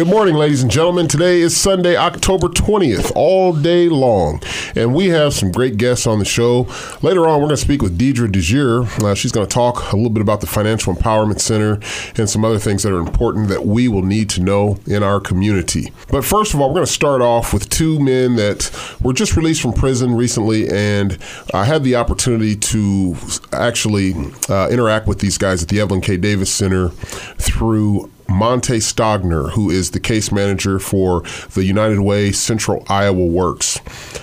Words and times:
Good 0.00 0.08
morning, 0.08 0.36
ladies 0.36 0.62
and 0.62 0.70
gentlemen. 0.70 1.08
Today 1.08 1.42
is 1.42 1.54
Sunday, 1.54 1.94
October 1.94 2.48
20th, 2.48 3.12
all 3.14 3.52
day 3.52 3.90
long. 3.90 4.42
And 4.74 4.94
we 4.94 5.08
have 5.08 5.34
some 5.34 5.52
great 5.52 5.76
guests 5.76 6.06
on 6.06 6.18
the 6.18 6.24
show. 6.24 6.66
Later 7.02 7.28
on, 7.28 7.38
we're 7.38 7.48
going 7.48 7.50
to 7.50 7.56
speak 7.58 7.82
with 7.82 7.98
Deidre 7.98 8.26
DeJear. 8.26 9.02
Uh, 9.02 9.14
she's 9.14 9.30
going 9.30 9.46
to 9.46 9.54
talk 9.54 9.92
a 9.92 9.96
little 9.96 10.08
bit 10.08 10.22
about 10.22 10.40
the 10.40 10.46
Financial 10.46 10.94
Empowerment 10.94 11.38
Center 11.38 11.80
and 12.16 12.30
some 12.30 12.46
other 12.46 12.58
things 12.58 12.82
that 12.82 12.94
are 12.94 12.98
important 12.98 13.50
that 13.50 13.66
we 13.66 13.88
will 13.88 14.00
need 14.00 14.30
to 14.30 14.40
know 14.40 14.78
in 14.86 15.02
our 15.02 15.20
community. 15.20 15.92
But 16.08 16.24
first 16.24 16.54
of 16.54 16.62
all, 16.62 16.68
we're 16.68 16.76
going 16.76 16.86
to 16.86 16.92
start 16.92 17.20
off 17.20 17.52
with 17.52 17.68
two 17.68 18.00
men 18.00 18.36
that 18.36 18.70
were 19.02 19.12
just 19.12 19.36
released 19.36 19.60
from 19.60 19.74
prison 19.74 20.14
recently. 20.14 20.66
And 20.70 21.18
I 21.52 21.66
had 21.66 21.84
the 21.84 21.96
opportunity 21.96 22.56
to 22.56 23.16
actually 23.52 24.14
uh, 24.48 24.70
interact 24.70 25.06
with 25.06 25.18
these 25.18 25.36
guys 25.36 25.62
at 25.62 25.68
the 25.68 25.78
Evelyn 25.78 26.00
K. 26.00 26.16
Davis 26.16 26.50
Center 26.50 26.88
through 26.88 28.10
Monte 28.30 28.78
Stogner, 28.78 29.50
who 29.50 29.70
is 29.70 29.90
the 29.90 30.00
case 30.00 30.32
manager 30.32 30.78
for 30.78 31.22
the 31.54 31.64
United 31.64 32.00
Way 32.00 32.32
Central 32.32 32.84
Iowa 32.88 33.26
Works. 33.26 33.80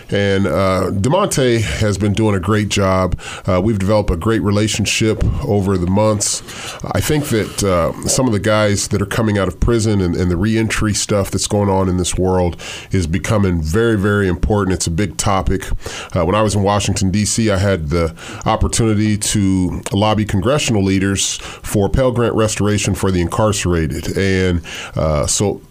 And 0.10 0.48
uh, 0.48 0.90
DeMonte 0.92 1.62
has 1.62 1.98
been 1.98 2.14
doing 2.14 2.36
a 2.36 2.40
great 2.40 2.70
job. 2.70 3.20
Uh, 3.46 3.62
we've 3.62 3.80
developed 3.80 4.10
a 4.10 4.18
great 4.18 4.42
relationship 4.42 5.24
over 5.46 5.78
the 5.78 5.88
months. 5.88 6.42
I 6.86 7.02
think 7.02 7.26
that 7.26 7.64
uh, 7.64 7.92
some 8.08 8.26
of 8.26 8.34
the 8.34 8.40
guys 8.40 8.88
that 8.90 9.02
are 9.02 9.08
coming 9.08 9.38
out 9.38 9.48
of 9.48 9.60
prison 9.60 10.00
and, 10.00 10.16
and 10.16 10.32
the 10.32 10.38
reentry 10.38 10.94
stuff 10.94 11.32
that's 11.32 11.48
going 11.48 11.70
on 11.70 11.90
in 11.90 11.98
this 11.98 12.16
world 12.16 12.62
is 12.92 13.06
becoming 13.06 13.62
very, 13.62 13.98
very 13.98 14.28
important. 14.28 14.74
It's 14.74 14.88
a 14.88 14.92
big 14.92 15.18
topic. 15.18 15.70
Uh, 16.16 16.26
when 16.26 16.36
I 16.36 16.42
was 16.42 16.56
in 16.56 16.64
Washington, 16.64 17.12
D.C., 17.12 17.52
I 17.52 17.58
had 17.58 17.90
the 17.90 18.16
opportunity 18.46 19.18
to 19.18 19.82
lobby 19.92 20.26
congressional 20.26 20.84
leaders 20.84 21.38
for 21.38 21.90
Pell 21.90 22.12
Grant 22.12 22.36
restoration 22.36 22.96
for 22.96 23.12
the 23.12 23.20
incarcerated. 23.20 23.97
And 24.18 24.62
uh, 24.96 25.28
so 25.28 25.62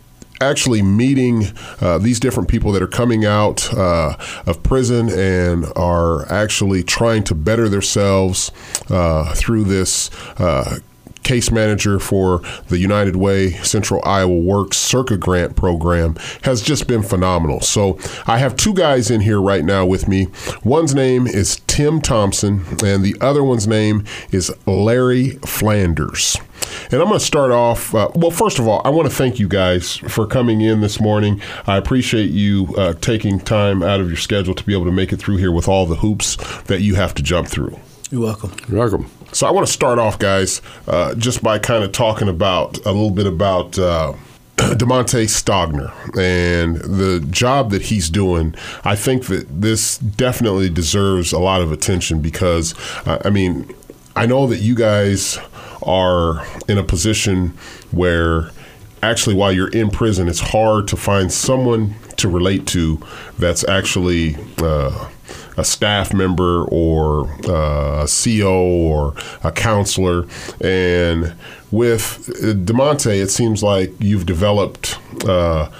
actually 0.40 0.82
meeting 0.82 1.44
uh, 1.80 1.98
these 1.98 2.20
different 2.20 2.48
people 2.48 2.72
that 2.72 2.82
are 2.82 2.88
coming 2.88 3.24
out 3.24 3.72
uh, 3.74 4.16
of 4.46 4.62
prison 4.62 5.08
and 5.08 5.66
are 5.76 6.30
actually 6.30 6.82
trying 6.82 7.24
to 7.24 7.34
better 7.34 7.68
themselves 7.68 8.52
uh, 8.90 9.34
through 9.34 9.64
this 9.64 10.10
uh, 10.38 10.78
case 11.26 11.50
manager 11.50 11.98
for 11.98 12.40
the 12.68 12.78
United 12.78 13.16
Way 13.16 13.50
Central 13.50 14.00
Iowa 14.04 14.38
Works 14.38 14.76
Circa 14.76 15.16
Grant 15.16 15.56
program, 15.56 16.14
has 16.42 16.62
just 16.62 16.86
been 16.86 17.02
phenomenal. 17.02 17.60
So 17.60 17.98
I 18.28 18.38
have 18.38 18.54
two 18.54 18.72
guys 18.72 19.10
in 19.10 19.22
here 19.22 19.40
right 19.40 19.64
now 19.64 19.84
with 19.84 20.06
me. 20.06 20.28
One's 20.62 20.94
name 20.94 21.26
is 21.26 21.60
Tim 21.66 22.00
Thompson, 22.00 22.64
and 22.84 23.02
the 23.02 23.16
other 23.20 23.42
one's 23.42 23.66
name 23.66 24.04
is 24.30 24.52
Larry 24.66 25.30
Flanders. 25.44 26.36
And 26.90 27.00
I'm 27.00 27.08
going 27.08 27.18
to 27.18 27.24
start 27.24 27.50
off. 27.50 27.94
Uh, 27.94 28.08
well, 28.14 28.30
first 28.30 28.58
of 28.58 28.66
all, 28.68 28.82
I 28.84 28.90
want 28.90 29.08
to 29.08 29.14
thank 29.14 29.38
you 29.38 29.48
guys 29.48 29.96
for 29.96 30.26
coming 30.26 30.60
in 30.60 30.80
this 30.80 31.00
morning. 31.00 31.40
I 31.66 31.76
appreciate 31.76 32.30
you 32.30 32.74
uh, 32.76 32.94
taking 32.94 33.38
time 33.40 33.82
out 33.82 34.00
of 34.00 34.08
your 34.08 34.16
schedule 34.16 34.54
to 34.54 34.64
be 34.64 34.72
able 34.72 34.84
to 34.86 34.92
make 34.92 35.12
it 35.12 35.16
through 35.16 35.36
here 35.36 35.52
with 35.52 35.68
all 35.68 35.86
the 35.86 35.96
hoops 35.96 36.36
that 36.62 36.80
you 36.80 36.94
have 36.94 37.14
to 37.14 37.22
jump 37.22 37.48
through. 37.48 37.78
You're 38.10 38.22
welcome. 38.22 38.52
You're 38.68 38.78
welcome. 38.78 39.10
So 39.32 39.46
I 39.46 39.50
want 39.50 39.66
to 39.66 39.72
start 39.72 39.98
off, 39.98 40.18
guys, 40.18 40.62
uh, 40.86 41.14
just 41.14 41.42
by 41.42 41.58
kind 41.58 41.84
of 41.84 41.92
talking 41.92 42.28
about 42.28 42.78
a 42.86 42.92
little 42.92 43.10
bit 43.10 43.26
about. 43.26 43.78
Uh, 43.78 44.14
DeMonte 44.56 45.24
Stogner 45.24 45.92
and 46.18 46.76
the 46.76 47.20
job 47.30 47.70
that 47.72 47.82
he's 47.82 48.08
doing, 48.08 48.54
I 48.84 48.96
think 48.96 49.26
that 49.26 49.60
this 49.60 49.98
definitely 49.98 50.70
deserves 50.70 51.34
a 51.34 51.38
lot 51.38 51.60
of 51.60 51.72
attention 51.72 52.22
because, 52.22 52.74
uh, 53.06 53.18
I 53.22 53.28
mean, 53.28 53.74
I 54.16 54.24
know 54.24 54.46
that 54.46 54.60
you 54.60 54.74
guys 54.74 55.38
are 55.86 56.46
in 56.68 56.78
a 56.78 56.82
position 56.82 57.56
where 57.90 58.50
actually 59.02 59.34
while 59.34 59.52
you're 59.52 59.68
in 59.68 59.90
prison, 59.90 60.28
it's 60.28 60.40
hard 60.40 60.88
to 60.88 60.96
find 60.96 61.32
someone 61.32 61.94
to 62.16 62.28
relate 62.28 62.66
to 62.66 63.00
that's 63.38 63.66
actually 63.68 64.36
uh, 64.58 65.08
a 65.56 65.64
staff 65.64 66.12
member 66.12 66.64
or 66.64 67.28
uh, 67.48 68.04
a 68.04 68.08
CO 68.08 68.64
or 68.64 69.14
a 69.42 69.52
counselor. 69.52 70.26
And 70.60 71.34
with 71.70 72.26
DeMonte, 72.42 73.20
it 73.20 73.30
seems 73.30 73.62
like 73.62 73.92
you've 73.98 74.26
developed 74.26 74.98
uh, 75.24 75.70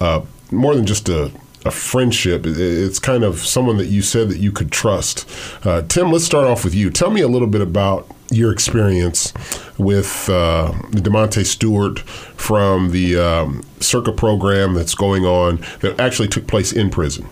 uh, 0.00 0.22
more 0.50 0.74
than 0.74 0.86
just 0.86 1.08
a 1.08 1.30
a 1.64 1.70
friendship. 1.70 2.42
It's 2.44 2.98
kind 2.98 3.24
of 3.24 3.38
someone 3.38 3.78
that 3.78 3.86
you 3.86 4.02
said 4.02 4.28
that 4.28 4.38
you 4.38 4.52
could 4.52 4.70
trust. 4.70 5.26
Uh, 5.64 5.80
Tim, 5.82 6.12
let's 6.12 6.24
start 6.24 6.46
off 6.46 6.62
with 6.62 6.74
you. 6.74 6.90
Tell 6.90 7.10
me 7.10 7.22
a 7.22 7.28
little 7.28 7.48
bit 7.48 7.62
about 7.62 8.06
your 8.30 8.52
experience 8.52 9.32
with 9.78 10.28
uh, 10.28 10.72
DeMonte 10.90 11.44
Stewart 11.44 12.00
from 12.00 12.90
the 12.90 13.16
um, 13.16 13.62
Circa 13.80 14.12
program 14.12 14.74
that's 14.74 14.94
going 14.94 15.24
on 15.24 15.64
that 15.80 16.00
actually 16.00 16.28
took 16.28 16.46
place 16.46 16.72
in 16.72 16.90
prison. 16.90 17.28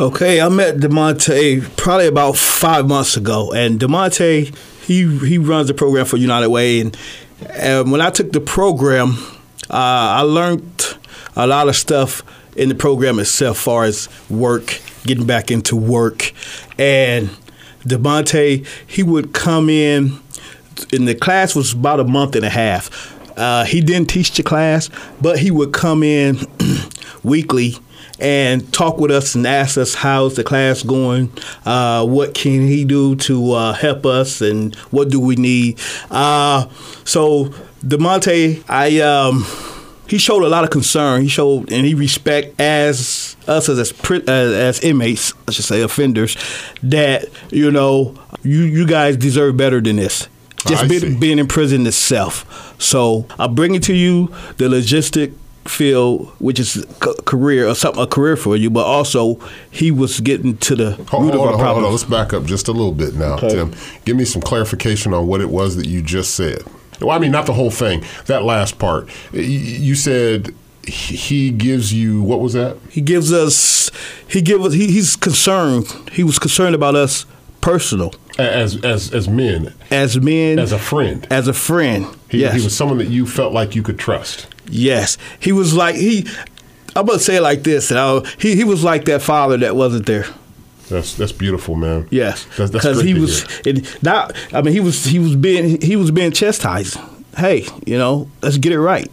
Okay, 0.00 0.40
I 0.40 0.48
met 0.48 0.76
DeMonte 0.76 1.76
probably 1.76 2.06
about 2.08 2.36
five 2.36 2.88
months 2.88 3.16
ago, 3.16 3.52
and 3.52 3.78
DeMonte 3.78 4.54
he 4.84 5.18
he 5.26 5.38
runs 5.38 5.68
the 5.68 5.74
program 5.74 6.04
for 6.06 6.16
United 6.16 6.48
Way, 6.48 6.80
and, 6.80 6.96
and 7.50 7.92
when 7.92 8.00
I 8.00 8.10
took 8.10 8.32
the 8.32 8.40
program, 8.40 9.14
uh, 9.70 10.18
I 10.18 10.22
learned 10.22 10.96
a 11.36 11.46
lot 11.46 11.68
of 11.68 11.76
stuff 11.76 12.22
in 12.56 12.68
the 12.68 12.74
program 12.74 13.18
itself, 13.18 13.58
far 13.58 13.84
as 13.84 14.08
work, 14.28 14.80
getting 15.04 15.26
back 15.26 15.50
into 15.50 15.76
work, 15.76 16.32
and 16.78 17.30
DeMonte 17.82 18.66
he 18.86 19.02
would 19.02 19.32
come 19.32 19.70
in, 19.70 20.18
and 20.92 21.06
the 21.06 21.14
class 21.14 21.54
was 21.54 21.72
about 21.72 22.00
a 22.00 22.04
month 22.04 22.36
and 22.36 22.44
a 22.44 22.50
half. 22.50 23.14
Uh, 23.36 23.64
he 23.64 23.80
didn't 23.80 24.08
teach 24.08 24.32
the 24.36 24.42
class, 24.42 24.90
but 25.20 25.38
he 25.38 25.50
would 25.50 25.72
come 25.72 26.02
in 26.02 26.38
weekly 27.22 27.74
and 28.20 28.72
talk 28.72 28.98
with 28.98 29.10
us 29.10 29.34
and 29.34 29.46
ask 29.46 29.78
us 29.78 29.94
how's 29.94 30.34
the 30.34 30.42
class 30.42 30.82
going, 30.82 31.30
uh, 31.64 32.04
what 32.04 32.34
can 32.34 32.66
he 32.66 32.84
do 32.84 33.14
to 33.14 33.52
uh, 33.52 33.72
help 33.72 34.04
us, 34.04 34.40
and 34.40 34.74
what 34.90 35.08
do 35.08 35.20
we 35.20 35.36
need. 35.36 35.78
Uh, 36.10 36.68
so 37.04 37.44
DeMonte, 37.84 38.64
I 38.68 39.00
um, 39.00 39.44
he 40.08 40.18
showed 40.18 40.42
a 40.42 40.48
lot 40.48 40.64
of 40.64 40.70
concern. 40.70 41.22
He 41.22 41.28
showed 41.28 41.70
and 41.70 41.86
he 41.86 41.94
respect 41.94 42.60
as 42.60 43.36
us 43.46 43.68
as 43.68 43.78
as, 43.78 44.28
as 44.28 44.80
inmates, 44.80 45.32
I 45.46 45.52
should 45.52 45.64
say, 45.64 45.82
offenders, 45.82 46.36
that 46.82 47.26
you 47.50 47.70
know 47.70 48.18
you 48.42 48.62
you 48.62 48.86
guys 48.86 49.16
deserve 49.16 49.56
better 49.56 49.80
than 49.80 49.96
this. 49.96 50.28
Just 50.66 50.88
being, 50.88 51.20
being 51.20 51.38
in 51.38 51.46
prison 51.46 51.86
itself. 51.86 52.74
So 52.80 53.26
I 53.38 53.46
bring 53.46 53.74
it 53.74 53.82
to 53.84 53.94
you 53.94 54.26
the 54.56 54.64
logistic 54.68 55.32
field, 55.66 56.28
which 56.38 56.58
is 56.58 56.76
a 56.76 57.22
career 57.22 57.68
or 57.68 57.74
something, 57.74 58.02
a 58.02 58.06
career 58.06 58.36
for 58.36 58.56
you, 58.56 58.70
but 58.70 58.84
also 58.84 59.38
he 59.70 59.90
was 59.90 60.20
getting 60.20 60.56
to 60.58 60.74
the 60.74 60.92
hold, 60.92 61.24
root 61.24 61.34
hold 61.34 61.34
of 61.34 61.34
on, 61.34 61.38
our 61.38 61.46
hold 61.46 61.52
on, 61.52 61.58
problem. 61.60 61.74
hold 61.74 61.86
on. 61.86 61.92
Let's 61.92 62.04
back 62.04 62.32
up 62.32 62.44
just 62.44 62.68
a 62.68 62.72
little 62.72 62.92
bit 62.92 63.14
now, 63.14 63.34
Okay. 63.34 63.50
Tim. 63.50 63.74
Give 64.04 64.16
me 64.16 64.24
some 64.24 64.42
clarification 64.42 65.14
on 65.14 65.26
what 65.26 65.40
it 65.40 65.50
was 65.50 65.76
that 65.76 65.86
you 65.86 66.02
just 66.02 66.34
said. 66.34 66.62
Well, 67.00 67.10
I 67.10 67.18
mean, 67.18 67.30
not 67.30 67.46
the 67.46 67.52
whole 67.52 67.70
thing. 67.70 68.04
That 68.26 68.42
last 68.42 68.78
part. 68.78 69.08
You 69.32 69.94
said 69.94 70.54
he 70.84 71.50
gives 71.50 71.92
you 71.92 72.22
what 72.22 72.40
was 72.40 72.54
that? 72.54 72.76
He 72.90 73.00
gives 73.00 73.32
us, 73.32 73.90
he 74.26 74.40
give 74.40 74.64
us, 74.64 74.72
he, 74.72 74.86
he's 74.90 75.14
concerned. 75.14 75.86
He 76.12 76.24
was 76.24 76.38
concerned 76.38 76.74
about 76.74 76.96
us 76.96 77.26
personal 77.60 78.14
As 78.38 78.82
as 78.84 79.12
as 79.12 79.28
men, 79.28 79.74
as 79.90 80.20
men, 80.20 80.58
as 80.58 80.72
a 80.72 80.78
friend. 80.78 81.26
as 81.30 81.48
a 81.48 81.52
friend. 81.52 82.06
He, 82.28 82.38
yes, 82.40 82.54
he 82.54 82.62
was 82.62 82.76
someone 82.76 82.98
that 82.98 83.08
you 83.08 83.26
felt 83.26 83.52
like 83.52 83.74
you 83.74 83.82
could 83.82 83.98
trust. 83.98 84.46
yes. 84.68 85.16
He 85.40 85.52
was 85.52 85.74
like 85.74 85.96
he. 85.96 86.26
I'm 86.96 87.06
gonna 87.06 87.18
say 87.18 87.36
it 87.36 87.42
like 87.42 87.62
this. 87.62 87.90
And 87.90 87.98
I'll, 88.00 88.24
he 88.38 88.56
he 88.56 88.64
was 88.64 88.82
like 88.84 89.04
that 89.06 89.22
father 89.22 89.56
that 89.58 89.76
wasn't 89.76 90.06
there. 90.06 90.26
That's 90.88 91.14
that's 91.14 91.32
beautiful, 91.32 91.74
man. 91.76 92.08
Yes, 92.10 92.44
That's- 92.56 92.70
that's 92.70 92.84
because 92.86 93.02
he 93.02 93.14
was 93.14 93.44
and 93.66 94.02
not. 94.02 94.34
I 94.54 94.62
mean, 94.62 94.72
he 94.72 94.80
was 94.80 95.04
he 95.04 95.18
was 95.18 95.36
being 95.36 95.80
he 95.80 95.96
was 95.96 96.10
being 96.10 96.32
chastised. 96.32 96.96
Hey, 97.36 97.66
you 97.86 97.98
know, 97.98 98.28
let's 98.42 98.56
get 98.56 98.72
it 98.72 98.80
right. 98.80 99.10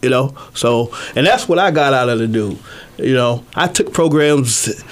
You 0.00 0.10
know, 0.10 0.34
so 0.54 0.94
and 1.16 1.26
that's 1.26 1.48
what 1.48 1.58
I 1.58 1.70
got 1.72 1.92
out 1.92 2.08
of 2.08 2.18
the 2.20 2.28
dude. 2.28 2.58
You 2.98 3.14
know, 3.14 3.44
I 3.56 3.66
took 3.66 3.92
programs. 3.92 4.82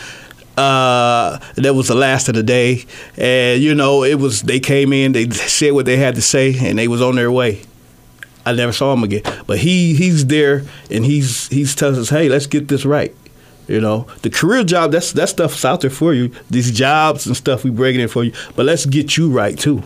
Uh, 0.57 1.39
that 1.57 1.75
was 1.75 1.89
the 1.89 1.95
last 1.95 2.29
of 2.29 2.35
the 2.35 2.43
day, 2.43 2.85
and 3.19 3.63
you 3.63 3.75
know, 3.75 4.03
it 4.05 4.15
was 4.15 4.43
they 4.43 4.59
came 4.61 4.93
in, 4.93 5.13
they 5.13 5.29
said 5.31 5.73
what 5.73 5.85
they 5.87 5.97
had 5.99 6.15
to 6.15 6.23
say, 6.23 6.57
and 6.59 6.79
they 6.79 6.89
was 6.89 7.03
on 7.03 7.15
their 7.17 7.31
way. 7.31 7.63
I 8.47 8.53
never 8.53 8.73
saw 8.73 8.93
him 8.93 9.03
again, 9.03 9.23
but 9.47 9.59
he 9.59 9.95
he's 9.95 10.27
there, 10.27 10.63
and 10.91 11.05
he's 11.05 11.49
he's 11.49 11.75
telling 11.75 12.01
us, 12.01 12.09
hey, 12.09 12.29
let's 12.29 12.47
get 12.47 12.69
this 12.69 12.85
right. 12.87 13.15
You 13.69 13.81
know, 13.81 14.07
the 14.23 14.31
career 14.31 14.63
job 14.65 14.93
that's 14.93 15.13
that 15.13 15.29
stuff's 15.29 15.65
out 15.65 15.81
there 15.83 15.91
for 15.91 16.15
you. 16.15 16.31
These 16.49 16.71
jobs 16.73 17.27
and 17.27 17.37
stuff 17.37 17.65
we 17.65 17.71
bringing 17.71 18.01
in 18.01 18.09
for 18.09 18.25
you, 18.25 18.33
but 18.55 18.65
let's 18.65 18.87
get 18.87 19.17
you 19.17 19.29
right 19.31 19.59
too. 19.59 19.83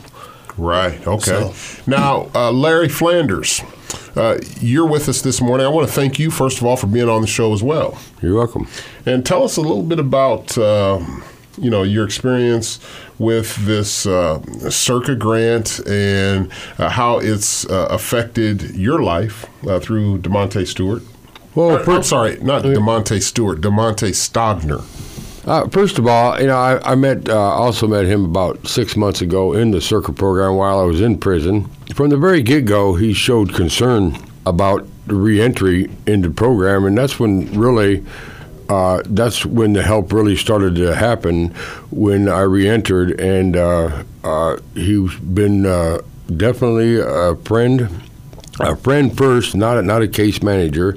Right. 0.59 1.05
Okay. 1.07 1.23
So- 1.53 1.55
Now, 1.87 2.29
uh, 2.35 2.53
Larry 2.53 2.89
Flanders, 2.91 3.63
uh, 4.17 4.39
you're 4.61 4.87
with 4.87 5.09
us 5.09 5.23
this 5.23 5.41
morning. 5.41 5.67
I 5.67 5.69
want 5.71 5.89
to 5.89 5.93
thank 5.93 6.19
you 6.19 6.31
first 6.31 6.59
of 6.59 6.65
all 6.65 6.77
for 6.77 6.87
being 6.87 7.09
on 7.09 7.21
the 7.21 7.27
show 7.27 7.53
as 7.53 7.63
well. 7.63 7.99
You're 8.23 8.37
welcome. 8.37 8.67
And 9.07 9.25
tell 9.25 9.45
us 9.45 9.57
a 9.57 9.61
little 9.61 9.83
bit 9.83 9.99
about, 9.99 10.57
um, 10.59 11.23
you 11.59 11.71
know, 11.71 11.83
your 11.83 12.05
experience 12.05 12.81
with 13.19 13.57
this 13.67 14.07
uh, 14.07 14.41
Circa 14.71 15.15
grant 15.15 15.81
and 15.87 16.51
uh, 16.79 16.89
how 16.89 17.19
it's 17.19 17.67
uh, 17.67 17.89
affected 17.91 18.75
your 18.75 19.03
life 19.03 19.47
uh, 19.67 19.79
through 19.79 20.19
DeMonte 20.19 20.67
Stewart. 20.67 21.03
Well, 21.55 21.77
uh, 21.77 21.97
I'm 21.97 22.03
sorry, 22.03 22.39
not 22.41 22.63
Demonte 22.63 23.21
Stewart, 23.21 23.61
Demonte 23.61 24.11
Stogner. 24.11 24.85
Uh, 25.47 25.69
first 25.69 25.99
of 25.99 26.07
all, 26.07 26.41
you 26.41 26.47
know, 26.47 26.57
I, 26.57 26.93
I 26.93 26.95
met 26.95 27.29
uh, 27.29 27.37
also 27.37 27.89
met 27.89 28.05
him 28.05 28.25
about 28.25 28.67
six 28.69 28.97
months 28.97 29.21
ago 29.21 29.53
in 29.53 29.71
the 29.71 29.81
circuit 29.81 30.15
program 30.15 30.57
while 30.57 30.79
I 30.79 30.85
was 30.85 31.01
in 31.01 31.19
prison. 31.19 31.69
From 32.01 32.09
the 32.09 32.17
very 32.17 32.43
get 32.43 32.65
go, 32.65 32.95
he 32.95 33.13
showed 33.13 33.53
concern 33.53 34.17
about 34.47 34.87
the 35.07 35.15
reentry 35.15 35.91
into 36.07 36.31
the 36.31 36.35
program, 36.35 36.87
and 36.87 36.97
that's 36.97 37.21
when 37.21 37.53
really. 37.53 38.03
Uh, 38.71 39.03
that's 39.05 39.45
when 39.45 39.75
the 39.75 39.83
help 39.83 40.11
really 40.11 40.35
started 40.35 40.77
to 40.77 40.95
happen 40.95 41.49
when 41.91 42.27
I 42.27 42.41
reentered, 42.41 43.21
and 43.21 43.55
uh, 43.55 44.05
uh, 44.25 44.57
he's 44.73 45.15
been 45.17 45.67
uh, 45.67 45.99
definitely 46.35 46.99
a 46.99 47.37
friend 47.45 47.91
a 48.63 48.77
friend 48.77 49.17
first, 49.17 49.55
not 49.55 49.79
a, 49.79 49.83
not 49.83 50.03
a 50.03 50.09
case 50.09 50.43
manager. 50.43 50.97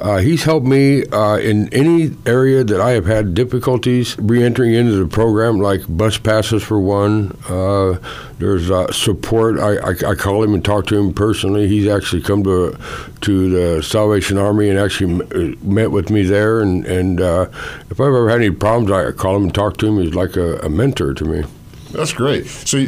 Uh, 0.00 0.18
he's 0.18 0.44
helped 0.44 0.66
me 0.66 1.04
uh, 1.06 1.36
in 1.36 1.72
any 1.74 2.16
area 2.24 2.62
that 2.62 2.80
I 2.80 2.92
have 2.92 3.06
had 3.06 3.34
difficulties 3.34 4.16
re-entering 4.18 4.72
into 4.72 4.92
the 4.92 5.08
program, 5.08 5.58
like 5.58 5.80
bus 5.88 6.18
passes 6.18 6.62
for 6.62 6.78
one. 6.78 7.36
Uh, 7.48 7.98
there's 8.38 8.70
uh, 8.70 8.92
support. 8.92 9.58
I, 9.58 9.76
I, 9.78 10.10
I, 10.10 10.14
call 10.14 10.44
him 10.44 10.54
and 10.54 10.64
talk 10.64 10.86
to 10.86 10.96
him 10.98 11.12
personally. 11.12 11.66
He's 11.66 11.88
actually 11.88 12.22
come 12.22 12.44
to 12.44 12.78
to 13.22 13.50
the 13.50 13.82
Salvation 13.82 14.38
Army 14.38 14.68
and 14.68 14.78
actually 14.78 15.24
uh, 15.34 15.56
met 15.62 15.90
with 15.90 16.10
me 16.10 16.22
there. 16.22 16.60
And, 16.60 16.86
and 16.86 17.20
uh, 17.20 17.48
if 17.90 18.00
I've 18.00 18.06
ever 18.06 18.28
had 18.30 18.40
any 18.40 18.52
problems, 18.52 18.92
I 18.92 19.10
call 19.10 19.34
him 19.34 19.44
and 19.44 19.54
talk 19.54 19.78
to 19.78 19.88
him. 19.88 19.98
He's 19.98 20.14
like 20.14 20.36
a, 20.36 20.58
a 20.58 20.68
mentor 20.68 21.14
to 21.14 21.24
me. 21.24 21.44
That's 21.90 22.12
great. 22.12 22.46
So, 22.46 22.84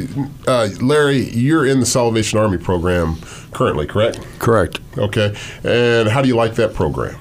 uh, 0.47 0.69
Larry, 0.81 1.31
you're 1.31 1.67
in 1.67 1.81
the 1.81 1.87
Salvation 1.87 2.39
Army 2.39 2.59
program 2.59 3.17
currently, 3.53 3.87
correct? 3.87 4.21
Correct. 4.39 4.81
Okay. 4.99 5.35
And 5.65 6.09
how 6.09 6.23
do 6.23 6.29
you 6.29 6.37
like 6.37 6.55
that 6.57 6.75
program? 6.75 7.19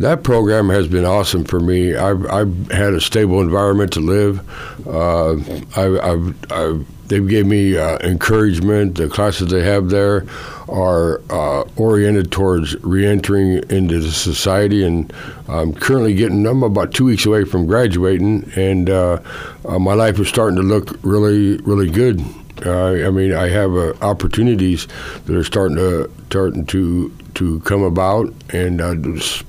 That 0.00 0.24
program 0.24 0.68
has 0.70 0.88
been 0.88 1.04
awesome 1.04 1.44
for 1.44 1.60
me. 1.60 1.94
I've, 1.94 2.26
I've 2.26 2.70
had 2.72 2.94
a 2.94 3.00
stable 3.00 3.40
environment 3.40 3.92
to 3.92 4.00
live. 4.00 4.40
Uh, 4.86 5.34
I've, 5.76 6.00
I've, 6.00 6.52
I've 6.52 6.86
they 7.08 7.20
gave 7.20 7.46
me 7.46 7.76
uh, 7.76 7.98
encouragement. 7.98 8.96
The 8.96 9.06
classes 9.06 9.50
they 9.50 9.62
have 9.62 9.90
there 9.90 10.24
are 10.72 11.20
uh, 11.30 11.64
oriented 11.76 12.32
towards 12.32 12.74
reentering 12.82 13.62
into 13.70 14.00
the 14.00 14.10
society, 14.10 14.84
and 14.84 15.12
I'm 15.48 15.74
currently 15.74 16.14
getting. 16.14 16.46
I'm 16.46 16.62
about 16.62 16.92
two 16.92 17.04
weeks 17.04 17.26
away 17.26 17.44
from 17.44 17.66
graduating, 17.66 18.50
and 18.56 18.88
uh, 18.88 19.20
uh 19.64 19.78
my 19.78 19.94
life 19.94 20.18
is 20.18 20.28
starting 20.28 20.56
to 20.56 20.62
look 20.62 20.98
really, 21.02 21.58
really 21.58 21.90
good. 21.90 22.24
Uh, 22.64 23.06
I 23.06 23.10
mean, 23.10 23.32
I 23.32 23.48
have 23.48 23.74
uh, 23.74 23.92
opportunities 24.02 24.86
that 25.26 25.36
are 25.36 25.44
starting 25.44 25.76
to 25.76 26.10
starting 26.26 26.64
to 26.66 27.12
to 27.34 27.60
come 27.60 27.82
about, 27.82 28.32
and 28.50 28.78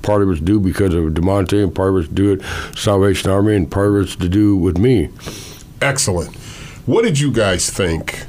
part 0.02 0.22
of 0.22 0.30
it's 0.30 0.40
due 0.40 0.60
because 0.60 0.94
of 0.94 1.04
Demonte, 1.12 1.62
and 1.62 1.74
part 1.74 1.90
of 1.90 1.96
it's 2.04 2.08
due 2.08 2.34
at 2.34 2.76
Salvation 2.76 3.30
Army, 3.30 3.56
and 3.56 3.70
part 3.70 3.88
of 3.88 3.96
it's 4.02 4.16
to 4.16 4.28
do 4.28 4.56
with 4.56 4.78
me. 4.78 5.10
Excellent. 5.80 6.34
What 6.86 7.02
did 7.02 7.18
you 7.18 7.32
guys 7.32 7.70
think? 7.70 8.26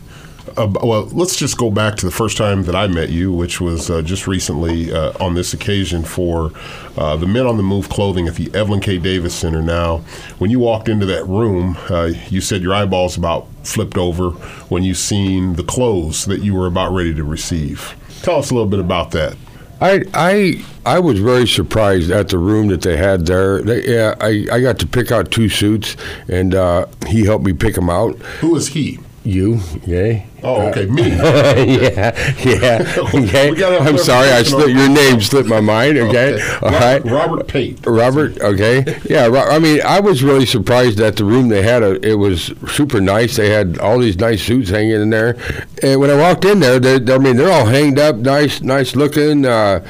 About, 0.57 0.85
well, 0.85 1.05
let's 1.07 1.35
just 1.35 1.57
go 1.57 1.69
back 1.69 1.95
to 1.97 2.05
the 2.05 2.11
first 2.11 2.37
time 2.37 2.63
that 2.63 2.75
I 2.75 2.87
met 2.87 3.09
you, 3.09 3.31
which 3.31 3.59
was 3.59 3.89
uh, 3.89 4.01
just 4.01 4.25
recently 4.25 4.91
uh, 4.91 5.11
on 5.19 5.33
this 5.33 5.53
occasion 5.53 6.03
for 6.03 6.51
uh, 6.97 7.17
the 7.17 7.27
Men 7.27 7.45
on 7.45 7.57
the 7.57 7.63
Move 7.63 7.89
clothing 7.89 8.27
at 8.27 8.35
the 8.35 8.53
Evelyn 8.55 8.79
K. 8.79 8.97
Davis 8.97 9.35
Center. 9.35 9.61
Now, 9.61 9.97
when 10.39 10.51
you 10.51 10.59
walked 10.59 10.87
into 10.87 11.05
that 11.07 11.25
room, 11.25 11.77
uh, 11.89 12.11
you 12.29 12.39
said 12.39 12.61
your 12.61 12.73
eyeballs 12.73 13.17
about 13.17 13.47
flipped 13.63 13.97
over 13.97 14.29
when 14.69 14.83
you 14.83 14.93
seen 14.93 15.55
the 15.55 15.63
clothes 15.63 16.25
that 16.25 16.41
you 16.41 16.53
were 16.53 16.67
about 16.67 16.93
ready 16.93 17.13
to 17.13 17.23
receive. 17.23 17.95
Tell 18.21 18.37
us 18.37 18.49
a 18.49 18.53
little 18.53 18.69
bit 18.69 18.79
about 18.79 19.11
that. 19.11 19.35
I 19.81 20.03
I 20.13 20.65
I 20.85 20.99
was 20.99 21.19
very 21.19 21.47
surprised 21.47 22.11
at 22.11 22.29
the 22.29 22.37
room 22.37 22.67
that 22.69 22.81
they 22.81 22.95
had 22.95 23.25
there. 23.25 23.61
They, 23.61 23.85
yeah, 23.93 24.15
I, 24.21 24.47
I 24.51 24.61
got 24.61 24.79
to 24.79 24.87
pick 24.87 25.11
out 25.11 25.31
two 25.31 25.49
suits, 25.49 25.97
and 26.29 26.55
uh, 26.55 26.85
he 27.07 27.25
helped 27.25 27.43
me 27.43 27.51
pick 27.51 27.75
them 27.75 27.89
out. 27.89 28.15
Who 28.39 28.55
is 28.55 28.69
he? 28.69 28.99
You, 29.25 29.59
okay? 29.77 30.27
Oh, 30.43 30.67
okay, 30.67 30.85
me. 30.85 31.09
yeah, 31.09 32.35
yeah. 32.43 32.93
Okay. 33.15 33.77
I'm 33.77 33.97
sorry, 33.97 34.29
I 34.29 34.43
slipped 34.43 34.69
your 34.69 34.87
name 34.87 35.19
slipped 35.19 35.49
my 35.49 35.61
mind. 35.61 35.97
Okay, 35.97 36.35
okay. 36.35 36.57
all 36.61 36.71
right. 36.71 37.03
Robert 37.03 37.47
Pate. 37.47 37.79
Robert. 37.87 38.39
Okay. 38.39 38.99
Yeah. 39.09 39.25
I 39.25 39.57
mean, 39.57 39.81
I 39.83 39.99
was 39.99 40.21
really 40.21 40.45
surprised 40.45 40.99
at 40.99 41.15
the 41.15 41.25
room 41.25 41.47
they 41.47 41.63
had. 41.63 41.81
A, 41.81 41.93
it 42.07 42.15
was 42.15 42.53
super 42.67 43.01
nice. 43.01 43.35
They 43.35 43.49
had 43.49 43.79
all 43.79 43.97
these 43.97 44.17
nice 44.17 44.43
suits 44.43 44.69
hanging 44.69 45.01
in 45.01 45.09
there, 45.09 45.37
and 45.81 45.99
when 45.99 46.11
I 46.11 46.15
walked 46.15 46.45
in 46.45 46.59
there, 46.59 46.79
they, 46.79 47.13
I 47.13 47.17
mean, 47.17 47.35
they're 47.35 47.51
all 47.51 47.65
hanged 47.65 47.97
up, 47.97 48.17
nice, 48.17 48.61
nice 48.61 48.95
looking. 48.95 49.45
Uh, 49.45 49.83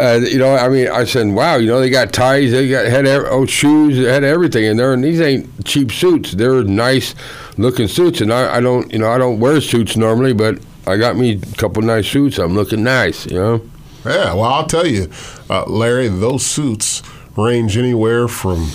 uh, 0.00 0.20
you 0.20 0.38
know, 0.38 0.56
I 0.56 0.68
mean, 0.68 0.88
I 0.88 1.04
said, 1.04 1.28
wow, 1.28 1.56
you 1.56 1.66
know, 1.66 1.78
they 1.78 1.90
got 1.90 2.12
ties, 2.12 2.52
they 2.52 2.68
got 2.68 2.86
had 2.86 3.06
oh, 3.06 3.44
shoes, 3.44 3.96
they 3.98 4.10
had 4.10 4.24
everything 4.24 4.64
in 4.64 4.76
there, 4.76 4.92
and 4.94 5.04
these 5.04 5.20
ain't 5.20 5.64
cheap 5.66 5.92
suits. 5.92 6.32
They're 6.32 6.64
nice 6.64 7.14
looking 7.58 7.86
suits, 7.86 8.20
and 8.20 8.32
I, 8.32 8.56
I 8.56 8.60
don't, 8.60 8.90
you 8.92 8.98
know, 8.98 9.10
I 9.10 9.18
don't 9.18 9.38
wear 9.38 9.60
suits 9.60 9.96
normally, 9.96 10.32
but 10.32 10.58
I 10.86 10.96
got 10.96 11.16
me 11.16 11.32
a 11.32 11.56
couple 11.56 11.82
nice 11.82 12.08
suits. 12.08 12.38
I'm 12.38 12.54
looking 12.54 12.82
nice, 12.82 13.26
you 13.26 13.38
know. 13.38 13.70
Yeah, 14.04 14.32
well, 14.32 14.44
I'll 14.44 14.66
tell 14.66 14.86
you, 14.86 15.10
uh, 15.50 15.64
Larry, 15.66 16.08
those 16.08 16.46
suits 16.46 17.02
range 17.36 17.76
anywhere 17.76 18.26
from 18.28 18.70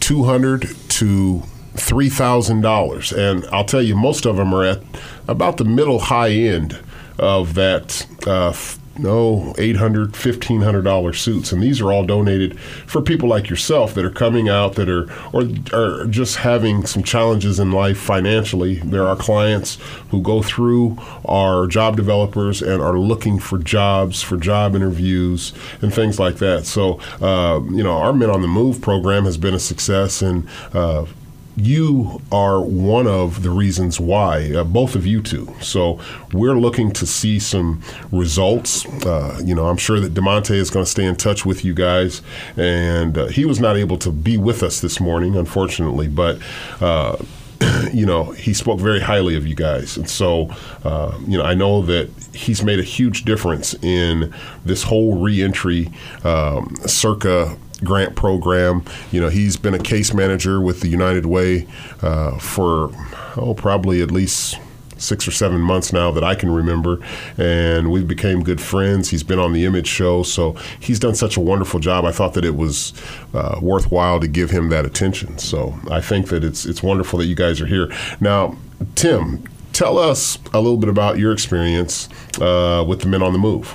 two 0.00 0.24
hundred 0.24 0.68
to 0.88 1.42
three 1.74 2.10
thousand 2.10 2.60
dollars, 2.60 3.12
and 3.12 3.46
I'll 3.46 3.64
tell 3.64 3.82
you, 3.82 3.96
most 3.96 4.26
of 4.26 4.36
them 4.36 4.54
are 4.54 4.64
at 4.64 4.82
about 5.26 5.56
the 5.56 5.64
middle 5.64 5.98
high 5.98 6.30
end 6.30 6.78
of 7.18 7.54
that 7.54 8.06
uh, 8.26 8.52
no 8.98 9.54
$800 9.56 10.08
$1500 10.08 11.16
suits 11.16 11.52
and 11.52 11.62
these 11.62 11.80
are 11.80 11.92
all 11.92 12.04
donated 12.04 12.58
for 12.60 13.00
people 13.00 13.28
like 13.28 13.48
yourself 13.48 13.94
that 13.94 14.04
are 14.04 14.10
coming 14.10 14.48
out 14.48 14.74
that 14.74 14.88
are 14.88 15.10
or 15.32 15.48
are 15.72 16.06
just 16.06 16.36
having 16.36 16.86
some 16.86 17.02
challenges 17.02 17.60
in 17.60 17.72
life 17.72 17.98
financially. 17.98 18.76
There 18.76 19.06
are 19.06 19.16
clients 19.16 19.78
who 20.10 20.20
go 20.20 20.42
through 20.42 20.98
our 21.24 21.66
job 21.66 21.96
developers 21.96 22.62
and 22.62 22.82
are 22.82 22.98
looking 22.98 23.38
for 23.38 23.58
jobs 23.58 24.22
for 24.22 24.36
job 24.36 24.74
interviews 24.74 25.52
and 25.80 25.94
things 25.94 26.18
like 26.18 26.36
that. 26.36 26.66
So 26.66 27.00
uh, 27.20 27.60
you 27.70 27.82
know 27.82 27.98
our 27.98 28.12
men 28.12 28.30
on 28.30 28.42
the 28.42 28.48
move 28.48 28.80
program 28.80 29.24
has 29.24 29.36
been 29.36 29.54
a 29.54 29.60
success 29.60 30.22
and 30.22 30.48
uh, 30.72 31.06
you 31.56 32.20
are 32.32 32.60
one 32.60 33.06
of 33.06 33.42
the 33.42 33.50
reasons 33.50 34.00
why, 34.00 34.52
uh, 34.54 34.64
both 34.64 34.94
of 34.94 35.06
you 35.06 35.22
two. 35.22 35.52
So 35.60 36.00
we're 36.32 36.58
looking 36.58 36.92
to 36.92 37.06
see 37.06 37.38
some 37.38 37.82
results. 38.12 38.86
Uh, 39.04 39.40
you 39.44 39.54
know, 39.54 39.66
I'm 39.66 39.76
sure 39.76 40.00
that 40.00 40.14
Demonte 40.14 40.52
is 40.52 40.70
going 40.70 40.84
to 40.84 40.90
stay 40.90 41.04
in 41.04 41.16
touch 41.16 41.44
with 41.44 41.64
you 41.64 41.74
guys, 41.74 42.22
and 42.56 43.16
uh, 43.16 43.26
he 43.26 43.44
was 43.44 43.60
not 43.60 43.76
able 43.76 43.98
to 43.98 44.10
be 44.10 44.36
with 44.36 44.62
us 44.62 44.80
this 44.80 45.00
morning, 45.00 45.36
unfortunately, 45.36 46.08
but. 46.08 46.38
Uh, 46.80 47.16
you 47.92 48.06
know, 48.06 48.24
he 48.24 48.54
spoke 48.54 48.80
very 48.80 49.00
highly 49.00 49.36
of 49.36 49.46
you 49.46 49.54
guys. 49.54 49.98
And 49.98 50.08
so, 50.08 50.48
uh, 50.82 51.18
you 51.26 51.36
know, 51.36 51.44
I 51.44 51.52
know 51.52 51.82
that 51.82 52.08
he's 52.32 52.62
made 52.62 52.78
a 52.78 52.82
huge 52.84 53.24
difference 53.24 53.74
in 53.82 54.34
this 54.64 54.82
whole 54.82 55.18
reentry 55.18 55.90
um, 56.24 56.74
circa 56.86 57.56
grant 57.84 58.16
program. 58.16 58.84
You 59.10 59.20
know, 59.20 59.28
he's 59.28 59.56
been 59.56 59.74
a 59.74 59.78
case 59.78 60.14
manager 60.14 60.60
with 60.60 60.80
the 60.80 60.88
United 60.88 61.26
Way 61.26 61.66
uh, 62.02 62.38
for 62.38 62.90
oh 63.36 63.54
probably 63.54 64.02
at 64.02 64.10
least 64.10 64.58
six 65.00 65.26
or 65.26 65.30
seven 65.30 65.60
months 65.60 65.92
now 65.92 66.10
that 66.10 66.22
I 66.22 66.34
can 66.34 66.50
remember, 66.50 66.98
and 67.38 67.90
we 67.90 68.04
became 68.04 68.42
good 68.44 68.60
friends. 68.60 69.08
He's 69.08 69.22
been 69.22 69.38
on 69.38 69.52
the 69.52 69.64
Image 69.64 69.86
Show, 69.86 70.22
so 70.22 70.52
he's 70.78 70.98
done 70.98 71.14
such 71.14 71.36
a 71.36 71.40
wonderful 71.40 71.80
job. 71.80 72.04
I 72.04 72.12
thought 72.12 72.34
that 72.34 72.44
it 72.44 72.56
was 72.56 72.92
uh, 73.34 73.58
worthwhile 73.62 74.20
to 74.20 74.28
give 74.28 74.50
him 74.50 74.68
that 74.68 74.84
attention. 74.84 75.38
So 75.38 75.74
I 75.90 76.00
think 76.00 76.28
that 76.28 76.44
it's 76.44 76.66
it's 76.66 76.82
wonderful 76.82 77.18
that 77.18 77.26
you 77.26 77.34
guys 77.34 77.60
are 77.60 77.66
here 77.66 77.90
now. 78.20 78.56
Tim, 78.94 79.44
tell 79.72 79.98
us 79.98 80.38
a 80.52 80.60
little 80.60 80.78
bit 80.78 80.88
about 80.88 81.18
your 81.18 81.32
experience 81.32 82.08
uh, 82.40 82.84
with 82.86 83.00
the 83.00 83.08
Men 83.08 83.22
on 83.22 83.32
the 83.32 83.38
Move. 83.38 83.74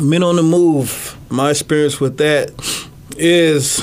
Men 0.00 0.22
on 0.22 0.36
the 0.36 0.42
Move. 0.42 1.16
My 1.30 1.50
experience 1.50 2.00
with 2.00 2.18
that 2.18 2.50
is 3.16 3.82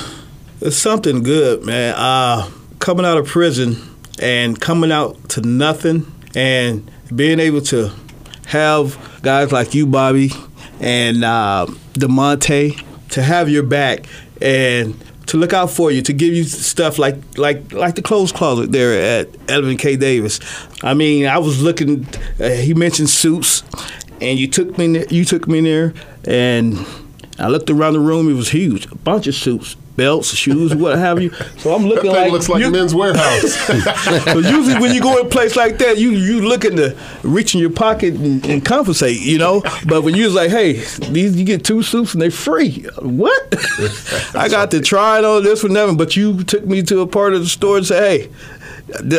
something 0.69 1.23
good, 1.23 1.63
man. 1.63 1.93
Uh, 1.95 2.50
coming 2.79 3.05
out 3.05 3.17
of 3.17 3.27
prison 3.27 3.77
and 4.19 4.59
coming 4.59 4.91
out 4.91 5.29
to 5.29 5.41
nothing 5.41 6.11
and 6.35 6.89
being 7.15 7.39
able 7.39 7.61
to 7.61 7.91
have 8.45 9.19
guys 9.21 9.51
like 9.51 9.73
you, 9.73 9.85
Bobby, 9.85 10.31
and 10.79 11.23
uh, 11.23 11.65
Demonte 11.93 12.83
to 13.09 13.21
have 13.21 13.50
your 13.50 13.63
back 13.63 14.05
and 14.41 14.95
to 15.27 15.38
look 15.38 15.53
out 15.53 15.69
for 15.69 15.91
you, 15.91 16.01
to 16.01 16.13
give 16.13 16.33
you 16.33 16.43
stuff 16.43 17.00
like 17.00 17.15
like 17.38 17.71
like 17.71 17.95
the 17.95 18.01
clothes 18.01 18.31
closet 18.31 18.71
there 18.71 19.21
at 19.21 19.50
Evelyn 19.50 19.77
K. 19.77 19.95
Davis. 19.95 20.39
I 20.83 20.93
mean, 20.93 21.25
I 21.25 21.38
was 21.38 21.61
looking. 21.61 22.05
Uh, 22.39 22.50
he 22.50 22.73
mentioned 22.73 23.09
suits, 23.09 23.63
and 24.19 24.38
you 24.38 24.47
took 24.47 24.77
me. 24.77 25.05
You 25.09 25.23
took 25.23 25.47
me 25.47 25.61
there, 25.61 25.93
and 26.25 26.85
I 27.41 27.48
looked 27.48 27.69
around 27.69 27.93
the 27.93 28.00
room. 28.00 28.29
It 28.29 28.33
was 28.33 28.50
huge, 28.50 28.86
a 28.91 28.95
bunch 28.95 29.27
of 29.27 29.36
suits, 29.36 29.75
belts, 29.95 30.33
shoes, 30.33 30.74
what 30.75 30.98
have 30.98 31.21
you. 31.21 31.31
So 31.57 31.74
I'm 31.74 31.86
looking 31.86 32.12
That 32.12 32.13
thing 32.13 32.24
like 32.24 32.31
looks 32.31 32.50
like 32.50 32.62
you- 32.62 32.71
Men's 32.71 32.93
Wearhouse. 32.93 34.24
so 34.33 34.39
usually 34.39 34.79
when 34.79 34.93
you 34.93 35.01
go 35.01 35.19
in 35.19 35.25
a 35.25 35.29
place 35.29 35.55
like 35.55 35.77
that, 35.79 35.98
you 35.98 36.12
you 36.12 36.41
looking 36.48 36.75
to 36.77 36.95
reach 37.24 37.53
in 37.55 37.62
your 37.62 37.69
pocket 37.71 38.13
and, 38.13 38.45
and 38.45 38.63
compensate, 38.63 39.19
you 39.19 39.38
know. 39.38 39.62
But 39.88 40.03
when 40.03 40.15
you 40.15 40.25
was 40.25 40.33
like, 40.36 40.50
hey, 40.50 40.74
these 41.10 41.36
you 41.36 41.43
get 41.45 41.65
two 41.65 41.83
suits 41.83 42.13
and 42.13 42.21
they're 42.21 42.31
free. 42.31 42.83
What? 43.01 43.55
I 44.36 44.48
got 44.50 44.71
to 44.71 44.81
try 44.81 45.19
it 45.19 45.25
on 45.25 45.43
this 45.43 45.63
one, 45.63 45.74
never. 45.74 45.93
But 45.95 46.15
you 46.15 46.43
took 46.43 46.65
me 46.65 46.83
to 46.83 47.01
a 47.01 47.07
part 47.07 47.33
of 47.33 47.41
the 47.41 47.48
store 47.48 47.77
and 47.77 47.86
said, 47.86 48.03
hey, 48.03 48.29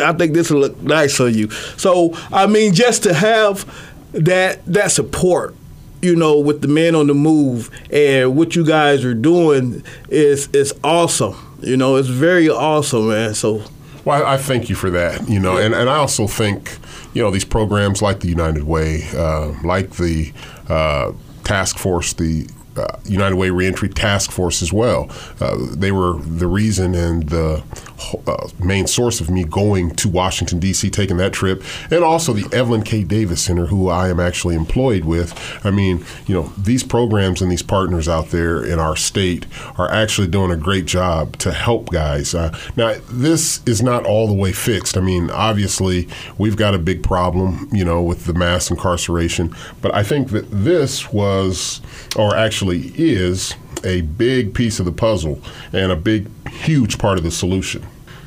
I 0.03 0.13
think 0.13 0.33
this 0.33 0.49
will 0.49 0.59
look 0.61 0.81
nice 0.81 1.19
on 1.19 1.33
you. 1.33 1.49
So 1.77 2.13
I 2.31 2.47
mean, 2.47 2.73
just 2.73 3.03
to 3.03 3.13
have 3.13 3.65
that 4.13 4.65
that 4.65 4.91
support. 4.91 5.55
You 6.03 6.15
know, 6.15 6.37
with 6.37 6.61
the 6.61 6.67
men 6.67 6.95
on 6.95 7.07
the 7.07 7.13
move 7.13 7.69
and 7.89 8.35
what 8.35 8.55
you 8.55 8.65
guys 8.65 9.05
are 9.05 9.13
doing 9.13 9.83
is 10.09 10.49
is 10.53 10.73
awesome. 10.83 11.35
You 11.61 11.77
know, 11.77 11.95
it's 11.95 12.09
very 12.09 12.49
awesome, 12.49 13.07
man. 13.07 13.33
So 13.35 13.63
Well, 14.03 14.25
I, 14.25 14.33
I 14.33 14.37
thank 14.37 14.69
you 14.69 14.75
for 14.75 14.89
that. 14.91 15.29
You 15.29 15.39
know, 15.39 15.57
and, 15.57 15.73
and 15.73 15.89
I 15.89 15.95
also 15.95 16.27
think, 16.27 16.77
you 17.13 17.21
know, 17.21 17.31
these 17.31 17.45
programs 17.45 18.01
like 18.01 18.19
the 18.19 18.27
United 18.27 18.63
Way, 18.63 19.07
uh, 19.15 19.53
like 19.63 19.91
the 19.91 20.33
uh, 20.67 21.13
task 21.45 21.77
force, 21.77 22.11
the 22.13 22.49
uh, 22.75 22.97
United 23.05 23.35
Way 23.35 23.49
Reentry 23.49 23.87
Task 23.87 24.31
Force 24.31 24.61
as 24.61 24.73
well. 24.73 25.09
Uh, 25.39 25.55
they 25.71 25.91
were 25.91 26.17
the 26.19 26.47
reason 26.47 26.95
and 26.95 27.29
the 27.29 27.63
uh, 28.27 28.47
main 28.59 28.87
source 28.87 29.21
of 29.21 29.29
me 29.29 29.43
going 29.43 29.91
to 29.91 30.09
Washington 30.09 30.59
D.C., 30.59 30.89
taking 30.89 31.17
that 31.17 31.33
trip, 31.33 31.63
and 31.91 32.03
also 32.03 32.33
the 32.33 32.53
Evelyn 32.55 32.83
K. 32.83 33.03
Davis 33.03 33.43
Center, 33.43 33.65
who 33.65 33.89
I 33.89 34.09
am 34.09 34.19
actually 34.19 34.55
employed 34.55 35.05
with. 35.05 35.33
I 35.65 35.71
mean, 35.71 36.05
you 36.25 36.35
know, 36.35 36.53
these 36.57 36.83
programs 36.83 37.41
and 37.41 37.51
these 37.51 37.61
partners 37.61 38.07
out 38.07 38.29
there 38.29 38.63
in 38.63 38.79
our 38.79 38.95
state 38.95 39.45
are 39.77 39.91
actually 39.91 40.27
doing 40.27 40.51
a 40.51 40.57
great 40.57 40.85
job 40.85 41.37
to 41.37 41.51
help 41.51 41.91
guys. 41.91 42.33
Uh, 42.35 42.57
now, 42.75 42.95
this 43.09 43.61
is 43.65 43.81
not 43.81 44.05
all 44.05 44.27
the 44.27 44.33
way 44.33 44.51
fixed. 44.51 44.97
I 44.97 45.01
mean, 45.01 45.29
obviously, 45.29 46.07
we've 46.37 46.57
got 46.57 46.73
a 46.73 46.79
big 46.79 47.03
problem, 47.03 47.69
you 47.71 47.85
know, 47.85 48.01
with 48.01 48.25
the 48.25 48.33
mass 48.33 48.69
incarceration, 48.69 49.55
but 49.81 49.93
I 49.93 50.03
think 50.03 50.29
that 50.29 50.49
this 50.51 51.11
was, 51.11 51.81
or 52.15 52.35
actually 52.35 52.93
is, 52.95 53.55
a 53.83 54.01
big 54.01 54.53
piece 54.53 54.79
of 54.79 54.85
the 54.85 54.91
puzzle 54.91 55.41
and 55.71 55.91
a 55.91 55.95
big, 55.95 56.29
huge 56.47 56.97
part 56.97 57.17
of 57.17 57.23
the 57.23 57.31
solution. 57.31 57.85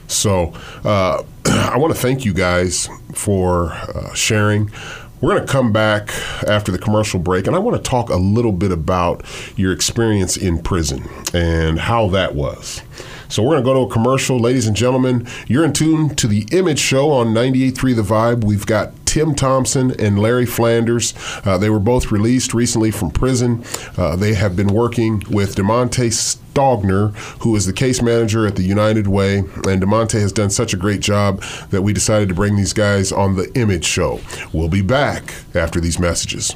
So 0.08 0.52
uh, 0.84 1.22
I 1.46 1.76
want 1.76 1.94
to 1.94 2.00
thank 2.00 2.24
you 2.24 2.32
guys 2.32 2.88
for 3.14 3.72
uh, 3.72 4.14
sharing. 4.14 4.70
We're 5.20 5.34
going 5.34 5.46
to 5.46 5.52
come 5.52 5.72
back 5.72 6.10
after 6.46 6.70
the 6.70 6.78
commercial 6.78 7.18
break, 7.18 7.46
and 7.46 7.56
I 7.56 7.58
want 7.58 7.82
to 7.82 7.82
talk 7.82 8.10
a 8.10 8.16
little 8.16 8.52
bit 8.52 8.70
about 8.70 9.24
your 9.56 9.72
experience 9.72 10.36
in 10.36 10.58
prison 10.58 11.08
and 11.32 11.78
how 11.78 12.08
that 12.08 12.34
was. 12.34 12.82
So 13.28 13.42
we're 13.42 13.52
going 13.52 13.64
to 13.64 13.64
go 13.64 13.74
to 13.74 13.90
a 13.90 13.92
commercial. 13.92 14.38
Ladies 14.38 14.66
and 14.66 14.76
gentlemen, 14.76 15.26
you're 15.46 15.64
in 15.64 15.72
tune 15.72 16.14
to 16.16 16.26
the 16.26 16.46
Image 16.52 16.78
Show 16.78 17.10
on 17.10 17.28
98.3 17.28 17.96
The 17.96 18.02
Vibe. 18.02 18.44
We've 18.44 18.66
got 18.66 18.92
Tim 19.16 19.34
Thompson 19.34 19.98
and 19.98 20.18
Larry 20.18 20.44
Flanders. 20.44 21.14
Uh, 21.42 21.56
they 21.56 21.70
were 21.70 21.78
both 21.78 22.12
released 22.12 22.52
recently 22.52 22.90
from 22.90 23.10
prison. 23.10 23.64
Uh, 23.96 24.14
they 24.14 24.34
have 24.34 24.54
been 24.54 24.66
working 24.66 25.22
with 25.30 25.56
DeMonte 25.56 26.10
Stogner, 26.12 27.16
who 27.42 27.56
is 27.56 27.64
the 27.64 27.72
case 27.72 28.02
manager 28.02 28.46
at 28.46 28.56
the 28.56 28.62
United 28.62 29.06
Way. 29.06 29.38
And 29.38 29.82
DeMonte 29.82 30.20
has 30.20 30.32
done 30.32 30.50
such 30.50 30.74
a 30.74 30.76
great 30.76 31.00
job 31.00 31.40
that 31.70 31.80
we 31.80 31.94
decided 31.94 32.28
to 32.28 32.34
bring 32.34 32.56
these 32.56 32.74
guys 32.74 33.10
on 33.10 33.36
the 33.36 33.50
Image 33.58 33.86
Show. 33.86 34.20
We'll 34.52 34.68
be 34.68 34.82
back 34.82 35.32
after 35.54 35.80
these 35.80 35.98
messages. 35.98 36.54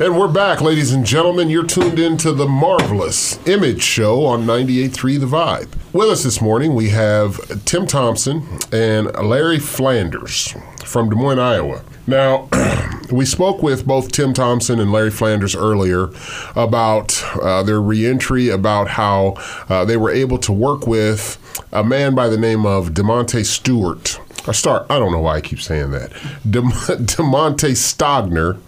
And 0.00 0.18
we're 0.18 0.26
back, 0.26 0.60
ladies 0.60 0.92
and 0.92 1.06
gentlemen. 1.06 1.48
You're 1.48 1.64
tuned 1.64 2.00
in 2.00 2.16
to 2.16 2.32
the 2.32 2.48
marvelous 2.48 3.38
Image 3.46 3.80
Show 3.80 4.24
on 4.26 4.42
98.3 4.42 5.20
The 5.20 5.26
Vibe. 5.26 5.68
With 5.94 6.08
us 6.08 6.24
this 6.24 6.40
morning, 6.40 6.74
we 6.74 6.88
have 6.88 7.64
Tim 7.64 7.86
Thompson 7.86 8.44
and 8.72 9.14
Larry 9.14 9.60
Flanders 9.60 10.52
from 10.84 11.10
Des 11.10 11.14
Moines, 11.14 11.38
Iowa. 11.38 11.84
Now, 12.08 12.48
we 13.12 13.24
spoke 13.24 13.62
with 13.62 13.86
both 13.86 14.10
Tim 14.10 14.34
Thompson 14.34 14.80
and 14.80 14.90
Larry 14.90 15.12
Flanders 15.12 15.54
earlier 15.54 16.10
about 16.56 17.22
uh, 17.40 17.62
their 17.62 17.80
reentry, 17.80 18.48
about 18.48 18.88
how 18.88 19.34
uh, 19.68 19.84
they 19.84 19.96
were 19.96 20.10
able 20.10 20.38
to 20.38 20.52
work 20.52 20.88
with 20.88 21.38
a 21.72 21.84
man 21.84 22.16
by 22.16 22.26
the 22.26 22.36
name 22.36 22.66
of 22.66 22.94
DeMonte 22.94 23.46
Stewart. 23.46 24.18
I 24.48 24.52
start. 24.52 24.86
I 24.90 24.98
don't 24.98 25.12
know 25.12 25.20
why 25.20 25.36
I 25.36 25.40
keep 25.40 25.60
saying 25.60 25.92
that. 25.92 26.10
De, 26.50 26.60
DeMonte 26.62 27.70
Stogner. 27.76 28.58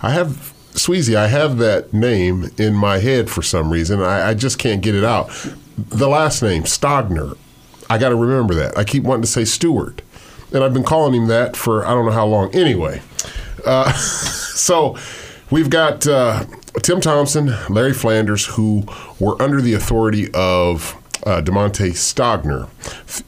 I 0.00 0.10
have 0.10 0.54
Sweezy, 0.76 1.16
I 1.16 1.28
have 1.28 1.56
that 1.58 1.94
name 1.94 2.50
in 2.58 2.74
my 2.74 2.98
head 2.98 3.30
for 3.30 3.40
some 3.40 3.70
reason. 3.70 4.02
I, 4.02 4.28
I 4.28 4.34
just 4.34 4.58
can't 4.58 4.82
get 4.82 4.94
it 4.94 5.04
out. 5.04 5.30
The 5.78 6.06
last 6.08 6.42
name, 6.42 6.64
Stogner. 6.64 7.36
I 7.88 7.96
got 7.96 8.10
to 8.10 8.16
remember 8.16 8.54
that. 8.56 8.76
I 8.76 8.84
keep 8.84 9.02
wanting 9.02 9.22
to 9.22 9.28
say 9.28 9.46
Stewart. 9.46 10.02
And 10.52 10.62
I've 10.62 10.74
been 10.74 10.84
calling 10.84 11.14
him 11.14 11.28
that 11.28 11.56
for 11.56 11.84
I 11.86 11.90
don't 11.90 12.04
know 12.04 12.12
how 12.12 12.26
long. 12.26 12.54
Anyway, 12.54 13.00
uh, 13.64 13.90
so 13.92 14.96
we've 15.50 15.70
got 15.70 16.06
uh, 16.06 16.44
Tim 16.82 17.00
Thompson, 17.00 17.54
Larry 17.70 17.94
Flanders, 17.94 18.44
who 18.44 18.84
were 19.18 19.40
under 19.40 19.62
the 19.62 19.72
authority 19.72 20.30
of 20.34 20.94
uh, 21.24 21.40
DeMonte 21.40 21.92
Stogner. 21.92 22.68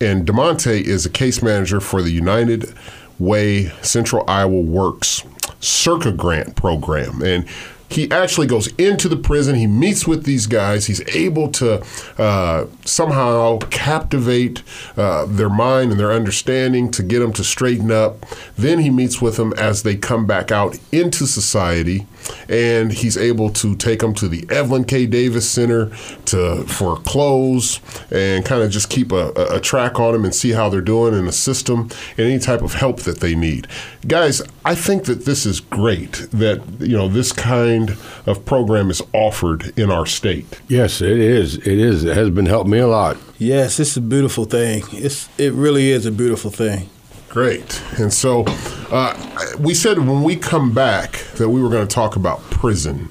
And 0.01 0.27
DeMonte 0.27 0.83
is 0.83 1.07
a 1.07 1.11
case 1.11 1.43
manager 1.43 1.81
for 1.81 2.03
the 2.03 2.11
United 2.11 2.75
Way 3.19 3.71
Central 3.81 4.23
Iowa 4.29 4.61
Works 4.61 5.25
Circa 5.61 6.13
Grant 6.13 6.57
program. 6.57 7.23
And 7.23 7.47
he 7.89 8.11
actually 8.11 8.47
goes 8.47 8.67
into 8.77 9.09
the 9.09 9.17
prison. 9.17 9.55
He 9.55 9.67
meets 9.67 10.07
with 10.07 10.25
these 10.25 10.47
guys. 10.47 10.87
He's 10.87 11.01
able 11.15 11.51
to 11.53 11.85
uh, 12.19 12.67
somehow 12.85 13.59
captivate 13.71 14.63
uh, 14.97 15.25
their 15.27 15.49
mind 15.49 15.91
and 15.93 16.01
their 16.01 16.13
understanding 16.13 16.91
to 16.93 17.03
get 17.03 17.21
them 17.21 17.33
to 17.35 17.45
straighten 17.45 17.91
up. 17.91 18.27
Then 18.57 18.81
he 18.81 18.91
meets 18.91 19.23
with 19.23 19.37
them 19.37 19.53
as 19.55 19.83
they 19.83 19.97
come 19.97 20.27
back 20.27 20.53
out 20.53 20.79
into 20.93 21.27
society, 21.27 22.07
and 22.49 22.93
he's 22.93 23.17
able 23.17 23.51
to 23.51 23.75
take 23.75 24.01
them 24.01 24.15
to 24.15 24.29
the 24.29 24.47
Evelyn 24.51 24.85
K. 24.85 25.07
Davis 25.07 25.49
Center 25.49 25.91
to 26.27 26.65
for 26.65 26.97
clothes 26.97 27.81
and 28.11 28.45
kind 28.45 28.63
of 28.63 28.71
just 28.71 28.91
keep 28.91 29.13
a, 29.13 29.33
a 29.51 29.61
track 29.61 29.99
on 29.99 30.13
them 30.13 30.25
and 30.25 30.35
see 30.35 30.51
how 30.51 30.69
they're 30.69 30.81
doing 30.81 31.15
and 31.15 31.27
assist 31.27 31.67
them 31.67 31.91
in 32.17 32.27
any 32.27 32.39
type 32.39 32.61
of 32.61 32.75
help 32.75 33.01
that 33.01 33.21
they 33.21 33.35
need. 33.35 33.67
Guys, 34.07 34.43
I 34.65 34.75
think 34.75 35.05
that 35.05 35.25
this 35.25 35.47
is 35.47 35.61
great 35.61 36.29
that 36.33 36.63
you 36.81 36.97
know 36.97 37.09
this 37.09 37.33
kind 37.33 37.78
of 38.27 38.45
program 38.45 38.91
is 38.91 39.03
offered 39.13 39.79
in 39.79 39.91
our 39.91 40.07
state. 40.07 40.61
Yes, 40.69 41.01
it 41.01 41.19
is. 41.19 41.57
It 41.59 41.67
is. 41.67 42.05
It 42.05 42.17
has 42.17 42.31
been 42.31 42.47
helping 42.47 42.73
me 42.73 42.79
a 42.79 42.87
lot. 42.87 43.17
Yes, 43.39 43.79
it's 43.79 43.97
a 43.97 44.01
beautiful 44.01 44.45
thing. 44.45 44.83
It's 44.93 45.29
it 45.39 45.53
really 45.53 45.91
is 45.91 46.07
a 46.07 46.11
beautiful 46.11 46.51
thing. 46.51 46.89
Great. 47.29 47.83
And 47.99 48.13
so 48.13 48.45
uh, 48.91 49.15
we 49.59 49.75
said 49.75 49.99
when 49.99 50.23
we 50.23 50.35
come 50.35 50.73
back 50.73 51.13
that 51.37 51.49
we 51.49 51.63
were 51.63 51.69
going 51.69 51.87
to 51.87 51.95
talk 51.95 52.17
about 52.17 52.41
prison. 52.51 53.11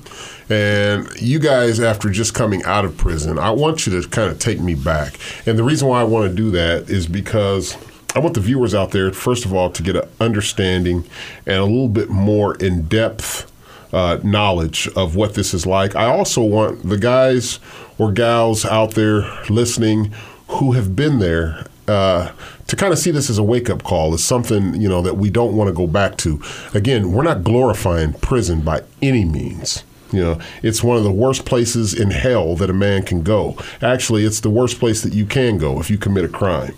And 0.50 1.10
you 1.20 1.40
guys, 1.40 1.80
after 1.80 2.10
just 2.10 2.34
coming 2.34 2.64
out 2.64 2.86
of 2.86 2.96
prison, 2.98 3.38
I 3.38 3.52
want 3.52 3.86
you 3.86 4.02
to 4.02 4.10
kind 4.10 4.32
of 4.32 4.40
take 4.40 4.60
me 4.60 4.76
back. 4.76 5.20
And 5.46 5.58
the 5.58 5.64
reason 5.64 5.88
why 5.88 6.02
I 6.02 6.06
want 6.06 6.30
to 6.30 6.36
do 6.36 6.50
that 6.52 6.90
is 6.90 7.06
because 7.06 7.78
I 8.16 8.20
want 8.20 8.34
the 8.34 8.42
viewers 8.42 8.74
out 8.74 8.92
there, 8.92 9.12
first 9.12 9.46
of 9.46 9.54
all, 9.54 9.70
to 9.70 9.84
get 9.84 9.96
an 9.96 10.10
understanding 10.20 11.06
and 11.46 11.58
a 11.58 11.66
little 11.66 11.90
bit 11.90 12.10
more 12.10 12.56
in 12.56 12.84
depth 12.84 13.52
uh, 13.94 14.20
knowledge 14.24 14.88
of 14.96 15.16
what 15.16 15.34
this 15.34 15.54
is 15.54 15.66
like. 15.66 15.96
I 15.96 16.06
also 16.06 16.42
want 16.42 16.88
the 16.88 16.98
guys 16.98 17.60
or 17.98 18.12
gals 18.12 18.66
out 18.66 18.92
there 18.92 19.22
listening 19.50 20.14
who 20.48 20.74
have 20.74 20.96
been 20.96 21.20
there 21.20 21.66
uh, 21.88 22.32
to 22.68 22.76
kind 22.76 22.92
of 22.92 23.00
see 23.00 23.12
this 23.12 23.30
as 23.30 23.38
a 23.38 23.44
wake 23.44 23.70
up 23.70 23.84
call, 23.84 24.14
as 24.14 24.24
something 24.24 24.80
you 24.80 24.90
know 24.90 25.02
that 25.02 25.18
we 25.18 25.30
don't 25.30 25.56
want 25.56 25.70
to 25.70 25.74
go 25.74 25.88
back 25.88 26.18
to. 26.18 26.42
Again, 26.74 27.12
we're 27.12 27.24
not 27.24 27.44
glorifying 27.44 28.14
prison 28.14 28.62
by 28.62 28.84
any 29.02 29.24
means. 29.24 29.84
You 30.12 30.22
know, 30.22 30.40
it's 30.64 30.84
one 30.84 30.98
of 30.98 31.04
the 31.04 31.12
worst 31.12 31.46
places 31.46 31.94
in 31.94 32.12
hell 32.12 32.56
that 32.58 32.70
a 32.70 32.74
man 32.74 33.04
can 33.04 33.24
go. 33.24 33.58
Actually, 33.82 34.24
it's 34.24 34.40
the 34.40 34.50
worst 34.50 34.80
place 34.80 35.02
that 35.02 35.14
you 35.14 35.26
can 35.26 35.58
go 35.58 35.80
if 35.80 35.90
you 35.90 35.98
commit 35.98 36.24
a 36.24 36.30
crime. 36.30 36.76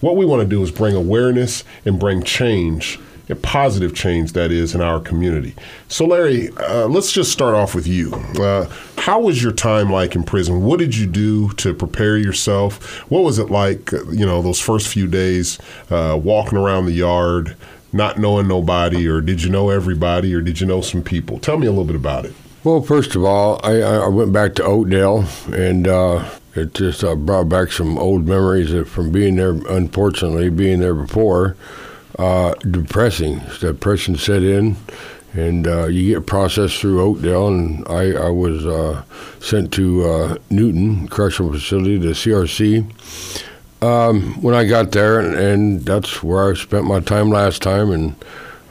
What 0.00 0.16
we 0.16 0.26
want 0.26 0.42
to 0.42 0.48
do 0.48 0.62
is 0.62 0.72
bring 0.72 0.96
awareness 0.96 1.62
and 1.84 1.98
bring 1.98 2.24
change, 2.24 2.98
a 3.32 3.36
positive 3.36 3.94
change 3.94 4.32
that 4.34 4.52
is 4.52 4.74
in 4.74 4.80
our 4.80 5.00
community. 5.00 5.54
So, 5.88 6.06
Larry, 6.06 6.50
uh, 6.58 6.86
let's 6.86 7.10
just 7.10 7.32
start 7.32 7.54
off 7.54 7.74
with 7.74 7.86
you. 7.86 8.14
Uh, 8.38 8.70
how 8.98 9.20
was 9.20 9.42
your 9.42 9.52
time 9.52 9.90
like 9.90 10.14
in 10.14 10.22
prison? 10.22 10.62
What 10.62 10.78
did 10.78 10.96
you 10.96 11.06
do 11.06 11.50
to 11.54 11.74
prepare 11.74 12.16
yourself? 12.16 13.00
What 13.10 13.24
was 13.24 13.38
it 13.38 13.50
like, 13.50 13.92
uh, 13.92 14.04
you 14.10 14.24
know, 14.24 14.42
those 14.42 14.60
first 14.60 14.86
few 14.86 15.08
days 15.08 15.58
uh, 15.90 16.18
walking 16.22 16.58
around 16.58 16.86
the 16.86 16.92
yard, 16.92 17.56
not 17.92 18.18
knowing 18.18 18.46
nobody, 18.46 19.08
or 19.08 19.20
did 19.20 19.42
you 19.42 19.50
know 19.50 19.70
everybody, 19.70 20.34
or 20.34 20.40
did 20.40 20.60
you 20.60 20.66
know 20.66 20.80
some 20.80 21.02
people? 21.02 21.38
Tell 21.38 21.58
me 21.58 21.66
a 21.66 21.70
little 21.70 21.84
bit 21.84 21.96
about 21.96 22.24
it. 22.24 22.34
Well, 22.64 22.80
first 22.80 23.16
of 23.16 23.24
all, 23.24 23.60
I, 23.64 23.80
I 23.80 24.08
went 24.08 24.32
back 24.32 24.54
to 24.54 24.64
Oakdale, 24.64 25.24
and 25.52 25.88
uh, 25.88 26.28
it 26.54 26.74
just 26.74 27.02
uh, 27.02 27.16
brought 27.16 27.48
back 27.48 27.72
some 27.72 27.98
old 27.98 28.28
memories 28.28 28.88
from 28.88 29.10
being 29.10 29.34
there. 29.36 29.50
Unfortunately, 29.68 30.48
being 30.48 30.78
there 30.78 30.94
before, 30.94 31.56
uh, 32.18 32.54
depressing. 32.54 33.40
Depression 33.60 34.16
set 34.16 34.42
in, 34.42 34.76
and 35.34 35.66
uh, 35.66 35.86
you 35.86 36.14
get 36.14 36.26
processed 36.26 36.78
through 36.78 37.00
Oakdale, 37.00 37.48
and 37.48 37.86
I, 37.88 38.12
I 38.12 38.28
was 38.28 38.66
uh, 38.66 39.02
sent 39.40 39.72
to 39.74 40.04
uh, 40.04 40.36
Newton 40.50 41.08
Correctional 41.08 41.52
Facility, 41.52 41.98
the 41.98 42.08
CRC. 42.08 42.84
Um, 43.82 44.40
when 44.42 44.54
I 44.54 44.64
got 44.64 44.92
there, 44.92 45.18
and, 45.18 45.34
and, 45.34 45.84
that's 45.84 46.22
where 46.22 46.50
I 46.50 46.54
spent 46.54 46.84
my 46.84 47.00
time 47.00 47.30
last 47.30 47.62
time, 47.62 47.90
and 47.90 48.14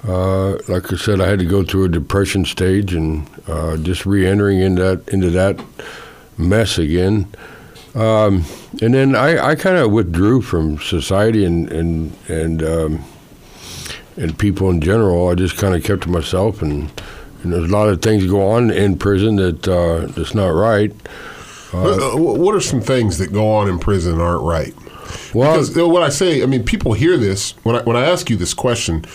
uh, 0.08 0.52
like 0.70 0.94
I 0.94 0.96
said, 0.96 1.20
I 1.20 1.28
had 1.28 1.40
to 1.40 1.46
go 1.46 1.64
through 1.64 1.86
a 1.86 1.90
depression 1.90 2.46
stage, 2.46 2.94
and 2.94 3.28
uh, 3.48 3.76
just 3.78 4.06
re-entering 4.06 4.60
into 4.60 4.82
that 4.82 5.10
into 5.10 5.30
that 5.32 5.60
mess 6.38 6.78
again. 6.78 7.28
Um, 7.94 8.46
and 8.82 8.94
then 8.94 9.16
I, 9.16 9.50
I 9.50 9.56
kind 9.56 9.76
of 9.76 9.92
withdrew 9.92 10.42
from 10.42 10.80
society 10.80 11.44
and 11.44 11.70
and 11.70 12.16
and 12.30 12.64
um, 12.64 13.04
and 14.18 14.38
people 14.38 14.70
in 14.70 14.82
general. 14.82 15.30
I 15.30 15.36
just 15.36 15.58
kind 15.58 15.76
of 15.76 15.84
kept 15.84 16.04
to 16.04 16.10
myself, 16.10 16.62
and, 16.62 16.92
and 17.44 17.54
there's 17.54 17.70
a 17.70 17.74
lot 17.74 17.90
of 17.90 18.02
things 18.02 18.26
go 18.26 18.52
on 18.52 18.72
in 18.72 18.98
prison 18.98 19.38
that 19.38 19.68
uh, 19.68 20.08
that's 20.08 20.36
not 20.36 20.50
right. 20.50 20.92
Uh, 21.74 22.18
what 22.18 22.54
are 22.54 22.62
some 22.62 22.82
things 22.82 23.18
that 23.18 23.32
go 23.32 23.50
on 23.50 23.70
in 23.70 23.80
prison 23.80 24.18
that 24.18 24.24
aren't 24.24 24.44
right? 24.44 24.74
Well, 25.34 25.54
because 25.54 25.78
uh, 25.78 25.88
when 25.88 26.04
I 26.04 26.10
say, 26.10 26.44
I 26.44 26.46
mean, 26.46 26.64
people 26.64 26.94
hear 26.94 27.18
this 27.18 27.52
when 27.64 27.76
I 27.76 27.84
when 27.84 27.96
I 27.96 28.06
ask 28.06 28.30
you 28.30 28.36
this 28.36 28.54
question. 28.54 29.06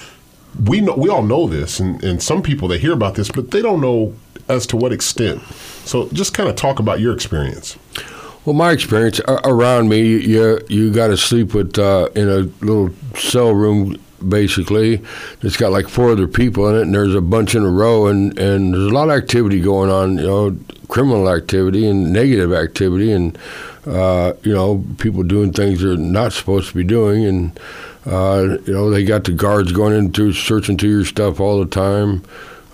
We 0.64 0.80
know 0.80 0.94
we 0.94 1.10
all 1.10 1.22
know 1.22 1.46
this, 1.46 1.80
and, 1.80 2.02
and 2.02 2.22
some 2.22 2.42
people 2.42 2.66
they 2.66 2.78
hear 2.78 2.92
about 2.92 3.14
this, 3.14 3.30
but 3.30 3.50
they 3.50 3.60
don't 3.60 3.82
know 3.82 4.14
as 4.48 4.66
to 4.68 4.76
what 4.78 4.90
extent. 4.90 5.42
So, 5.84 6.08
just 6.14 6.32
kind 6.32 6.48
of 6.48 6.56
talk 6.56 6.78
about 6.78 6.98
your 6.98 7.12
experience. 7.12 7.76
Well, 8.46 8.54
my 8.54 8.70
experience 8.70 9.20
around 9.26 9.88
me, 9.88 10.02
you 10.02 10.60
you 10.68 10.92
got 10.92 11.08
to 11.08 11.16
sleep 11.16 11.52
with 11.52 11.78
uh, 11.78 12.08
in 12.14 12.28
a 12.28 12.38
little 12.64 12.90
cell 13.16 13.52
room 13.52 13.98
basically. 14.26 15.02
It's 15.42 15.56
got 15.56 15.73
like 15.73 15.88
four 15.88 16.11
other 16.11 16.28
people 16.28 16.68
in 16.68 16.76
it, 16.76 16.82
and 16.82 16.94
there's 16.94 17.14
a 17.14 17.20
bunch 17.20 17.54
in 17.54 17.62
a 17.62 17.70
row, 17.70 18.06
and, 18.06 18.38
and 18.38 18.75
there's 18.75 18.90
a 18.90 18.94
lot 18.94 19.11
of 19.11 19.16
activity 19.16 19.61
going 19.61 19.90
on, 19.90 20.18
you 20.18 20.26
know, 20.26 20.56
criminal 20.88 21.28
activity 21.28 21.88
and 21.88 22.12
negative 22.12 22.52
activity, 22.52 23.12
and, 23.12 23.38
uh, 23.87 24.32
you 24.42 24.52
know, 24.52 24.85
people 24.99 25.23
doing 25.23 25.52
things 25.52 25.82
they're 25.82 25.96
not 25.96 26.32
supposed 26.32 26.68
to 26.68 26.75
be 26.75 26.85
doing. 26.85 27.25
And, 27.25 27.61
uh, 28.06 28.58
you 28.64 28.73
know, 28.73 28.90
they 28.90 29.04
got 29.04 29.25
the 29.25 29.32
guards 29.32 29.73
going 29.73 29.92
in 29.92 30.06
into 30.06 30.32
searching 30.32 30.76
through 30.78 30.90
your 30.90 31.04
stuff 31.04 31.40
all 31.40 31.58
the 31.58 31.70
time. 31.70 32.23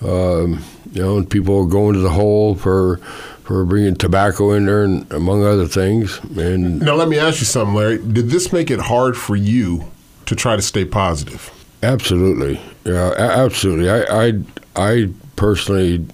Um, 0.02 0.62
you 0.92 1.00
know, 1.00 1.16
and 1.16 1.30
people 1.30 1.66
going 1.66 1.94
to 1.94 2.00
the 2.00 2.10
hole 2.10 2.54
for 2.54 2.98
for 3.44 3.64
bringing 3.64 3.96
tobacco 3.96 4.52
in 4.52 4.66
there, 4.66 4.84
and 4.84 5.10
among 5.12 5.44
other 5.44 5.66
things. 5.66 6.20
And 6.36 6.80
now, 6.80 6.94
let 6.94 7.08
me 7.08 7.18
ask 7.18 7.40
you 7.40 7.46
something, 7.46 7.74
Larry. 7.74 7.98
Did 7.98 8.30
this 8.30 8.52
make 8.52 8.70
it 8.70 8.80
hard 8.80 9.16
for 9.16 9.36
you 9.36 9.90
to 10.32 10.40
try 10.40 10.56
to 10.56 10.62
stay 10.62 10.84
positive. 10.84 11.50
Absolutely, 11.82 12.60
yeah, 12.84 13.12
absolutely. 13.16 13.90
I, 13.90 14.26
I, 14.26 14.32
I 14.76 15.08
personally 15.36 16.06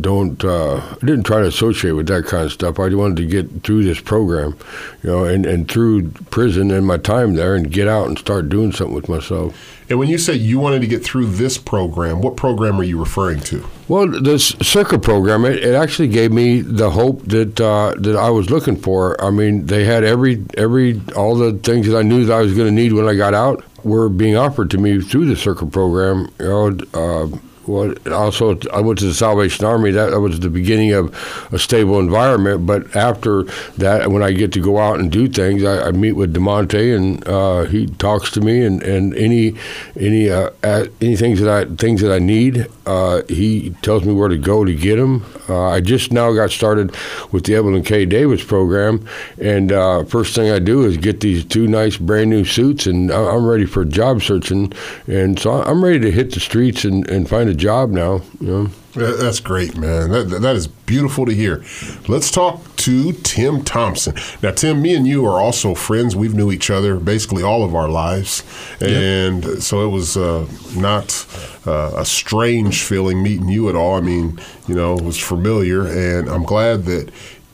don't 0.00 0.44
uh, 0.44 0.80
didn't 1.00 1.24
try 1.24 1.40
to 1.40 1.46
associate 1.46 1.92
with 1.92 2.06
that 2.08 2.26
kind 2.26 2.44
of 2.44 2.52
stuff. 2.52 2.78
I 2.78 2.88
wanted 2.94 3.16
to 3.16 3.26
get 3.26 3.62
through 3.62 3.84
this 3.84 4.00
program, 4.00 4.56
you 5.02 5.10
know, 5.10 5.24
and, 5.24 5.46
and 5.46 5.70
through 5.70 6.10
prison 6.30 6.70
and 6.70 6.86
my 6.86 6.98
time 6.98 7.34
there, 7.34 7.54
and 7.54 7.70
get 7.70 7.88
out 7.88 8.06
and 8.08 8.18
start 8.18 8.48
doing 8.48 8.72
something 8.72 8.94
with 8.94 9.08
myself. 9.08 9.75
And 9.88 9.98
when 9.98 10.08
you 10.08 10.18
say 10.18 10.34
you 10.34 10.58
wanted 10.58 10.80
to 10.80 10.86
get 10.86 11.04
through 11.04 11.26
this 11.26 11.58
program, 11.58 12.20
what 12.20 12.36
program 12.36 12.80
are 12.80 12.84
you 12.84 12.98
referring 12.98 13.40
to? 13.40 13.64
Well, 13.88 14.08
this 14.08 14.48
circuit 14.60 15.02
program, 15.02 15.44
it, 15.44 15.62
it 15.62 15.74
actually 15.74 16.08
gave 16.08 16.32
me 16.32 16.60
the 16.60 16.90
hope 16.90 17.22
that 17.26 17.60
uh, 17.60 17.94
that 17.98 18.16
I 18.16 18.30
was 18.30 18.50
looking 18.50 18.76
for. 18.76 19.20
I 19.22 19.30
mean, 19.30 19.66
they 19.66 19.84
had 19.84 20.02
every 20.02 20.44
every 20.56 21.00
all 21.14 21.36
the 21.36 21.52
things 21.52 21.86
that 21.86 21.96
I 21.96 22.02
knew 22.02 22.24
that 22.24 22.32
I 22.32 22.40
was 22.40 22.54
going 22.54 22.66
to 22.66 22.74
need 22.74 22.92
when 22.92 23.08
I 23.08 23.14
got 23.14 23.34
out 23.34 23.64
were 23.84 24.08
being 24.08 24.36
offered 24.36 24.70
to 24.72 24.78
me 24.78 25.00
through 25.00 25.26
the 25.26 25.36
circuit 25.36 25.70
program. 25.70 26.28
You 26.40 26.46
know, 26.46 26.78
uh, 26.92 27.38
well, 27.66 27.94
also 28.12 28.58
I 28.72 28.80
went 28.80 28.98
to 29.00 29.06
the 29.06 29.14
Salvation 29.14 29.64
Army. 29.64 29.90
That, 29.90 30.10
that, 30.10 30.20
was 30.20 30.40
the 30.40 30.50
beginning 30.50 30.92
of 30.92 31.14
a 31.52 31.58
stable 31.58 31.98
environment. 31.98 32.66
But 32.66 32.94
after 32.94 33.44
that, 33.78 34.10
when 34.10 34.22
I 34.22 34.32
get 34.32 34.52
to 34.52 34.60
go 34.60 34.78
out 34.78 35.00
and 35.00 35.10
do 35.10 35.28
things, 35.28 35.64
I, 35.64 35.88
I 35.88 35.90
meet 35.92 36.12
with 36.12 36.34
Demonte, 36.34 36.96
and 36.96 37.26
uh, 37.26 37.64
he 37.64 37.86
talks 37.86 38.30
to 38.32 38.40
me, 38.40 38.64
and, 38.64 38.82
and 38.82 39.14
any 39.14 39.54
any 39.98 40.30
uh, 40.30 40.50
any 40.62 41.16
things 41.16 41.40
that 41.40 41.48
I 41.48 41.74
things 41.74 42.00
that 42.02 42.12
I 42.12 42.18
need, 42.18 42.66
uh, 42.86 43.22
he 43.28 43.70
tells 43.82 44.04
me 44.04 44.12
where 44.12 44.28
to 44.28 44.38
go 44.38 44.64
to 44.64 44.74
get 44.74 44.96
them. 44.96 45.24
Uh, 45.48 45.68
I 45.68 45.80
just 45.80 46.12
now 46.12 46.32
got 46.32 46.50
started 46.50 46.94
with 47.32 47.44
the 47.44 47.54
Evelyn 47.54 47.82
K. 47.82 48.04
Davis 48.04 48.44
program, 48.44 49.06
and 49.40 49.72
uh, 49.72 50.04
first 50.04 50.34
thing 50.34 50.50
I 50.50 50.58
do 50.58 50.84
is 50.84 50.96
get 50.96 51.20
these 51.20 51.44
two 51.44 51.66
nice 51.66 51.96
brand 51.96 52.30
new 52.30 52.44
suits, 52.44 52.86
and 52.86 53.10
I'm 53.10 53.46
ready 53.46 53.66
for 53.66 53.84
job 53.84 54.22
searching, 54.22 54.72
and 55.06 55.38
so 55.38 55.62
I'm 55.62 55.84
ready 55.84 56.00
to 56.00 56.10
hit 56.10 56.32
the 56.32 56.40
streets 56.40 56.84
and, 56.84 57.08
and 57.08 57.28
find 57.28 57.48
a 57.48 57.54
job 57.54 57.90
now. 57.90 58.22
You 58.40 58.46
know? 58.46 58.70
That's 58.96 59.40
great, 59.40 59.76
man. 59.76 60.10
That, 60.10 60.40
that 60.40 60.56
is 60.56 60.66
beautiful 60.66 61.26
to 61.26 61.32
hear. 61.32 61.64
Let's 62.08 62.30
talk 62.30 62.76
to 62.76 63.12
Tim 63.12 63.62
Thompson. 63.62 64.16
Now, 64.42 64.52
Tim, 64.52 64.80
me 64.80 64.94
and 64.94 65.06
you 65.06 65.26
are 65.26 65.40
also 65.40 65.74
friends. 65.74 66.16
We've 66.16 66.34
knew 66.34 66.50
each 66.50 66.70
other 66.70 66.96
basically 66.96 67.42
all 67.42 67.62
of 67.64 67.74
our 67.74 67.88
lives, 67.88 68.42
and 68.80 69.44
yep. 69.44 69.58
so 69.58 69.86
it 69.86 69.90
was 69.90 70.16
uh, 70.16 70.46
not 70.74 71.26
uh, 71.66 71.92
a 71.96 72.04
strange 72.04 72.82
feeling 72.82 73.22
meeting 73.22 73.48
you 73.48 73.68
at 73.68 73.76
all. 73.76 73.96
I 73.96 74.00
mean, 74.00 74.40
you 74.66 74.74
know, 74.74 74.96
it 74.96 75.04
was 75.04 75.18
familiar, 75.18 75.86
and 75.86 76.28
I'm 76.28 76.44
glad 76.44 76.84
that 76.84 77.10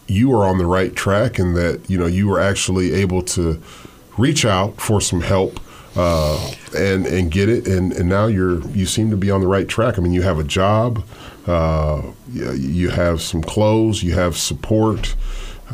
you 0.07 0.33
are 0.33 0.47
on 0.47 0.59
the 0.59 0.67
right 0.67 0.95
track 0.95 1.39
and 1.39 1.57
that 1.57 1.89
you 1.89 1.99
know 1.99 2.07
you 2.07 2.29
were 2.29 2.41
actually 2.41 2.93
able 2.93 3.23
to 3.23 3.61
reach 4.19 4.45
out 4.45 4.81
for 4.81 5.01
some 5.01 5.23
help 5.23 5.59
uh, 5.97 6.53
and 6.77 7.07
and 7.07 7.31
get 7.31 7.49
it. 7.49 7.67
And, 7.67 7.93
and 7.93 8.09
now 8.09 8.27
you're 8.27 8.67
you 8.69 8.87
seem 8.87 9.11
to 9.11 9.17
be 9.17 9.31
on 9.31 9.41
the 9.41 9.47
right 9.47 9.69
track. 9.69 9.99
I 9.99 10.03
mean, 10.03 10.13
you 10.13 10.23
have 10.23 10.39
a 10.39 10.45
job, 10.45 11.05
uh, 11.47 12.03
you 12.33 12.91
have 12.91 13.21
some 13.21 13.43
clothes, 13.43 14.03
you 14.03 14.15
have 14.15 14.37
support. 14.37 15.15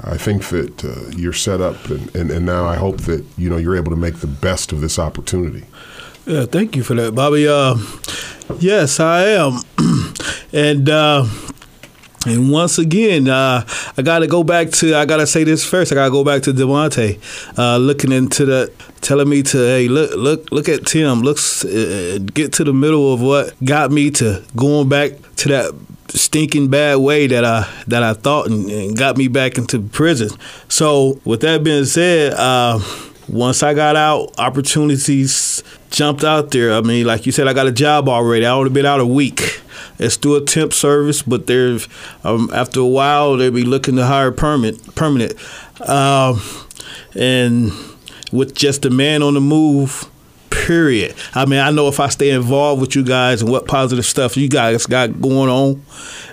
I 0.05 0.17
think 0.17 0.47
that 0.49 0.85
uh, 0.85 1.11
you're 1.17 1.33
set 1.33 1.61
up, 1.61 1.87
and, 1.87 2.15
and, 2.15 2.31
and 2.31 2.47
now 2.47 2.67
I 2.67 2.77
hope 2.77 2.99
that 3.03 3.25
you 3.37 3.51
know 3.51 3.57
you're 3.57 3.77
able 3.77 3.91
to 3.91 3.97
make 3.97 4.17
the 4.17 4.29
best 4.29 4.73
of 4.73 4.81
this 4.81 4.99
opportunity. 4.99 5.65
Yeah, 6.25 6.47
thank 6.47 6.77
you 6.77 6.83
for 6.83 6.95
that, 6.95 7.15
Bobby. 7.15 7.49
Uh, 7.49 7.77
yes, 8.61 9.01
I 9.01 9.25
am, 9.25 9.61
and 10.53 10.89
uh, 10.89 11.27
and 12.27 12.51
once 12.51 12.79
again, 12.79 13.29
uh, 13.29 13.65
I 13.97 14.03
got 14.03 14.21
to 14.21 14.27
go 14.27 14.43
back 14.43 14.71
to. 14.71 14.97
I 14.97 15.05
got 15.05 15.19
to 15.19 15.27
say 15.27 15.45
this 15.45 15.65
first. 15.65 15.93
I 15.93 15.95
got 15.95 16.07
to 16.07 16.11
go 16.11 16.25
back 16.25 16.43
to 16.43 16.53
Devonte, 16.53 17.19
uh, 17.57 17.77
looking 17.77 18.11
into 18.13 18.45
the, 18.45 18.73
telling 19.01 19.29
me 19.29 19.43
to 19.45 19.59
hey 19.59 19.89
look 19.89 20.15
look 20.17 20.51
look 20.51 20.69
at 20.69 20.87
Tim. 20.87 21.21
Looks 21.21 21.65
uh, 21.65 22.19
get 22.35 22.53
to 22.55 22.65
the 22.65 22.73
middle 22.73 23.13
of 23.13 23.21
what 23.21 23.55
got 23.65 23.93
me 23.93 24.11
to 24.13 24.45
going 24.57 24.89
back 24.89 25.13
to 25.37 25.49
that 25.49 25.75
stinking 26.09 26.69
bad 26.69 26.97
way 26.97 27.27
that 27.27 27.45
I 27.45 27.69
that 27.87 28.03
I 28.03 28.15
thought 28.15 28.47
and, 28.47 28.69
and 28.69 28.97
got 28.97 29.17
me 29.17 29.29
back 29.29 29.57
into 29.57 29.81
prison. 29.81 30.31
So 30.69 31.21
with 31.25 31.41
that 31.43 31.63
being 31.63 31.85
said, 31.85 32.35
uh, 32.35 32.81
once 33.29 33.63
I 33.63 33.75
got 33.75 33.95
out, 33.95 34.35
opportunities 34.39 35.63
jumped 35.91 36.25
out 36.25 36.51
there. 36.51 36.73
I 36.73 36.81
mean, 36.81 37.07
like 37.07 37.27
you 37.27 37.33
said, 37.33 37.49
I 37.49 37.53
got 37.53 37.67
a 37.67 37.73
job 37.73 38.09
already. 38.09 38.47
I 38.47 38.51
only 38.51 38.71
been 38.71 38.87
out 38.87 39.01
a 39.01 39.07
week. 39.07 39.63
It's 39.99 40.17
through 40.17 40.37
a 40.37 40.41
temp 40.45 40.73
service, 40.73 41.23
but 41.23 41.47
there's 41.47 41.89
um, 42.25 42.51
after 42.53 42.81
a 42.81 42.87
while 42.87 43.37
they'll 43.37 43.51
be 43.51 43.65
looking 43.65 43.97
to 43.97 44.07
hire 44.07 44.31
permanent. 44.31 44.95
Permanent, 44.95 45.35
um, 45.89 46.41
and 47.15 47.73
with 48.33 48.55
just 48.55 48.85
a 48.85 48.91
man 48.91 49.23
on 49.23 49.35
the 49.35 49.41
move. 49.41 50.05
Period. 50.51 51.15
I 51.35 51.47
mean, 51.47 51.61
I 51.61 51.71
know 51.71 51.89
if 51.89 52.01
I 52.01 52.09
stay 52.09 52.31
involved 52.31 52.81
with 52.81 52.95
you 52.95 53.05
guys 53.05 53.43
and 53.43 53.51
what 53.51 53.67
positive 53.67 54.05
stuff 54.05 54.37
you 54.37 54.49
guys 54.49 54.87
got 54.87 55.21
going 55.21 55.49
on, 55.49 55.83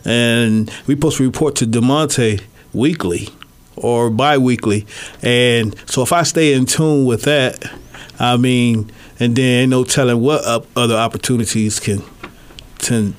and 0.03 0.71
we 0.87 0.95
supposed 0.95 1.17
to 1.17 1.23
report 1.23 1.55
to 1.57 1.65
Demonte 1.65 2.41
weekly 2.73 3.29
or 3.75 4.09
bi-weekly, 4.09 4.85
and 5.21 5.75
so 5.87 6.01
if 6.01 6.11
I 6.11 6.23
stay 6.23 6.53
in 6.53 6.65
tune 6.65 7.05
with 7.05 7.23
that, 7.23 7.63
I 8.19 8.35
mean, 8.37 8.91
and 9.19 9.35
then 9.35 9.69
no 9.69 9.83
telling 9.83 10.21
what 10.21 10.65
other 10.75 10.95
opportunities 10.95 11.79
can 11.79 12.01
can 12.79 13.15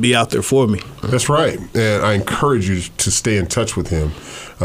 be 0.00 0.14
out 0.14 0.30
there 0.30 0.42
for 0.42 0.66
me. 0.66 0.80
That's 1.02 1.28
right, 1.28 1.58
and 1.74 2.04
I 2.04 2.14
encourage 2.14 2.68
you 2.68 2.80
to 2.80 3.10
stay 3.10 3.36
in 3.36 3.46
touch 3.46 3.76
with 3.76 3.88
him. 3.88 4.12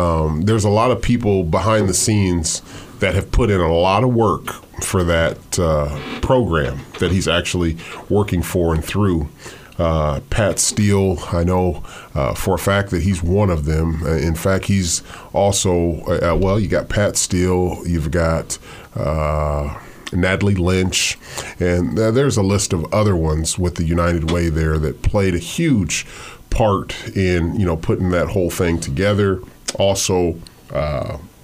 Um, 0.01 0.43
there's 0.43 0.63
a 0.63 0.69
lot 0.69 0.91
of 0.91 1.01
people 1.01 1.43
behind 1.43 1.89
the 1.89 1.93
scenes 1.93 2.61
that 2.99 3.15
have 3.15 3.31
put 3.31 3.49
in 3.49 3.59
a 3.59 3.73
lot 3.73 4.03
of 4.03 4.13
work 4.13 4.47
for 4.83 5.03
that 5.03 5.59
uh, 5.59 5.99
program 6.21 6.81
that 6.99 7.11
he's 7.11 7.27
actually 7.27 7.77
working 8.09 8.41
for 8.41 8.73
and 8.73 8.83
through. 8.83 9.29
Uh, 9.77 10.19
Pat 10.29 10.59
Steele, 10.59 11.17
I 11.31 11.45
know 11.45 11.83
uh, 12.13 12.33
for 12.33 12.53
a 12.53 12.59
fact 12.59 12.89
that 12.91 13.03
he's 13.03 13.23
one 13.23 13.49
of 13.49 13.63
them. 13.63 14.03
Uh, 14.03 14.11
in 14.17 14.35
fact, 14.35 14.65
he's 14.65 15.01
also, 15.31 16.01
uh, 16.01 16.35
well, 16.35 16.59
you 16.59 16.67
got 16.67 16.89
Pat 16.89 17.15
Steele, 17.15 17.81
you've 17.87 18.11
got 18.11 18.57
uh, 18.95 19.79
Natalie 20.13 20.55
Lynch, 20.55 21.17
and 21.59 21.97
uh, 21.97 22.11
there's 22.11 22.37
a 22.37 22.43
list 22.43 22.73
of 22.73 22.91
other 22.93 23.15
ones 23.15 23.59
with 23.59 23.75
the 23.75 23.83
United 23.83 24.31
Way 24.31 24.49
there 24.49 24.77
that 24.77 25.01
played 25.01 25.35
a 25.35 25.39
huge 25.39 26.05
part 26.49 27.15
in, 27.15 27.59
you 27.59 27.65
know, 27.65 27.77
putting 27.77 28.09
that 28.11 28.29
whole 28.29 28.49
thing 28.49 28.79
together. 28.79 29.41
Also, 29.75 30.35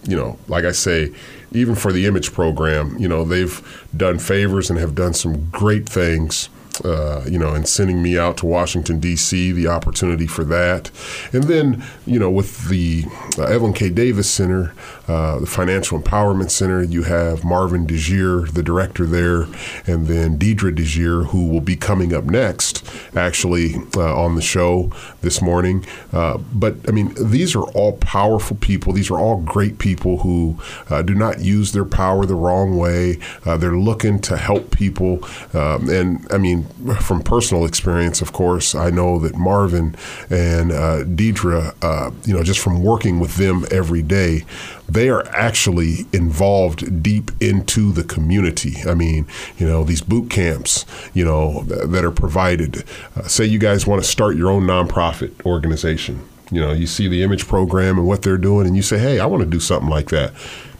you 0.08 0.16
know, 0.16 0.38
like 0.48 0.66
I 0.66 0.72
say, 0.72 1.14
even 1.52 1.76
for 1.76 1.92
the 1.92 2.06
image 2.06 2.34
program, 2.34 2.98
you 2.98 3.08
know, 3.08 3.24
they've 3.24 3.88
done 3.96 4.20
favors 4.20 4.70
and 4.70 4.80
have 4.80 4.96
done 4.96 5.14
some 5.14 5.50
great 5.50 5.88
things 5.88 6.50
uh, 6.84 7.24
you 7.30 7.40
know, 7.40 7.54
and 7.54 7.68
sending 7.68 8.02
me 8.02 8.18
out 8.18 8.38
to 8.38 8.46
Washington 8.46 9.00
D.C. 9.00 9.52
The 9.52 9.68
opportunity 9.68 10.28
for 10.28 10.44
that, 10.46 10.92
and 11.32 11.44
then 11.44 11.84
you 12.06 12.20
know, 12.20 12.30
with 12.30 12.68
the 12.68 13.06
uh, 13.38 13.44
Evelyn 13.44 13.74
K. 13.74 13.90
Davis 13.90 14.30
Center, 14.30 14.74
uh, 15.08 15.40
the 15.40 15.46
Financial 15.46 16.00
Empowerment 16.00 16.52
Center, 16.52 16.84
you 16.84 17.04
have 17.04 17.44
Marvin 17.44 17.86
DeJear, 17.86 18.52
the 18.54 18.64
director 18.64 19.06
there, 19.06 19.44
and 19.86 20.08
then 20.08 20.38
Deidre 20.38 20.76
DeJear, 20.76 21.28
who 21.28 21.48
will 21.48 21.62
be 21.62 21.76
coming 21.76 22.14
up 22.14 22.26
next, 22.26 22.88
actually 23.16 23.76
uh, 23.96 24.16
on 24.16 24.36
the 24.36 24.42
show 24.42 24.92
this 25.22 25.42
morning. 25.42 25.86
Uh, 26.12 26.38
but 26.54 26.76
I 26.88 26.92
mean, 26.92 27.14
these 27.20 27.56
are 27.56 27.64
all 27.72 27.94
powerful 27.98 28.58
people. 28.58 28.94
These 28.94 29.12
are 29.12 29.20
all 29.20 29.42
great 29.42 29.78
people 29.80 30.20
who 30.20 30.60
uh, 30.90 31.02
do 31.02 31.16
not 31.16 31.40
use 31.40 31.72
their 31.72 31.86
power 31.86 32.26
the 32.26 32.36
wrong 32.36 32.78
way. 32.78 33.20
they're 33.44 33.78
looking 33.78 34.20
to 34.20 34.38
help 34.38 34.72
people, 34.72 35.24
um, 35.54 35.90
and 35.90 36.26
I 36.32 36.38
mean, 36.38 36.66
from 37.02 37.22
personal 37.22 37.66
experience, 37.66 38.22
of 38.22 38.34
course, 38.34 38.76
I 38.76 38.90
know 38.90 39.20
that 39.20 39.36
Marvin 39.36 39.96
and 40.30 40.72
uh, 40.72 41.04
Deidre, 41.04 41.74
uh, 41.82 42.12
you 42.26 42.34
know, 42.34 42.44
just 42.44 42.60
from 42.60 42.84
working 42.84 43.20
with 43.20 43.36
them 43.36 43.66
every 43.72 44.02
day, 44.02 44.44
they 44.88 45.10
are 45.10 45.26
actually 45.28 46.06
involved 46.14 47.04
deep 47.04 47.32
into 47.42 47.92
the 47.92 48.04
community. 48.04 48.78
I 48.88 48.94
mean, 48.94 49.28
you 49.58 49.68
know, 49.68 49.84
these 49.84 50.02
boot 50.02 50.30
camps, 50.30 50.86
you 51.14 51.26
know, 51.26 51.64
that 51.64 52.04
are 52.06 52.12
provided. 52.12 52.84
Uh, 53.16 53.28
say 53.28 53.46
you 53.46 53.60
guys 53.60 53.88
want 53.88 54.04
to 54.04 54.08
start 54.08 54.36
your 54.36 54.50
own 54.50 54.64
nonprofit 54.64 55.46
organization. 55.46 56.28
You 56.52 56.62
know, 56.62 56.72
you 56.72 56.86
see 56.86 57.08
the 57.08 57.24
image 57.24 57.48
program 57.48 57.98
and 57.98 58.08
what 58.08 58.22
they're 58.22 58.38
doing, 58.38 58.68
and 58.68 58.76
you 58.76 58.84
say, 58.84 59.00
hey, 59.00 59.20
I 59.20 59.26
want 59.26 59.44
to 59.44 59.50
do 59.50 59.60
something 59.60 59.90
like 59.90 60.10
that 60.10 60.34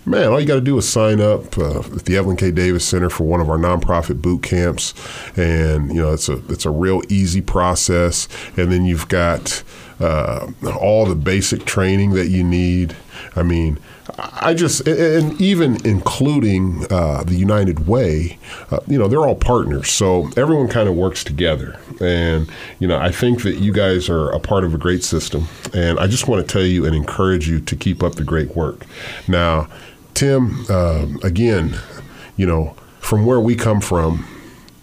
man, 0.06 0.32
all 0.32 0.40
you 0.40 0.46
got 0.46 0.56
to 0.56 0.62
do 0.62 0.78
is 0.78 0.88
sign 0.88 1.20
up 1.20 1.58
uh, 1.58 1.80
at 1.80 2.06
the 2.06 2.16
Evelyn 2.16 2.38
K. 2.38 2.52
Davis 2.52 2.88
Center 2.88 3.10
for 3.10 3.24
one 3.24 3.42
of 3.42 3.50
our 3.50 3.58
nonprofit 3.58 4.22
boot 4.22 4.44
camps, 4.44 4.94
and 5.38 5.94
you 5.94 6.02
know 6.02 6.14
it's 6.14 6.30
a 6.30 6.42
it's 6.52 6.66
a 6.66 6.70
real 6.70 7.02
easy 7.10 7.42
process. 7.42 8.28
And 8.58 8.72
then 8.72 8.86
you've 8.86 9.08
got 9.08 9.64
uh, 10.00 10.52
all 10.80 11.06
the 11.06 11.16
basic 11.16 11.66
training 11.66 12.12
that 12.12 12.28
you 12.28 12.44
need. 12.44 12.96
I 13.36 13.44
mean, 13.44 13.80
I 14.18 14.54
just, 14.54 14.88
and 14.88 15.40
even 15.42 15.86
including 15.86 16.86
uh, 16.90 17.24
the 17.24 17.36
United 17.36 17.88
Way, 17.88 18.38
uh, 18.72 18.80
you 18.88 18.98
know, 18.98 19.08
they're 19.08 19.26
all 19.26 19.36
partners. 19.36 19.90
So 19.92 20.30
everyone 20.38 20.68
kind 20.68 20.88
of 20.88 20.96
works 20.96 21.24
together. 21.24 21.80
And, 22.00 22.50
you 22.80 22.88
know, 22.88 22.98
I 22.98 23.12
think 23.12 23.42
that 23.44 23.56
you 23.56 23.72
guys 23.74 24.10
are 24.10 24.30
a 24.32 24.40
part 24.40 24.64
of 24.64 24.74
a 24.74 24.78
great 24.78 25.04
system. 25.04 25.48
And 25.74 26.00
I 26.00 26.08
just 26.08 26.28
want 26.28 26.46
to 26.46 26.52
tell 26.52 26.66
you 26.66 26.86
and 26.86 26.96
encourage 26.96 27.50
you 27.50 27.60
to 27.62 27.76
keep 27.76 28.04
up 28.04 28.16
the 28.16 28.24
great 28.24 28.56
work. 28.56 28.86
Now, 29.28 29.68
Tim, 30.14 30.66
uh, 30.70 31.08
again, 31.24 31.76
you 32.38 32.46
know, 32.46 32.76
from 33.00 33.26
where 33.26 33.40
we 33.40 33.56
come 33.56 33.82
from, 33.82 34.26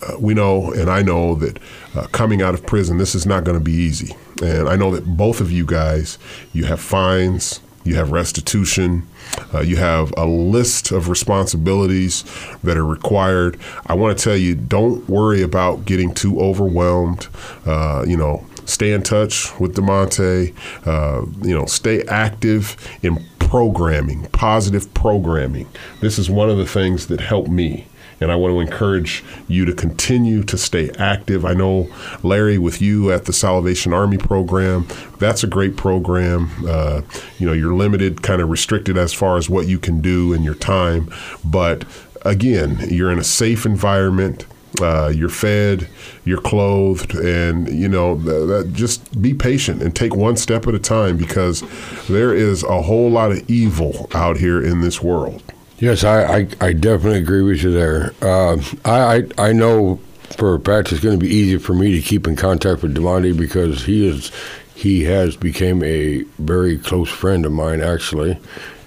uh, 0.02 0.16
we 0.18 0.34
know, 0.34 0.72
and 0.72 0.90
I 0.90 1.02
know 1.02 1.34
that 1.36 1.58
uh, 1.94 2.06
coming 2.08 2.42
out 2.42 2.54
of 2.54 2.66
prison, 2.66 2.98
this 2.98 3.14
is 3.14 3.26
not 3.26 3.44
going 3.44 3.58
to 3.58 3.64
be 3.64 3.72
easy. 3.72 4.14
And 4.42 4.68
I 4.68 4.76
know 4.76 4.90
that 4.92 5.04
both 5.04 5.40
of 5.40 5.50
you 5.52 5.66
guys, 5.66 6.18
you 6.52 6.64
have 6.64 6.80
fines, 6.80 7.60
you 7.84 7.94
have 7.96 8.12
restitution, 8.12 9.06
uh, 9.52 9.60
you 9.60 9.76
have 9.76 10.12
a 10.16 10.26
list 10.26 10.92
of 10.92 11.08
responsibilities 11.08 12.24
that 12.62 12.76
are 12.76 12.84
required. 12.84 13.58
I 13.86 13.94
want 13.94 14.16
to 14.16 14.24
tell 14.24 14.36
you, 14.36 14.54
don't 14.54 15.08
worry 15.08 15.42
about 15.42 15.84
getting 15.84 16.14
too 16.14 16.40
overwhelmed. 16.40 17.28
Uh, 17.66 18.04
you 18.06 18.16
know, 18.16 18.46
stay 18.64 18.92
in 18.92 19.02
touch 19.02 19.58
with 19.58 19.76
Demonte. 19.76 20.54
Uh, 20.86 21.26
you 21.46 21.54
know, 21.54 21.66
stay 21.66 22.02
active 22.04 22.76
in 23.02 23.22
programming, 23.38 24.24
positive 24.28 24.92
programming. 24.94 25.68
This 26.00 26.18
is 26.18 26.30
one 26.30 26.48
of 26.48 26.56
the 26.56 26.66
things 26.66 27.08
that 27.08 27.20
helped 27.20 27.50
me 27.50 27.86
and 28.22 28.32
I 28.32 28.36
want 28.36 28.52
to 28.52 28.60
encourage 28.60 29.24
you 29.48 29.64
to 29.64 29.72
continue 29.72 30.42
to 30.44 30.56
stay 30.56 30.90
active. 30.98 31.44
I 31.44 31.54
know, 31.54 31.88
Larry, 32.22 32.58
with 32.58 32.80
you 32.80 33.12
at 33.12 33.24
the 33.24 33.32
Salvation 33.32 33.92
Army 33.92 34.18
program, 34.18 34.86
that's 35.18 35.42
a 35.42 35.46
great 35.46 35.76
program. 35.76 36.50
Uh, 36.66 37.02
you 37.38 37.46
know, 37.46 37.52
you're 37.52 37.74
limited, 37.74 38.22
kind 38.22 38.40
of 38.40 38.48
restricted 38.48 38.96
as 38.96 39.12
far 39.12 39.36
as 39.36 39.50
what 39.50 39.66
you 39.66 39.78
can 39.78 40.00
do 40.00 40.32
in 40.32 40.42
your 40.42 40.54
time, 40.54 41.12
but 41.44 41.84
again, 42.24 42.78
you're 42.88 43.10
in 43.10 43.18
a 43.18 43.24
safe 43.24 43.66
environment. 43.66 44.46
Uh, 44.80 45.12
you're 45.14 45.28
fed, 45.28 45.86
you're 46.24 46.40
clothed, 46.40 47.14
and 47.14 47.68
you 47.68 47.86
know 47.86 48.14
th- 48.14 48.26
that 48.48 48.70
just 48.72 49.20
be 49.20 49.34
patient 49.34 49.82
and 49.82 49.94
take 49.94 50.16
one 50.16 50.34
step 50.34 50.66
at 50.66 50.74
a 50.74 50.78
time 50.78 51.18
because 51.18 51.62
there 52.08 52.32
is 52.32 52.62
a 52.62 52.80
whole 52.80 53.10
lot 53.10 53.30
of 53.30 53.50
evil 53.50 54.08
out 54.14 54.38
here 54.38 54.64
in 54.64 54.80
this 54.80 55.02
world. 55.02 55.51
Yes, 55.82 56.04
I, 56.04 56.22
I, 56.22 56.46
I 56.60 56.72
definitely 56.74 57.18
agree 57.18 57.42
with 57.42 57.64
you 57.64 57.72
there. 57.72 58.12
Uh, 58.22 58.56
I, 58.84 59.16
I, 59.16 59.48
I 59.48 59.52
know 59.52 59.96
for 60.36 60.54
a 60.54 60.60
fact 60.60 60.92
it's 60.92 61.00
going 61.00 61.18
to 61.18 61.26
be 61.26 61.34
easy 61.34 61.58
for 61.58 61.74
me 61.74 61.90
to 61.90 62.00
keep 62.00 62.28
in 62.28 62.36
contact 62.36 62.82
with 62.82 62.94
Demonte 62.94 63.36
because 63.36 63.84
he 63.84 64.06
is 64.06 64.30
he 64.76 65.02
has 65.02 65.34
became 65.34 65.82
a 65.82 66.22
very 66.38 66.78
close 66.78 67.08
friend 67.08 67.44
of 67.44 67.50
mine 67.50 67.80
actually, 67.80 68.38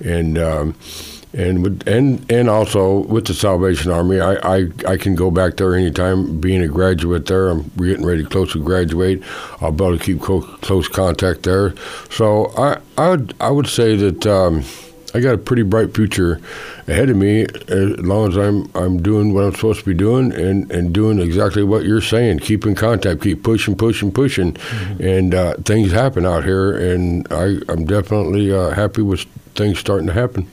and. 0.05 0.37
Um, 0.37 0.75
and 1.33 1.63
with, 1.63 1.85
and 1.85 2.31
and 2.31 2.49
also 2.49 2.99
with 2.99 3.25
the 3.27 3.33
Salvation 3.33 3.91
Army, 3.91 4.21
I, 4.21 4.35
I, 4.35 4.67
I 4.87 4.95
can 4.95 5.15
go 5.15 5.29
back 5.29 5.57
there 5.57 5.75
anytime. 5.75 6.39
Being 6.39 6.61
a 6.61 6.69
graduate 6.69 7.25
there, 7.25 7.49
I'm 7.49 7.63
getting 7.75 8.05
ready 8.05 8.23
to 8.23 8.29
close 8.29 8.53
to 8.53 8.63
graduate. 8.63 9.21
I'll 9.59 9.73
be 9.73 9.83
able 9.83 9.97
to 9.97 10.01
keep 10.01 10.21
co- 10.21 10.39
close 10.61 10.87
contact 10.87 11.43
there. 11.43 11.73
So 12.09 12.53
I 12.57 12.79
I 12.97 13.09
would 13.09 13.33
I 13.41 13.49
would 13.49 13.67
say 13.67 13.97
that 13.97 14.25
um, 14.25 14.63
I 15.15 15.21
got 15.21 15.33
a 15.33 15.37
pretty 15.37 15.63
bright 15.63 15.95
future 15.95 16.41
ahead 16.87 17.09
of 17.09 17.15
me 17.15 17.45
as 17.69 17.99
long 17.99 18.27
as 18.27 18.37
I'm 18.37 18.69
I'm 18.75 19.01
doing 19.01 19.33
what 19.33 19.45
I'm 19.45 19.53
supposed 19.53 19.79
to 19.79 19.85
be 19.85 19.93
doing 19.93 20.33
and, 20.33 20.69
and 20.69 20.93
doing 20.93 21.19
exactly 21.19 21.63
what 21.63 21.85
you're 21.85 22.01
saying. 22.01 22.39
Keep 22.39 22.65
in 22.65 22.75
contact, 22.75 23.21
keep 23.21 23.41
pushing, 23.41 23.77
pushing, 23.77 24.11
pushing, 24.11 24.53
mm-hmm. 24.55 25.01
and 25.01 25.33
uh, 25.33 25.53
things 25.63 25.93
happen 25.93 26.25
out 26.25 26.43
here. 26.43 26.75
And 26.75 27.25
I, 27.31 27.59
I'm 27.69 27.85
definitely 27.85 28.51
uh, 28.51 28.71
happy 28.71 29.03
with 29.03 29.23
things 29.55 29.79
starting 29.79 30.07
to 30.07 30.13
happen. 30.13 30.49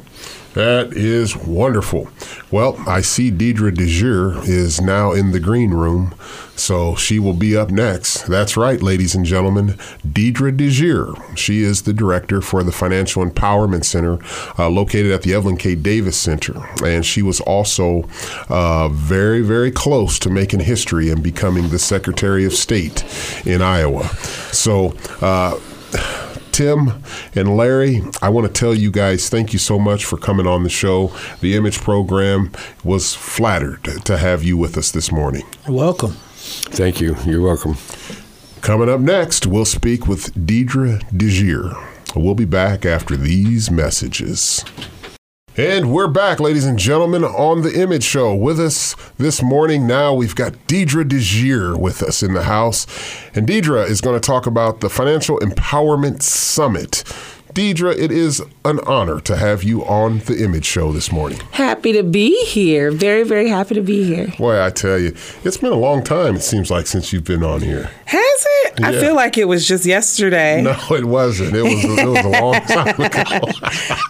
That 0.55 0.93
is 0.93 1.35
wonderful. 1.35 2.09
Well, 2.51 2.77
I 2.87 3.01
see 3.01 3.31
Deidre 3.31 3.75
DeJear 3.75 4.47
is 4.47 4.83
now 4.83 5.13
in 5.13 5.33
the 5.33 5.41
green 5.41 5.71
room, 5.71 6.15
so 6.55 6.95
she 6.95 7.19
will 7.19 7.33
be 7.33 7.57
up 7.57 7.71
next. 7.71 8.27
That's 8.27 8.55
right, 8.55 8.83
ladies 8.83 9.15
and 9.15 9.25
gentlemen, 9.25 9.79
Deidre 10.07 10.55
DeJear. 10.55 11.39
She 11.39 11.63
is 11.63 11.83
the 11.83 11.95
director 11.95 12.43
for 12.43 12.63
the 12.63 12.73
Financial 12.73 13.25
Empowerment 13.25 13.85
Center 13.87 14.19
uh, 14.59 14.69
located 14.69 15.11
at 15.11 15.23
the 15.23 15.33
Evelyn 15.33 15.57
K. 15.57 15.75
Davis 15.75 16.19
Center. 16.19 16.63
And 16.85 17.07
she 17.07 17.23
was 17.23 17.41
also 17.41 18.05
uh, 18.51 18.89
very, 18.91 19.41
very 19.41 19.71
close 19.71 20.19
to 20.19 20.29
making 20.31 20.61
history 20.61 21.09
and 21.09 21.23
becoming 21.23 21.71
the 21.71 21.79
Secretary 21.79 22.45
of 22.45 22.53
State 22.53 23.05
in 23.47 23.63
Iowa. 23.63 24.07
So, 24.53 24.95
uh, 25.23 25.59
Tim 26.63 27.03
and 27.35 27.57
Larry, 27.57 28.03
I 28.23 28.29
want 28.29 28.47
to 28.47 28.53
tell 28.53 28.73
you 28.73 28.93
guys 28.93 29.29
thank 29.29 29.53
you 29.53 29.59
so 29.59 29.81
much 29.81 30.05
for 30.05 30.17
coming 30.17 30.47
on 30.47 30.63
the 30.63 30.69
show. 30.69 31.13
The 31.41 31.57
Image 31.57 31.81
program 31.81 32.53
was 32.85 33.17
flattered 33.17 33.83
to 34.05 34.17
have 34.17 34.45
you 34.45 34.57
with 34.57 34.79
us 34.79 34.93
this 34.93 35.11
morning. 35.11 35.43
You're 35.67 35.75
welcome. 35.75 36.13
Thank 36.13 37.01
you. 37.01 37.17
You're 37.27 37.41
welcome. 37.41 37.79
Coming 38.61 38.89
up 38.89 39.01
next, 39.01 39.45
we'll 39.45 39.65
speak 39.65 40.07
with 40.07 40.33
Deidre 40.35 41.03
DeJear. 41.11 42.15
We'll 42.15 42.37
be 42.37 42.45
back 42.45 42.87
after 42.87 43.17
these 43.17 43.69
messages. 43.69 44.65
And 45.55 45.93
we're 45.93 46.09
back, 46.09 46.41
ladies 46.41 46.65
and 46.65 46.79
gentlemen, 46.79 47.25
on 47.25 47.61
the 47.61 47.79
Image 47.79 48.05
Show. 48.05 48.35
With 48.35 48.59
us 48.59 48.97
this 49.19 49.43
morning 49.43 49.87
now, 49.87 50.15
we've 50.15 50.35
got 50.35 50.55
Deidre 50.67 51.05
DeJear 51.05 51.79
with 51.79 52.03
us 52.03 52.23
in 52.23 52.33
the 52.33 52.45
house. 52.45 52.87
And 53.35 53.47
Deidre 53.47 53.87
is 53.87 54.01
going 54.01 54.19
to 54.19 54.27
talk 54.27 54.47
about 54.47 54.81
the 54.81 54.89
Financial 54.89 55.39
Empowerment 55.41 56.23
Summit. 56.23 57.05
Deidre, 57.55 57.95
it 57.99 58.11
is 58.11 58.43
an 58.65 58.81
honor 58.87 59.21
to 59.21 59.37
have 59.37 59.63
you 59.63 59.85
on 59.85 60.21
the 60.21 60.43
Image 60.43 60.65
Show 60.65 60.91
this 60.91 61.13
morning. 61.13 61.39
Happy 61.51 61.93
to 61.93 62.03
be 62.03 62.45
here. 62.47 62.91
Very, 62.91 63.25
very 63.25 63.49
happy 63.49 63.75
to 63.75 63.83
be 63.83 64.05
here. 64.05 64.29
Boy, 64.39 64.63
I 64.65 64.71
tell 64.71 64.99
you, 64.99 65.15
it's 65.45 65.59
been 65.59 65.73
a 65.73 65.77
long 65.77 66.03
time, 66.03 66.37
it 66.37 66.43
seems 66.43 66.71
like, 66.71 66.87
since 66.87 67.13
you've 67.13 67.25
been 67.25 67.43
on 67.43 67.61
here. 67.61 67.91
Has 68.07 68.47
it? 68.65 68.81
Yeah. 68.81 68.89
I 68.89 68.93
feel 68.93 69.15
like 69.15 69.37
it 69.37 69.45
was 69.45 69.69
just 69.69 69.85
yesterday. 69.85 70.63
No, 70.63 70.77
it 70.91 71.05
wasn't. 71.05 71.55
It 71.55 71.63
was, 71.63 71.85
it 71.85 72.09
was 72.09 72.25
a 72.25 72.29
long 72.41 72.55
time 72.61 73.01
ago. 73.01 73.49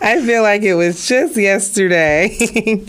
I 0.00 0.22
feel 0.24 0.42
like 0.42 0.62
it 0.62 0.74
was 0.74 1.08
just 1.08 1.36
yesterday. 1.36 2.36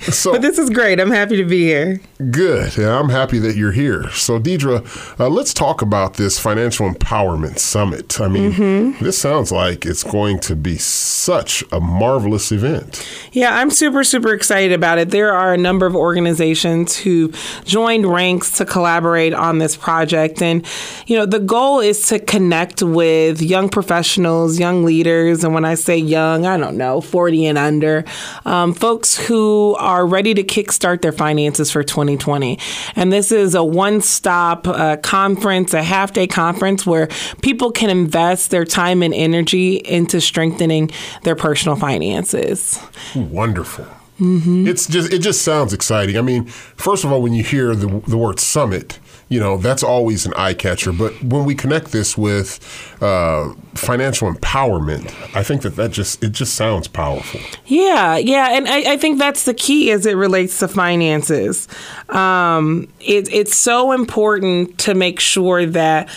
so, 0.02 0.34
but 0.34 0.42
this 0.44 0.60
is 0.60 0.70
great. 0.70 1.00
I'm 1.00 1.12
happy 1.12 1.38
to 1.38 1.46
be 1.46 1.64
here. 1.64 2.00
Good. 2.32 2.78
Yeah, 2.78 3.00
I'm 3.00 3.10
happy 3.10 3.40
that 3.40 3.56
you're 3.56 3.72
here. 3.72 4.10
So, 4.12 4.40
Deidre, 4.40 5.20
uh, 5.20 5.30
let's 5.30 5.54
talk 5.54 5.82
about 5.82 6.16
this 6.16 6.38
Financial 6.40 6.90
Empowerment 6.90 7.58
Summit. 7.58 8.22
I 8.22 8.28
mean, 8.28 8.52
mm-hmm. 8.54 9.04
this 9.04 9.18
sounds 9.18 9.52
like 9.52 9.86
it's 9.86 10.04
going 10.04 10.40
to 10.44 10.56
be 10.56 10.78
such 10.78 11.64
a 11.72 11.80
marvelous 11.80 12.52
event. 12.52 13.06
Yeah, 13.32 13.56
I'm 13.58 13.70
super, 13.70 14.04
super 14.04 14.34
excited 14.34 14.72
about 14.74 14.98
it. 14.98 15.10
There 15.10 15.34
are 15.34 15.54
a 15.54 15.58
number 15.58 15.86
of 15.86 15.96
organizations 15.96 16.98
who 16.98 17.32
joined 17.64 18.06
ranks 18.06 18.58
to 18.58 18.66
collaborate 18.66 19.34
on 19.34 19.58
this 19.58 19.76
project. 19.76 20.42
And, 20.42 20.66
you 21.08 21.18
know, 21.18 21.26
the 21.26 21.40
goal 21.40 21.80
is 21.80 22.08
to 22.08 22.20
connect 22.20 22.84
with 22.84 23.42
young 23.42 23.70
professionals, 23.70 24.60
young 24.60 24.84
leaders, 24.84 25.44
and 25.44 25.54
when 25.54 25.66
I 25.66 25.76
say 25.76 25.98
young, 25.98 26.46
I 26.46 26.58
don't 26.58 26.78
know, 26.78 27.02
40 27.02 27.46
and 27.48 27.58
under, 27.58 28.04
um, 28.46 28.74
folks 28.74 29.18
who 29.18 29.76
are 29.80 30.06
ready 30.06 30.34
to 30.34 30.44
kickstart 30.44 31.02
their 31.02 31.12
finances 31.12 31.72
for 31.72 31.84
2020. 31.84 32.60
And 32.96 33.12
this 33.12 33.32
is 33.32 33.56
a 33.56 33.64
one 33.64 34.02
stop 34.02 34.68
uh, 34.68 34.98
conference, 34.98 35.74
a 35.74 35.84
half 35.84 36.14
day 36.14 36.28
conference 36.28 36.86
where 36.86 37.08
people 37.42 37.72
can 37.72 37.90
invest 37.90 38.52
their 38.52 38.66
time 38.66 39.02
and 39.02 39.14
energy 39.14 39.76
into 39.76 40.20
strengthening 40.34 40.90
their 41.22 41.36
personal 41.36 41.76
finances. 41.76 42.82
Wonderful. 43.16 43.86
Mm-hmm. 44.20 44.68
It's 44.68 44.88
just 44.88 45.14
it 45.14 45.20
just 45.20 45.44
sounds 45.44 45.74
exciting. 45.74 46.18
I 46.18 46.22
mean, 46.22 46.46
first 46.46 47.04
of 47.04 47.12
all, 47.12 47.22
when 47.22 47.34
you 47.34 47.44
hear 47.44 47.76
the 47.76 47.88
the 48.08 48.18
word 48.18 48.40
summit, 48.40 49.00
you 49.30 49.40
know 49.40 49.58
that's 49.58 49.84
always 49.84 50.26
an 50.26 50.34
eye 50.36 50.54
catcher. 50.54 50.92
But 50.92 51.12
when 51.24 51.46
we 51.46 51.56
connect 51.56 51.92
this 51.92 52.18
with 52.18 52.60
uh, 53.02 53.54
financial 53.74 54.32
empowerment, 54.32 55.14
I 55.36 55.44
think 55.44 55.64
that 55.64 55.76
that 55.78 55.92
just 55.92 56.24
it 56.24 56.32
just 56.32 56.54
sounds 56.54 56.88
powerful. 56.88 57.42
Yeah, 57.66 58.18
yeah, 58.18 58.56
and 58.56 58.68
I, 58.68 58.94
I 58.94 58.98
think 58.98 59.18
that's 59.20 59.46
the 59.46 59.54
key 59.54 59.92
as 59.92 60.06
it 60.06 60.16
relates 60.16 60.60
to 60.60 60.68
finances. 60.68 61.68
Um, 62.10 62.88
it, 63.00 63.32
it's 63.34 63.56
so 63.56 63.92
important 63.92 64.78
to 64.80 64.94
make 64.94 65.20
sure 65.20 65.66
that 65.66 66.08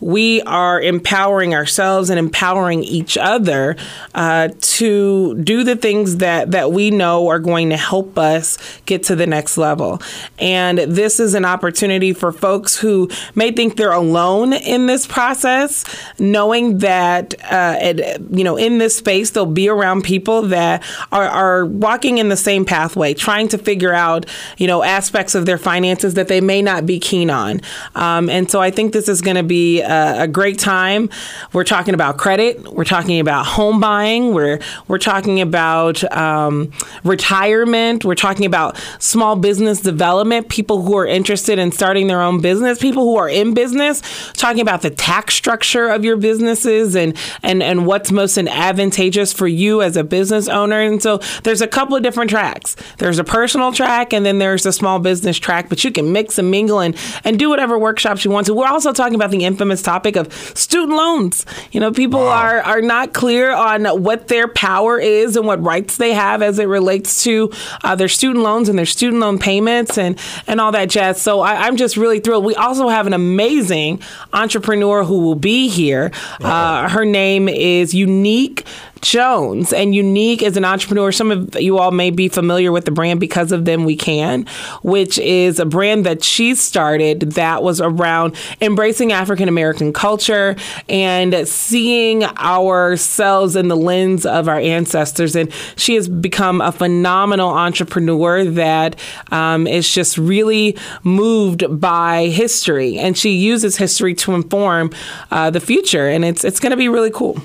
we 0.00 0.42
are 0.42 0.80
empowering 0.80 1.54
ourselves 1.54 2.10
and 2.10 2.18
empowering 2.18 2.84
each 2.84 3.16
other 3.16 3.76
uh, 4.14 4.48
to 4.60 5.34
do 5.42 5.64
the 5.64 5.76
things 5.76 6.18
that, 6.18 6.50
that 6.50 6.72
we 6.72 6.90
know 6.90 7.28
are 7.28 7.38
going 7.38 7.70
to 7.70 7.76
help 7.76 8.18
us 8.18 8.58
get 8.84 9.02
to 9.04 9.16
the 9.16 9.26
next 9.26 9.56
level. 9.56 10.00
And 10.38 10.78
this 10.78 11.18
is 11.18 11.34
an 11.34 11.44
opportunity 11.44 12.12
for 12.12 12.30
folks 12.30 12.76
who 12.76 13.08
may 13.34 13.52
think 13.52 13.76
they're 13.76 13.92
alone 13.92 14.52
in 14.52 14.86
this 14.86 15.06
process, 15.06 15.84
knowing 16.18 16.78
that, 16.78 17.34
uh, 17.50 17.76
it, 17.80 18.20
you 18.30 18.44
know, 18.44 18.56
in 18.56 18.78
this 18.78 18.96
space, 18.96 19.30
they'll 19.30 19.46
be 19.46 19.68
around 19.68 20.02
people 20.02 20.42
that 20.42 20.84
are, 21.10 21.24
are 21.24 21.66
walking 21.66 22.18
in 22.18 22.28
the 22.28 22.36
same 22.36 22.64
pathway, 22.64 23.14
trying 23.14 23.48
to 23.48 23.58
figure 23.58 23.94
out, 23.94 24.26
you 24.58 24.66
know, 24.66 24.82
aspects 24.82 25.34
of 25.34 25.46
their 25.46 25.58
finances 25.58 26.14
that 26.14 26.28
they 26.28 26.40
may 26.40 26.60
not 26.60 26.84
be 26.84 26.98
keen 26.98 27.30
on. 27.30 27.60
Um, 27.94 28.28
and 28.28 28.50
so 28.50 28.60
I 28.60 28.70
think 28.70 28.92
this 28.92 29.08
is 29.08 29.22
going 29.22 29.36
to 29.36 29.42
be 29.42 29.85
a, 29.86 30.22
a 30.22 30.28
great 30.28 30.58
time. 30.58 31.08
We're 31.52 31.64
talking 31.64 31.94
about 31.94 32.18
credit. 32.18 32.72
We're 32.72 32.84
talking 32.84 33.20
about 33.20 33.46
home 33.46 33.80
buying. 33.80 34.34
We're 34.34 34.60
we're 34.88 34.98
talking 34.98 35.40
about 35.40 36.02
um, 36.12 36.72
retirement. 37.04 38.04
We're 38.04 38.14
talking 38.14 38.46
about 38.46 38.76
small 38.98 39.36
business 39.36 39.80
development. 39.80 40.48
People 40.48 40.82
who 40.82 40.96
are 40.96 41.06
interested 41.06 41.58
in 41.58 41.72
starting 41.72 42.06
their 42.06 42.20
own 42.20 42.40
business. 42.40 42.78
People 42.78 43.04
who 43.04 43.16
are 43.16 43.28
in 43.28 43.54
business. 43.54 44.02
Talking 44.32 44.60
about 44.60 44.82
the 44.82 44.90
tax 44.90 45.34
structure 45.34 45.88
of 45.88 46.04
your 46.04 46.16
businesses 46.16 46.96
and 46.96 47.16
and 47.42 47.62
and 47.62 47.86
what's 47.86 48.10
most 48.12 48.36
advantageous 48.38 49.32
for 49.32 49.48
you 49.48 49.82
as 49.82 49.96
a 49.96 50.04
business 50.04 50.48
owner. 50.48 50.80
And 50.80 51.02
so 51.02 51.18
there's 51.44 51.60
a 51.60 51.66
couple 51.66 51.96
of 51.96 52.02
different 52.02 52.30
tracks. 52.30 52.76
There's 52.98 53.18
a 53.18 53.24
personal 53.24 53.72
track 53.72 54.12
and 54.12 54.24
then 54.26 54.38
there's 54.38 54.66
a 54.66 54.72
small 54.72 54.98
business 54.98 55.38
track. 55.38 55.68
But 55.68 55.84
you 55.84 55.90
can 55.90 56.12
mix 56.12 56.38
and 56.38 56.50
mingle 56.50 56.80
and 56.80 56.96
and 57.24 57.38
do 57.38 57.48
whatever 57.48 57.78
workshops 57.78 58.24
you 58.24 58.30
want 58.30 58.46
to. 58.46 58.54
We're 58.54 58.68
also 58.68 58.92
talking 58.92 59.14
about 59.14 59.30
the 59.30 59.44
infamous 59.44 59.75
this 59.76 59.82
topic 59.82 60.16
of 60.16 60.32
student 60.56 60.96
loans. 60.96 61.44
You 61.70 61.80
know, 61.80 61.92
people 61.92 62.20
wow. 62.20 62.28
are 62.28 62.60
are 62.60 62.82
not 62.82 63.12
clear 63.12 63.52
on 63.52 63.84
what 64.02 64.28
their 64.28 64.48
power 64.48 64.98
is 64.98 65.36
and 65.36 65.46
what 65.46 65.62
rights 65.62 65.98
they 65.98 66.14
have 66.14 66.42
as 66.42 66.58
it 66.58 66.64
relates 66.64 67.22
to 67.24 67.52
uh, 67.84 67.94
their 67.94 68.08
student 68.08 68.42
loans 68.42 68.68
and 68.68 68.78
their 68.78 68.86
student 68.86 69.20
loan 69.20 69.38
payments 69.38 69.98
and 69.98 70.18
and 70.46 70.60
all 70.60 70.72
that 70.72 70.88
jazz. 70.88 71.20
So 71.20 71.40
I, 71.40 71.66
am 71.66 71.76
just 71.76 71.96
really 71.96 72.20
thrilled. 72.20 72.44
We 72.44 72.54
also 72.54 72.88
have 72.88 73.06
an 73.06 73.12
amazing 73.12 74.00
entrepreneur 74.32 75.04
who 75.04 75.20
will 75.20 75.34
be 75.34 75.68
here. 75.68 76.10
Uh, 76.40 76.88
her 76.88 77.04
name 77.04 77.48
is 77.48 77.92
Eunique 77.92 78.64
Jones 79.06 79.72
and 79.72 79.94
Eunique 79.94 80.42
as 80.42 80.56
an 80.56 80.64
entrepreneur. 80.64 81.12
Some 81.12 81.30
of 81.30 81.60
you 81.60 81.78
all 81.78 81.92
may 81.92 82.10
be 82.10 82.28
familiar 82.28 82.72
with 82.72 82.86
the 82.86 82.90
brand 82.90 83.20
because 83.20 83.52
of 83.52 83.64
them 83.64 83.84
we 83.84 83.94
can, 83.94 84.46
which 84.82 85.16
is 85.18 85.60
a 85.60 85.64
brand 85.64 86.04
that 86.06 86.24
she 86.24 86.56
started 86.56 87.20
that 87.32 87.62
was 87.62 87.80
around 87.80 88.34
embracing 88.60 89.12
African 89.12 89.48
American 89.48 89.92
culture 89.92 90.56
and 90.88 91.46
seeing 91.46 92.24
ourselves 92.24 93.54
in 93.54 93.68
the 93.68 93.76
lens 93.76 94.26
of 94.26 94.48
our 94.48 94.58
ancestors. 94.58 95.36
And 95.36 95.52
she 95.76 95.94
has 95.94 96.08
become 96.08 96.60
a 96.60 96.72
phenomenal 96.72 97.50
entrepreneur 97.50 98.44
that 98.44 98.98
um, 99.30 99.68
is 99.68 99.88
just 99.88 100.18
really 100.18 100.76
moved 101.04 101.62
by 101.80 102.26
history, 102.26 102.98
and 102.98 103.16
she 103.16 103.30
uses 103.30 103.76
history 103.76 104.14
to 104.16 104.34
inform 104.34 104.90
uh, 105.30 105.50
the 105.50 105.60
future. 105.60 106.08
And 106.08 106.24
it's 106.24 106.42
it's 106.42 106.58
going 106.58 106.72
to 106.72 106.76
be 106.76 106.88
really 106.88 107.12
cool. 107.12 107.40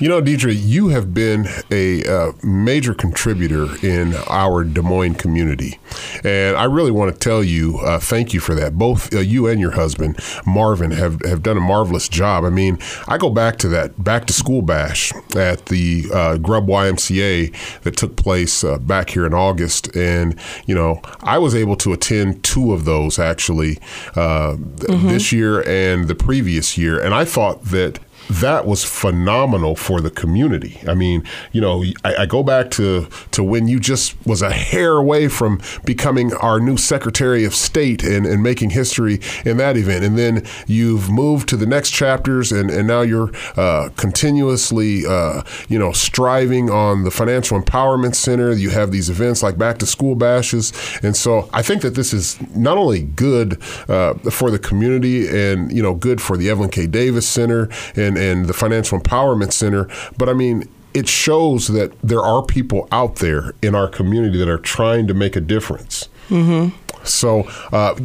You 0.00 0.08
know, 0.08 0.22
Deidre, 0.22 0.58
you 0.58 0.88
have 0.88 1.12
been 1.12 1.46
a 1.70 2.02
uh, 2.06 2.32
major 2.42 2.94
contributor 2.94 3.68
in 3.86 4.14
our 4.28 4.64
Des 4.64 4.80
Moines 4.80 5.16
community. 5.16 5.78
And 6.24 6.56
I 6.56 6.64
really 6.64 6.90
want 6.90 7.12
to 7.12 7.18
tell 7.18 7.44
you, 7.44 7.78
uh, 7.80 7.98
thank 7.98 8.32
you 8.32 8.40
for 8.40 8.54
that. 8.54 8.78
Both 8.78 9.14
uh, 9.14 9.18
you 9.18 9.46
and 9.46 9.60
your 9.60 9.72
husband, 9.72 10.18
Marvin, 10.46 10.90
have, 10.92 11.20
have 11.26 11.42
done 11.42 11.58
a 11.58 11.60
marvelous 11.60 12.08
job. 12.08 12.44
I 12.44 12.48
mean, 12.48 12.78
I 13.08 13.18
go 13.18 13.28
back 13.28 13.58
to 13.58 13.68
that 13.68 14.02
back 14.02 14.26
to 14.28 14.32
school 14.32 14.62
bash 14.62 15.12
at 15.36 15.66
the 15.66 16.06
uh, 16.14 16.38
Grubb 16.38 16.66
YMCA 16.66 17.82
that 17.82 17.94
took 17.94 18.16
place 18.16 18.64
uh, 18.64 18.78
back 18.78 19.10
here 19.10 19.26
in 19.26 19.34
August. 19.34 19.94
And, 19.94 20.34
you 20.64 20.74
know, 20.74 21.02
I 21.20 21.36
was 21.36 21.54
able 21.54 21.76
to 21.76 21.92
attend 21.92 22.42
two 22.42 22.72
of 22.72 22.86
those 22.86 23.18
actually 23.18 23.76
uh, 24.16 24.56
mm-hmm. 24.56 25.08
this 25.08 25.30
year 25.30 25.60
and 25.68 26.08
the 26.08 26.14
previous 26.14 26.78
year. 26.78 26.98
And 26.98 27.12
I 27.12 27.26
thought 27.26 27.64
that 27.64 27.98
that 28.30 28.64
was 28.64 28.84
phenomenal 28.84 29.74
for 29.74 30.00
the 30.00 30.10
community. 30.10 30.80
I 30.86 30.94
mean, 30.94 31.24
you 31.50 31.60
know, 31.60 31.82
I, 32.04 32.14
I, 32.22 32.26
go 32.26 32.44
back 32.44 32.70
to 32.72 33.08
to 33.32 33.42
when 33.42 33.66
you 33.66 33.80
just 33.80 34.14
was 34.24 34.40
a 34.40 34.52
hair 34.52 34.92
away 34.92 35.26
from 35.26 35.60
becoming 35.84 36.32
our 36.34 36.60
new 36.60 36.76
Secretary 36.76 37.44
of 37.44 37.56
State 37.56 38.04
and, 38.04 38.26
and 38.26 38.40
making 38.40 38.70
history 38.70 39.20
in 39.44 39.56
that 39.56 39.76
event, 39.76 40.04
and 40.04 40.16
then 40.16 40.46
you've 40.68 41.10
moved 41.10 41.48
to 41.48 41.56
the 41.56 41.66
next 41.66 41.90
chapters, 41.90 42.52
and, 42.52 42.70
and 42.70 42.86
now 42.86 43.00
you're 43.00 43.32
uh, 43.56 43.88
continuously, 43.96 45.04
uh, 45.06 45.42
you 45.68 45.78
know, 45.78 45.90
striving 45.90 46.70
on 46.70 47.02
the 47.02 47.10
Financial 47.10 47.60
Empowerment 47.60 48.14
Center. 48.14 48.52
You 48.52 48.70
have 48.70 48.92
these 48.92 49.10
events 49.10 49.42
like 49.42 49.58
Back 49.58 49.78
to 49.78 49.86
School 49.86 50.14
Bashes, 50.14 50.72
and 51.02 51.16
so 51.16 51.50
I 51.52 51.62
think 51.62 51.82
that 51.82 51.96
this 51.96 52.12
is 52.12 52.38
not 52.54 52.78
only 52.78 53.02
good 53.02 53.60
uh, 53.88 54.14
for 54.30 54.52
the 54.52 54.58
community 54.58 55.26
and 55.26 55.72
you 55.72 55.82
know 55.82 55.94
good 55.94 56.20
for 56.20 56.36
the 56.36 56.48
Evelyn 56.48 56.70
K. 56.70 56.86
Davis 56.86 57.28
Center 57.28 57.68
and 57.96 58.19
and 58.20 58.46
the 58.46 58.52
Financial 58.52 58.98
Empowerment 58.98 59.52
Center. 59.52 59.88
But 60.16 60.28
I 60.28 60.34
mean, 60.34 60.68
it 60.94 61.08
shows 61.08 61.68
that 61.68 61.98
there 62.02 62.20
are 62.20 62.44
people 62.44 62.88
out 62.92 63.16
there 63.16 63.54
in 63.62 63.74
our 63.74 63.88
community 63.88 64.38
that 64.38 64.48
are 64.48 64.58
trying 64.58 65.06
to 65.06 65.14
make 65.14 65.36
a 65.36 65.40
difference. 65.40 66.08
Mm-hmm. 66.28 66.76
So, 67.04 67.40
uh, 67.72 67.98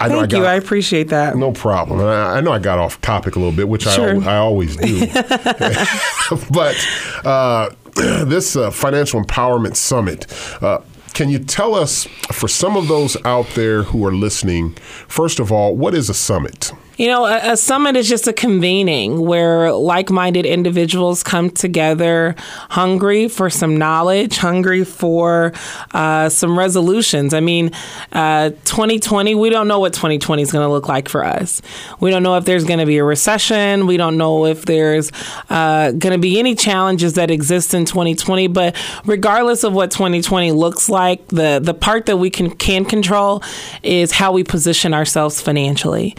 I 0.00 0.08
Thank 0.08 0.22
I 0.24 0.26
got, 0.26 0.38
you. 0.38 0.44
I 0.46 0.54
appreciate 0.54 1.08
that. 1.10 1.36
No 1.36 1.52
problem. 1.52 2.00
I, 2.00 2.38
I, 2.38 2.40
know 2.40 2.50
I 2.50 2.58
got 2.58 2.78
off 2.80 3.00
topic 3.00 3.36
a 3.36 3.38
little 3.38 3.54
bit, 3.54 3.68
which 3.68 3.84
sure. 3.84 4.20
I, 4.22 4.34
I 4.34 4.36
always 4.38 4.76
do. 4.76 5.06
but 6.50 6.76
uh, 7.24 7.70
this 8.24 8.56
uh, 8.56 8.72
Financial 8.72 9.22
Empowerment 9.22 9.76
Summit, 9.76 10.26
uh, 10.60 10.80
can 11.14 11.28
you 11.28 11.38
tell 11.38 11.74
us, 11.74 12.04
for 12.32 12.48
some 12.48 12.76
of 12.76 12.88
those 12.88 13.16
out 13.24 13.46
there 13.50 13.84
who 13.84 14.04
are 14.04 14.12
listening, 14.12 14.74
first 15.06 15.38
of 15.38 15.52
all, 15.52 15.76
what 15.76 15.94
is 15.94 16.10
a 16.10 16.14
summit? 16.14 16.72
You 16.98 17.06
know, 17.06 17.24
a, 17.24 17.52
a, 17.52 17.56
summit 17.56 17.96
is 17.96 18.06
just 18.06 18.28
a 18.28 18.34
convening 18.34 19.20
where 19.20 19.72
like 19.72 20.10
minded 20.10 20.44
individuals 20.44 21.22
come 21.22 21.48
together 21.48 22.34
hungry 22.68 23.28
for 23.28 23.48
some 23.48 23.78
knowledge, 23.78 24.36
hungry 24.36 24.84
for 24.84 25.54
uh, 25.92 26.28
some 26.28 26.58
resolutions. 26.58 27.32
I 27.32 27.40
mean, 27.40 27.70
uh, 28.12 28.50
2020, 28.50 29.34
we 29.34 29.48
don't 29.48 29.68
know 29.68 29.78
what 29.78 29.94
2020 29.94 30.42
is 30.42 30.52
going 30.52 30.66
to 30.66 30.70
look 30.70 30.86
like 30.86 31.08
for 31.08 31.24
us. 31.24 31.62
We 32.00 32.10
don't 32.10 32.22
know 32.22 32.36
if 32.36 32.44
there's 32.44 32.64
going 32.64 32.80
to 32.80 32.86
be 32.86 32.98
a 32.98 33.04
recession. 33.04 33.86
We 33.86 33.96
don't 33.96 34.18
know 34.18 34.44
if 34.44 34.66
there's 34.66 35.10
uh, 35.48 35.92
going 35.92 36.12
to 36.12 36.18
be 36.18 36.38
any 36.38 36.54
challenges 36.54 37.14
that 37.14 37.30
exist 37.30 37.72
in 37.72 37.86
2020. 37.86 38.48
But 38.48 38.76
regardless 39.06 39.64
of 39.64 39.72
what 39.72 39.90
2020 39.92 40.52
looks 40.52 40.90
like, 40.90 41.26
the, 41.28 41.58
the 41.62 41.74
part 41.74 42.04
that 42.06 42.18
we 42.18 42.28
can, 42.28 42.50
can 42.50 42.84
control 42.84 43.42
is 43.82 44.12
how 44.12 44.32
we 44.32 44.44
position 44.44 44.92
ourselves 44.92 45.40
financially. 45.40 46.14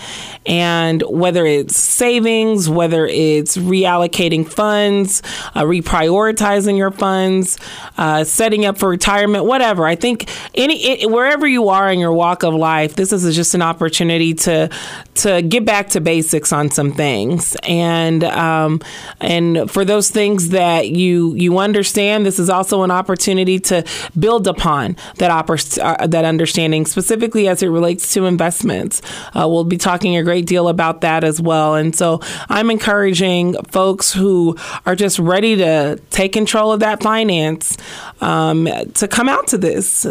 And 0.47 0.62
and 0.63 1.01
whether 1.01 1.45
it's 1.45 1.75
savings, 1.75 2.69
whether 2.69 3.05
it's 3.05 3.57
reallocating 3.57 4.47
funds, 4.47 5.21
uh, 5.55 5.63
reprioritizing 5.63 6.77
your 6.77 6.91
funds, 6.91 7.57
uh, 7.97 8.23
setting 8.23 8.65
up 8.65 8.77
for 8.77 8.87
retirement, 8.87 9.43
whatever. 9.43 9.85
I 9.85 9.95
think 9.95 10.29
any 10.55 11.01
it, 11.01 11.11
wherever 11.11 11.45
you 11.45 11.67
are 11.67 11.91
in 11.91 11.99
your 11.99 12.13
walk 12.13 12.43
of 12.43 12.53
life, 12.53 12.95
this 12.95 13.11
is 13.11 13.35
just 13.35 13.53
an 13.55 13.61
opportunity 13.61 14.33
to 14.45 14.69
to 15.15 15.41
get 15.41 15.65
back 15.65 15.89
to 15.89 15.99
basics 15.99 16.53
on 16.53 16.71
some 16.71 16.93
things, 16.93 17.57
and 17.63 18.23
um, 18.23 18.81
and 19.19 19.69
for 19.69 19.83
those 19.83 20.09
things 20.09 20.49
that 20.49 20.89
you 20.89 21.35
you 21.35 21.57
understand, 21.57 22.25
this 22.25 22.39
is 22.39 22.49
also 22.49 22.83
an 22.83 22.91
opportunity 22.91 23.59
to 23.59 23.83
build 24.17 24.47
upon 24.47 24.95
that 25.17 25.29
oppor- 25.29 25.79
uh, 25.81 26.07
that 26.07 26.23
understanding, 26.23 26.85
specifically 26.85 27.49
as 27.49 27.61
it 27.61 27.67
relates 27.67 28.13
to 28.13 28.25
investments. 28.25 29.01
Uh, 29.35 29.45
we'll 29.49 29.65
be 29.65 29.77
talking 29.77 30.15
a 30.15 30.23
great 30.23 30.45
deal 30.45 30.52
deal 30.53 30.67
about 30.67 31.01
that 31.01 31.23
as 31.23 31.41
well. 31.41 31.73
And 31.75 31.95
so 31.95 32.19
I'm 32.47 32.69
encouraging 32.69 33.55
folks 33.71 34.13
who 34.13 34.55
are 34.85 34.95
just 34.95 35.17
ready 35.17 35.55
to 35.57 35.99
take 36.11 36.31
control 36.33 36.71
of 36.71 36.81
that 36.81 37.01
finance 37.01 37.75
um, 38.21 38.65
to 38.93 39.07
come 39.07 39.27
out 39.29 39.47
to 39.47 39.57
this 39.57 40.05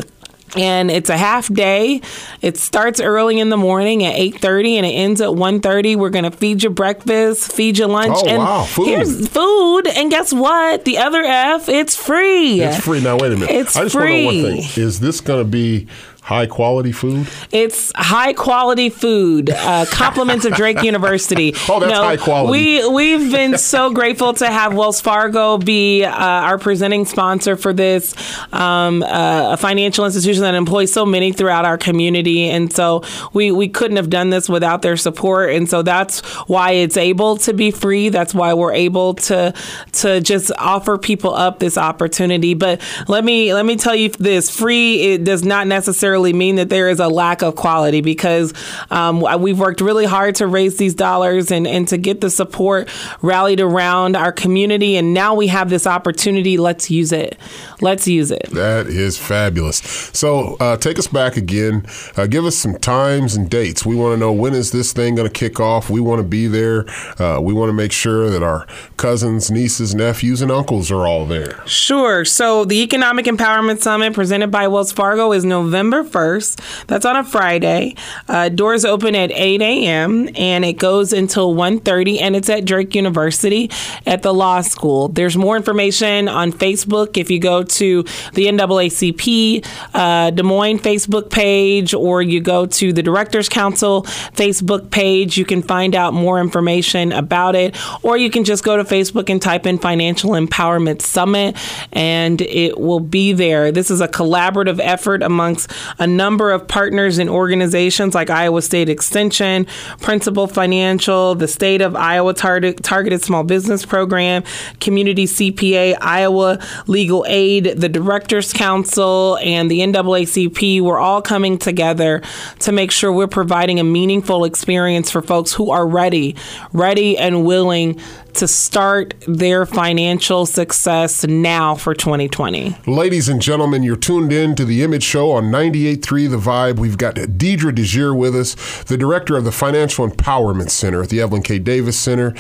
and 0.55 0.90
it's 0.90 1.09
a 1.09 1.16
half 1.16 1.48
day 1.55 2.02
it 2.42 2.59
starts 2.59 3.00
early 3.00 3.40
in 3.40 3.48
the 3.48 3.57
morning 3.57 4.05
at 4.05 4.14
8.30 4.16 4.74
and 4.76 4.85
it 4.85 4.90
ends 4.90 5.20
at 5.22 5.28
1.30 5.31 5.96
we're 5.96 6.11
going 6.11 6.31
to 6.31 6.31
feed 6.31 6.62
you 6.62 6.68
breakfast 6.68 7.50
feed 7.52 7.78
you 7.78 7.87
lunch 7.87 8.18
Oh, 8.18 8.28
and 8.28 8.37
wow, 8.38 8.64
food. 8.64 8.87
here's 8.88 9.28
food 9.28 9.87
and 9.88 10.11
guess 10.11 10.31
what 10.31 10.85
the 10.85 10.98
other 10.98 11.22
f 11.22 11.70
it's 11.70 11.96
free 11.96 12.61
It's 12.61 12.85
free. 12.85 13.00
Now, 13.00 13.16
wait 13.16 13.33
a 13.33 13.37
minute. 13.37 13.48
It's 13.50 13.76
I 13.76 13.85
just 13.85 13.94
want 13.96 14.09
to 14.09 14.12
know 14.20 14.26
one 14.26 14.35
free. 14.44 14.61
thing. 14.62 14.83
Is 14.85 15.00
this 15.00 15.22
going 15.22 15.42
to 15.42 15.48
be 15.50 15.87
high 16.22 16.46
quality 16.46 16.92
food? 16.92 17.28
It's 17.50 17.92
high 17.96 18.32
quality 18.32 18.88
food. 18.90 19.50
Uh, 19.50 19.85
compliments 19.90 20.44
of 20.44 20.54
Drake 20.54 20.82
University. 20.82 21.54
Oh, 21.68 21.80
that's 21.80 21.92
high 21.92 22.16
quality. 22.18 22.50
We 22.52 22.88
we've 22.88 23.32
been 23.32 23.56
so 23.56 23.90
grateful 23.94 24.35
to 24.35 24.46
have 24.46 24.74
Wells 24.74 25.00
Fargo 25.00 25.56
be 25.56 26.04
uh, 26.04 26.11
our 26.12 26.58
presenting 26.58 27.06
sponsor 27.06 27.56
for 27.56 27.72
this, 27.72 28.14
um, 28.52 29.02
uh, 29.02 29.52
a 29.52 29.56
financial 29.56 30.04
institution 30.04 30.42
that 30.42 30.54
employs 30.54 30.92
so 30.92 31.06
many 31.06 31.32
throughout 31.32 31.64
our 31.64 31.78
community, 31.78 32.50
and 32.50 32.70
so 32.70 33.04
we 33.32 33.52
we 33.52 33.68
couldn't 33.68 33.96
have 33.96 34.11
done 34.11 34.28
this 34.28 34.50
without 34.50 34.82
their 34.82 34.96
support, 34.98 35.50
and 35.50 35.68
so 35.70 35.82
that's 35.82 36.20
why 36.46 36.72
it's 36.72 36.98
able 36.98 37.38
to 37.38 37.54
be 37.54 37.70
free. 37.70 38.11
That's 38.11 38.35
why 38.35 38.52
we're 38.52 38.74
able 38.74 39.14
to 39.14 39.54
to 39.92 40.20
just 40.20 40.52
offer 40.58 40.98
people 40.98 41.32
up 41.35 41.58
this 41.58 41.78
opportunity. 41.78 42.52
But 42.52 42.82
let 43.08 43.24
me 43.24 43.54
let 43.54 43.64
me 43.64 43.76
tell 43.76 43.94
you 43.94 44.11
this: 44.11 44.50
free 44.54 45.14
it 45.14 45.24
does 45.24 45.42
not 45.42 45.66
necessarily 45.66 46.12
mean 46.18 46.57
that 46.57 46.68
there 46.68 46.88
is 46.88 47.01
a 47.01 47.09
lack 47.09 47.42
of 47.42 47.57
quality 47.57 48.01
because 48.01 48.53
um, 48.90 49.20
we've 49.40 49.59
worked 49.59 49.81
really 49.81 50.05
hard 50.05 50.35
to 50.37 50.46
raise 50.46 50.77
these 50.77 50.94
dollars 50.94 51.51
and, 51.51 51.66
and 51.66 51.88
to 51.88 51.96
get 51.96 52.20
the 52.20 52.31
support 52.31 52.88
rallied 53.22 53.61
around 53.61 54.16
our 54.16 54.33
community. 54.33 54.96
And 54.96 55.14
now 55.14 55.35
we 55.35 55.46
have 55.46 55.70
this 55.70 55.87
opportunity. 55.87 56.59
Let's 56.59 56.90
use 56.90 57.12
it. 57.12 57.38
Let's 57.81 58.07
use 58.07 58.31
it. 58.31 58.51
That 58.51 58.87
is 58.87 59.18
fabulous. 59.18 59.79
So, 60.12 60.57
uh, 60.61 60.77
take 60.77 60.98
us 60.98 61.07
back 61.07 61.37
again. 61.37 61.87
Uh, 62.16 62.27
give 62.27 62.44
us 62.44 62.57
some 62.57 62.77
times 62.79 63.35
and 63.35 63.48
dates. 63.48 63.87
We 63.87 63.96
want 63.96 64.14
to 64.14 64.16
know 64.18 64.33
when 64.33 64.55
is 64.55 64.72
this 64.72 64.92
thing 64.92 65.14
going 65.14 65.29
to 65.29 65.33
kick 65.33 65.61
off. 65.61 65.90
We 65.90 66.01
want 66.01 66.20
to 66.20 66.27
be 66.27 66.46
there. 66.46 66.88
Uh, 67.18 67.40
we 67.40 67.53
want 67.53 67.70
to 67.70 67.72
make 67.72 67.92
sure 67.92 68.31
that 68.31 68.42
our 68.42 68.66
cousins, 68.96 69.51
nieces, 69.51 69.94
nephews, 69.94 70.42
and 70.42 70.51
uncles 70.51 70.90
are 70.90 71.07
all 71.07 71.27
there. 71.27 71.66
Sure. 71.66 72.25
So 72.25 72.64
the 72.64 72.83
Economic 72.83 73.27
Empowerment 73.27 73.81
Summit 73.81 74.12
presented 74.14 74.51
by 74.51 74.68
Wells 74.68 74.92
Fargo 74.92 75.33
is 75.33 75.44
November 75.44 76.01
1st. 76.04 76.86
That's 76.86 77.04
on 77.04 77.16
a 77.16 77.24
Friday. 77.24 77.94
Uh, 78.28 78.48
doors 78.48 78.84
open 78.84 79.14
at 79.14 79.30
8 79.32 79.62
a.m. 79.62 80.28
and 80.36 80.64
it 80.64 80.74
goes 80.74 81.12
until 81.12 81.54
1.30 81.54 82.20
and 82.20 82.36
it's 82.36 82.48
at 82.48 82.64
Drake 82.64 82.94
University 82.94 83.70
at 84.06 84.22
the 84.22 84.32
law 84.32 84.60
school. 84.60 85.08
There's 85.08 85.36
more 85.36 85.56
information 85.56 86.28
on 86.28 86.52
Facebook 86.52 87.16
if 87.16 87.30
you 87.30 87.38
go 87.38 87.62
to 87.62 88.02
the 88.34 88.46
NAACP 88.46 89.66
uh, 89.94 90.30
Des 90.30 90.42
Moines 90.42 90.78
Facebook 90.78 91.30
page 91.30 91.94
or 91.94 92.22
you 92.22 92.40
go 92.40 92.66
to 92.66 92.92
the 92.92 93.02
Directors 93.02 93.48
Council 93.48 94.02
Facebook 94.02 94.90
page. 94.90 95.36
You 95.36 95.44
can 95.44 95.62
find 95.62 95.94
out 95.94 96.14
more 96.14 96.40
information 96.40 97.12
about 97.12 97.54
it 97.54 97.76
or 98.02 98.16
you 98.16 98.30
can 98.30 98.44
just 98.44 98.64
go 98.64 98.76
to 98.76 98.84
Facebook 98.84 99.28
and 99.30 99.40
type 99.40 99.66
in 99.66 99.78
Financial 99.78 100.30
Empowerment 100.30 101.02
Summit 101.02 101.56
and 101.92 102.40
it 102.40 102.78
will 102.78 103.00
be 103.00 103.32
there. 103.32 103.72
This 103.72 103.90
is 103.90 104.00
a 104.00 104.08
collaborative 104.08 104.80
effort 104.82 105.22
amongst 105.22 105.70
a 105.98 106.07
number 106.07 106.50
of 106.50 106.66
partners 106.66 107.18
and 107.18 107.28
organizations 107.28 108.14
like 108.14 108.31
Iowa 108.31 108.62
State 108.62 108.88
Extension, 108.88 109.66
Principal 110.00 110.46
Financial, 110.46 111.35
the 111.35 111.48
State 111.48 111.81
of 111.81 111.96
Iowa 111.96 112.35
Tar- 112.35 112.61
Targeted 112.61 113.22
Small 113.22 113.44
Business 113.44 113.85
Program, 113.85 114.42
Community 114.81 115.26
CPA, 115.26 115.96
Iowa 116.00 116.59
Legal 116.87 117.24
Aid, 117.28 117.64
the 117.76 117.88
Directors 117.88 118.52
Council, 118.52 119.38
and 119.42 119.70
the 119.70 119.81
NAACP. 119.81 120.81
We're 120.81 120.98
all 120.98 121.22
coming 121.22 121.59
together 121.59 122.22
to 122.61 122.72
make 122.72 122.90
sure 122.90 123.12
we're 123.12 123.26
providing 123.26 123.81
a 123.81 123.85
meaningful 123.85 124.44
experience 124.44 125.11
for 125.11 125.22
folks 125.22 125.52
who 125.52 125.70
are 125.70 125.87
ready, 125.87 126.37
ready 126.72 127.16
and 127.18 127.44
willing 127.44 128.00
to 128.34 128.48
start 128.48 129.14
their 129.26 129.66
financial 129.66 130.46
success 130.46 131.24
now 131.26 131.74
for 131.74 131.94
2020. 131.94 132.76
Ladies 132.86 133.28
and 133.28 133.40
gentlemen, 133.40 133.82
you're 133.82 133.96
tuned 133.96 134.32
in 134.32 134.54
to 134.54 134.64
the 134.64 134.82
Image 134.82 135.02
Show 135.02 135.32
on 135.32 135.44
98.3 135.44 136.30
The 136.30 136.36
Vibe. 136.36 136.78
We've 136.78 136.98
got 136.98 137.16
Deidre 137.16 137.72
DeJear 137.72 138.16
with 138.16 138.34
us, 138.34 138.84
the 138.84 138.96
director 138.96 139.36
of 139.36 139.44
the 139.44 139.52
Financial 139.52 140.08
Empowerment 140.08 140.70
Center 140.70 141.02
at 141.02 141.08
the 141.08 141.20
Evelyn 141.20 141.42
K. 141.42 141.58
Davis 141.58 141.98
Center. 141.98 142.34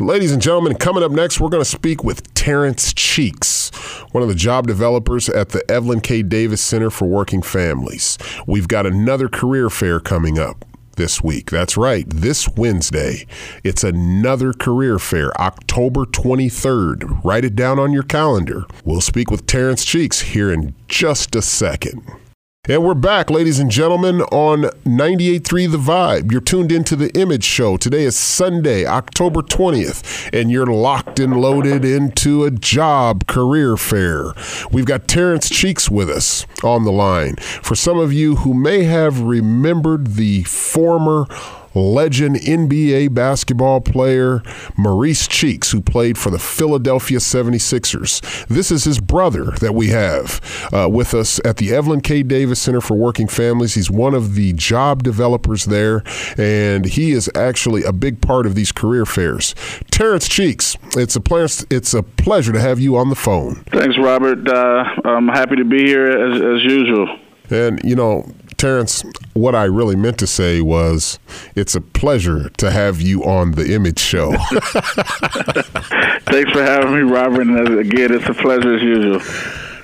Ladies 0.00 0.32
and 0.32 0.42
gentlemen, 0.42 0.76
coming 0.76 1.02
up 1.02 1.12
next, 1.12 1.40
we're 1.40 1.48
going 1.48 1.62
to 1.62 1.68
speak 1.68 2.02
with 2.02 2.32
Terrence 2.34 2.92
Cheeks, 2.92 3.70
one 4.12 4.22
of 4.22 4.28
the 4.28 4.34
job 4.34 4.66
developers 4.66 5.28
at 5.28 5.50
the 5.50 5.68
Evelyn 5.70 6.00
K. 6.00 6.22
Davis 6.22 6.60
Center 6.60 6.90
for 6.90 7.06
Working 7.06 7.42
Families. 7.42 8.18
We've 8.46 8.68
got 8.68 8.86
another 8.86 9.28
career 9.28 9.70
fair 9.70 10.00
coming 10.00 10.38
up 10.38 10.64
this 10.94 11.22
week. 11.22 11.50
That's 11.50 11.76
right, 11.76 12.04
this 12.08 12.48
Wednesday. 12.48 13.26
It's 13.62 13.84
another 13.84 14.52
career 14.52 14.98
fair, 14.98 15.32
October 15.40 16.04
23rd. 16.04 17.24
Write 17.24 17.44
it 17.44 17.56
down 17.56 17.78
on 17.78 17.92
your 17.92 18.02
calendar. 18.02 18.64
We'll 18.84 19.00
speak 19.00 19.30
with 19.30 19.46
Terrence 19.46 19.84
Cheeks 19.84 20.20
here 20.20 20.52
in 20.52 20.74
just 20.88 21.34
a 21.36 21.42
second. 21.42 22.02
And 22.66 22.82
we're 22.82 22.94
back, 22.94 23.28
ladies 23.28 23.58
and 23.58 23.70
gentlemen, 23.70 24.22
on 24.32 24.62
98.3 24.86 25.70
The 25.70 25.76
Vibe. 25.76 26.32
You're 26.32 26.40
tuned 26.40 26.72
into 26.72 26.96
The 26.96 27.10
Image 27.10 27.44
Show. 27.44 27.76
Today 27.76 28.04
is 28.04 28.16
Sunday, 28.16 28.86
October 28.86 29.42
20th, 29.42 30.30
and 30.32 30.50
you're 30.50 30.64
locked 30.64 31.20
and 31.20 31.36
loaded 31.36 31.84
into 31.84 32.44
a 32.44 32.50
job 32.50 33.26
career 33.26 33.76
fair. 33.76 34.32
We've 34.72 34.86
got 34.86 35.08
Terrence 35.08 35.50
Cheeks 35.50 35.90
with 35.90 36.08
us 36.08 36.46
on 36.62 36.84
the 36.84 36.90
line. 36.90 37.36
For 37.36 37.74
some 37.74 37.98
of 37.98 38.14
you 38.14 38.36
who 38.36 38.54
may 38.54 38.84
have 38.84 39.20
remembered 39.20 40.14
the 40.14 40.44
former 40.44 41.26
legend 41.74 42.36
NBA 42.36 43.14
basketball 43.14 43.80
player 43.80 44.42
Maurice 44.76 45.26
Cheeks, 45.28 45.70
who 45.72 45.80
played 45.80 46.18
for 46.18 46.30
the 46.30 46.38
Philadelphia 46.38 47.18
76ers. 47.18 48.46
This 48.46 48.70
is 48.70 48.84
his 48.84 49.00
brother 49.00 49.52
that 49.60 49.74
we 49.74 49.88
have 49.88 50.40
uh, 50.72 50.88
with 50.88 51.14
us 51.14 51.40
at 51.44 51.58
the 51.58 51.74
Evelyn 51.74 52.00
K. 52.00 52.22
Davis 52.22 52.60
Center 52.60 52.80
for 52.80 52.96
Working 52.96 53.28
Families. 53.28 53.74
He's 53.74 53.90
one 53.90 54.14
of 54.14 54.34
the 54.34 54.52
job 54.54 55.02
developers 55.02 55.66
there, 55.66 56.02
and 56.38 56.84
he 56.84 57.12
is 57.12 57.30
actually 57.34 57.82
a 57.84 57.92
big 57.92 58.20
part 58.20 58.46
of 58.46 58.54
these 58.54 58.72
career 58.72 59.06
fairs. 59.06 59.54
Terrence 59.90 60.28
Cheeks, 60.28 60.76
it's 60.96 61.16
a 61.16 61.20
ple- 61.20 61.44
it's 61.70 61.94
a 61.94 62.02
pleasure 62.02 62.52
to 62.52 62.60
have 62.60 62.80
you 62.80 62.96
on 62.96 63.10
the 63.10 63.16
phone. 63.16 63.56
Thanks, 63.70 63.98
Robert. 63.98 64.48
Uh, 64.48 64.84
I'm 65.04 65.28
happy 65.28 65.56
to 65.56 65.64
be 65.64 65.84
here 65.84 66.08
as, 66.08 66.40
as 66.40 66.64
usual. 66.64 67.18
And, 67.50 67.80
you 67.84 67.94
know, 67.94 68.26
Terrence, 68.56 69.04
what 69.32 69.54
I 69.54 69.64
really 69.64 69.96
meant 69.96 70.18
to 70.18 70.26
say 70.26 70.60
was 70.60 71.18
it's 71.54 71.74
a 71.74 71.80
pleasure 71.80 72.48
to 72.58 72.70
have 72.70 73.00
you 73.00 73.24
on 73.24 73.52
the 73.52 73.74
Image 73.74 73.98
Show. 73.98 74.32
Thanks 76.26 76.50
for 76.52 76.62
having 76.62 76.94
me, 76.94 77.00
Robert. 77.02 77.42
And 77.42 77.78
again, 77.78 78.12
it's 78.12 78.28
a 78.28 78.34
pleasure 78.34 78.74
as 78.74 78.82
usual. 78.82 79.20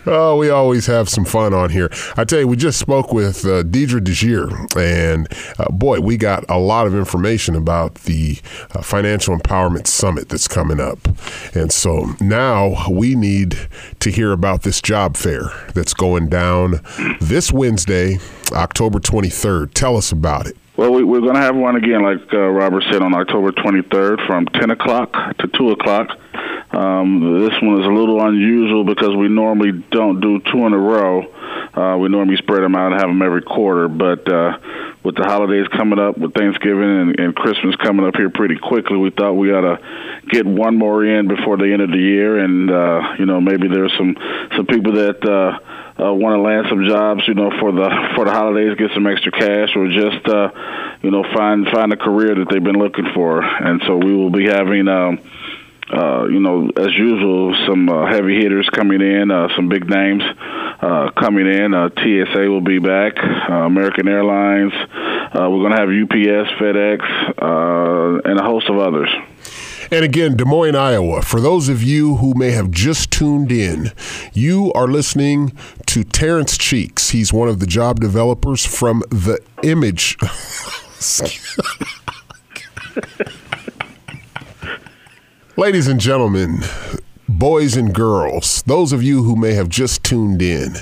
Oh, 0.07 0.37
we 0.39 0.49
always 0.49 0.87
have 0.87 1.09
some 1.09 1.27
fun 1.27 1.53
on 1.53 1.71
here. 1.71 1.91
I 2.17 2.25
tell 2.25 2.41
you, 2.41 2.49
we 2.49 2.57
just 2.57 2.79
spoke 2.79 3.13
with 3.13 3.45
uh, 3.45 3.63
Deidre 3.65 4.01
DeJear, 4.01 4.77
and 4.77 5.29
uh, 5.59 5.71
boy, 5.71 6.01
we 6.01 6.17
got 6.17 6.45
a 6.49 6.59
lot 6.59 6.87
of 6.87 6.95
information 6.95 7.55
about 7.55 7.97
the 7.97 8.39
uh, 8.75 8.81
Financial 8.81 9.37
Empowerment 9.37 9.87
Summit 9.87 10.31
that's 10.31 10.49
coming 10.49 10.81
up. 10.81 10.99
And 11.55 11.71
so 11.71 12.15
now 12.21 12.89
we 12.91 13.15
need 13.15 13.69
to 14.01 14.11
hear 14.11 14.33
about 14.33 14.63
this 14.63 14.81
job 14.81 15.19
fair 15.19 15.51
that's 15.75 15.93
going 15.93 16.29
down 16.29 16.81
this 17.21 17.53
Wednesday, 17.53 18.19
October 18.53 19.01
23rd. 19.01 19.75
Tell 19.75 19.99
us 19.99 20.13
about 20.13 20.47
it. 20.47 20.57
Well, 20.79 20.95
we, 20.95 21.05
we're 21.05 21.21
going 21.21 21.35
to 21.35 21.43
have 21.43 21.57
one 21.57 21.77
again, 21.77 22.03
like 22.03 22.33
uh, 22.33 22.39
Robert 22.39 22.85
said, 22.91 23.03
on 23.03 23.15
October 23.15 23.53
23rd 23.53 24.27
from 24.27 24.47
10 24.47 24.71
o'clock 24.71 25.13
to 25.41 25.47
2 25.47 25.73
o'clock. 25.73 26.09
Um, 26.73 27.41
this 27.41 27.61
one 27.61 27.81
is 27.81 27.87
a 27.87 27.91
little 27.91 28.23
unusual 28.25 28.85
because 28.85 29.17
we 29.17 29.29
normally 29.29 29.73
don't 29.91 30.21
do 30.21 30.41
two 30.53 30.67
in 30.67 30.73
a 30.73 30.79
row. 30.79 31.27
Uh, 31.75 31.97
we 31.99 32.09
normally 32.09 32.37
spread 32.37 32.63
them 32.63 32.75
out 32.75 32.93
and 32.93 33.01
have 33.01 33.09
them 33.09 33.23
every 33.23 33.43
quarter. 33.43 33.89
But 33.89 34.31
uh, 34.31 34.59
with 35.03 35.17
the 35.17 35.25
holidays 35.25 35.67
coming 35.69 35.99
up, 35.99 36.17
with 36.17 36.35
Thanksgiving 36.35 36.83
and, 36.83 37.19
and 37.19 37.35
Christmas 37.35 37.75
coming 37.77 38.07
up 38.07 38.15
here 38.17 38.31
pretty 38.31 38.57
quickly, 38.57 38.97
we 38.97 39.11
thought 39.11 39.33
we 39.33 39.53
ought 39.53 39.63
to 39.63 39.79
get 40.29 40.47
one 40.47 40.77
more 40.77 41.05
in 41.05 41.27
before 41.27 41.57
the 41.57 41.73
end 41.73 41.83
of 41.83 41.91
the 41.91 41.99
year. 41.99 42.39
And, 42.39 42.71
uh, 42.71 43.15
you 43.19 43.27
know, 43.27 43.41
maybe 43.41 43.69
there's 43.69 43.93
some, 43.97 44.17
some 44.57 44.67
people 44.67 44.95
that. 44.95 45.25
Uh, 45.25 45.59
uh, 46.01 46.15
want 46.15 46.35
to 46.35 46.41
land 46.41 46.67
some 46.71 46.87
jobs, 46.87 47.29
you 47.29 47.35
know, 47.35 47.51
for 47.61 47.73
the 47.73 47.91
for 48.15 48.25
the 48.25 48.31
holidays, 48.31 48.75
get 48.79 48.91
some 48.95 49.07
extra 49.07 49.31
cash, 49.33 49.77
or 49.77 49.87
just 49.89 50.27
uh, 50.29 50.49
you 51.03 51.11
know 51.11 51.23
find 51.35 51.69
find 51.69 51.93
a 51.93 51.97
career 51.97 52.37
that 52.37 52.49
they've 52.49 52.65
been 52.65 52.79
looking 52.79 53.05
for. 53.13 53.43
And 53.43 53.83
so 53.87 53.99
we 53.99 54.15
will 54.15 54.31
be 54.31 54.47
having. 54.47 54.89
Um, 54.89 55.21
uh, 55.93 56.27
you 56.27 56.41
know, 56.41 56.71
as 56.77 56.95
usual, 56.95 57.55
some 57.67 57.89
uh, 57.89 58.07
heavy 58.07 58.37
hitters 58.37 58.69
coming 58.71 59.01
in, 59.01 59.31
uh, 59.31 59.49
some 59.57 59.69
big 59.69 59.89
names 59.89 60.23
uh, 60.81 61.11
coming 61.19 61.47
in. 61.47 61.75
Uh, 61.75 61.89
TSA 61.91 62.49
will 62.49 62.61
be 62.61 62.79
back, 62.79 63.15
uh, 63.19 63.65
American 63.67 64.09
Airlines, 64.09 64.73
Uh, 64.73 65.49
we're 65.49 65.63
going 65.63 65.73
to 65.73 65.79
have 65.79 65.89
UPS, 65.89 66.51
FedEx, 66.59 67.01
uh, 67.41 68.21
and 68.29 68.39
a 68.39 68.43
host 68.43 68.69
of 68.69 68.79
others. 68.79 69.09
And 69.93 70.05
again, 70.05 70.37
Des 70.37 70.45
Moines, 70.45 70.77
Iowa. 70.77 71.23
For 71.23 71.41
those 71.41 71.69
of 71.69 71.83
you 71.83 72.17
who 72.17 72.35
may 72.35 72.51
have 72.51 72.71
just 72.71 73.11
tuned 73.11 73.51
in, 73.51 73.93
you 74.33 74.73
are 74.75 74.87
listening 74.87 75.53
to 75.87 76.05
Terrence 76.05 76.57
Cheeks. 76.57 77.11
He's 77.11 77.33
one 77.33 77.49
of 77.49 77.59
the 77.59 77.67
job 77.67 78.01
developers 78.01 78.65
from 78.65 79.03
the 79.11 79.41
Image. 79.63 80.17
Ladies 85.57 85.89
and 85.89 85.99
gentlemen, 85.99 86.61
boys 87.29 87.77
and 87.77 87.93
girls, 87.93 88.63
those 88.63 88.93
of 88.93 89.03
you 89.03 89.25
who 89.25 89.35
may 89.35 89.53
have 89.55 89.69
just 89.69 90.05
tuned 90.05 90.41
in, 90.41 90.77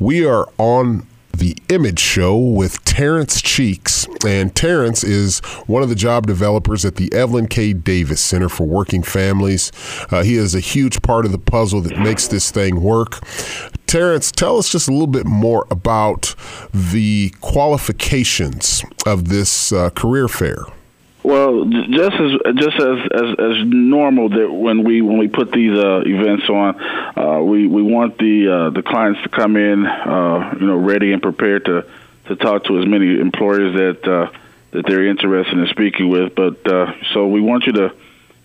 we 0.00 0.24
are 0.24 0.48
on 0.56 1.06
the 1.36 1.54
Image 1.68 2.00
Show 2.00 2.36
with 2.38 2.82
Terrence 2.84 3.42
Cheeks. 3.42 4.08
And 4.26 4.54
Terrence 4.54 5.04
is 5.04 5.40
one 5.66 5.82
of 5.82 5.90
the 5.90 5.94
job 5.94 6.26
developers 6.26 6.86
at 6.86 6.96
the 6.96 7.12
Evelyn 7.12 7.48
K. 7.48 7.74
Davis 7.74 8.22
Center 8.22 8.48
for 8.48 8.66
Working 8.66 9.02
Families. 9.02 9.70
Uh, 10.10 10.22
he 10.22 10.36
is 10.36 10.54
a 10.54 10.60
huge 10.60 11.02
part 11.02 11.26
of 11.26 11.30
the 11.30 11.38
puzzle 11.38 11.82
that 11.82 11.98
makes 11.98 12.28
this 12.28 12.50
thing 12.50 12.80
work. 12.80 13.20
Terrence, 13.86 14.32
tell 14.32 14.56
us 14.56 14.70
just 14.72 14.88
a 14.88 14.90
little 14.90 15.06
bit 15.06 15.26
more 15.26 15.66
about 15.70 16.34
the 16.72 17.30
qualifications 17.42 18.82
of 19.04 19.28
this 19.28 19.70
uh, 19.70 19.90
career 19.90 20.28
fair. 20.28 20.64
Well, 21.28 21.66
just 21.66 22.14
as 22.14 22.56
just 22.56 22.80
as, 22.80 22.98
as, 23.12 23.36
as 23.38 23.56
normal 23.66 24.30
that 24.30 24.50
when 24.50 24.82
we 24.82 25.02
when 25.02 25.18
we 25.18 25.28
put 25.28 25.52
these 25.52 25.76
uh, 25.76 26.00
events 26.06 26.48
on, 26.48 26.80
uh, 27.18 27.42
we 27.42 27.66
we 27.66 27.82
want 27.82 28.16
the 28.16 28.48
uh, 28.48 28.70
the 28.70 28.82
clients 28.82 29.20
to 29.24 29.28
come 29.28 29.58
in, 29.58 29.84
uh, 29.84 30.56
you 30.58 30.66
know, 30.66 30.76
ready 30.76 31.12
and 31.12 31.20
prepared 31.20 31.66
to 31.66 31.84
to 32.28 32.36
talk 32.36 32.64
to 32.64 32.78
as 32.78 32.86
many 32.86 33.20
employers 33.20 33.74
that 33.74 34.10
uh, 34.10 34.30
that 34.70 34.86
they're 34.86 35.06
interested 35.06 35.58
in 35.58 35.66
speaking 35.66 36.08
with. 36.08 36.34
But 36.34 36.66
uh, 36.66 36.94
so 37.12 37.26
we 37.26 37.42
want 37.42 37.66
you 37.66 37.72
to 37.72 37.94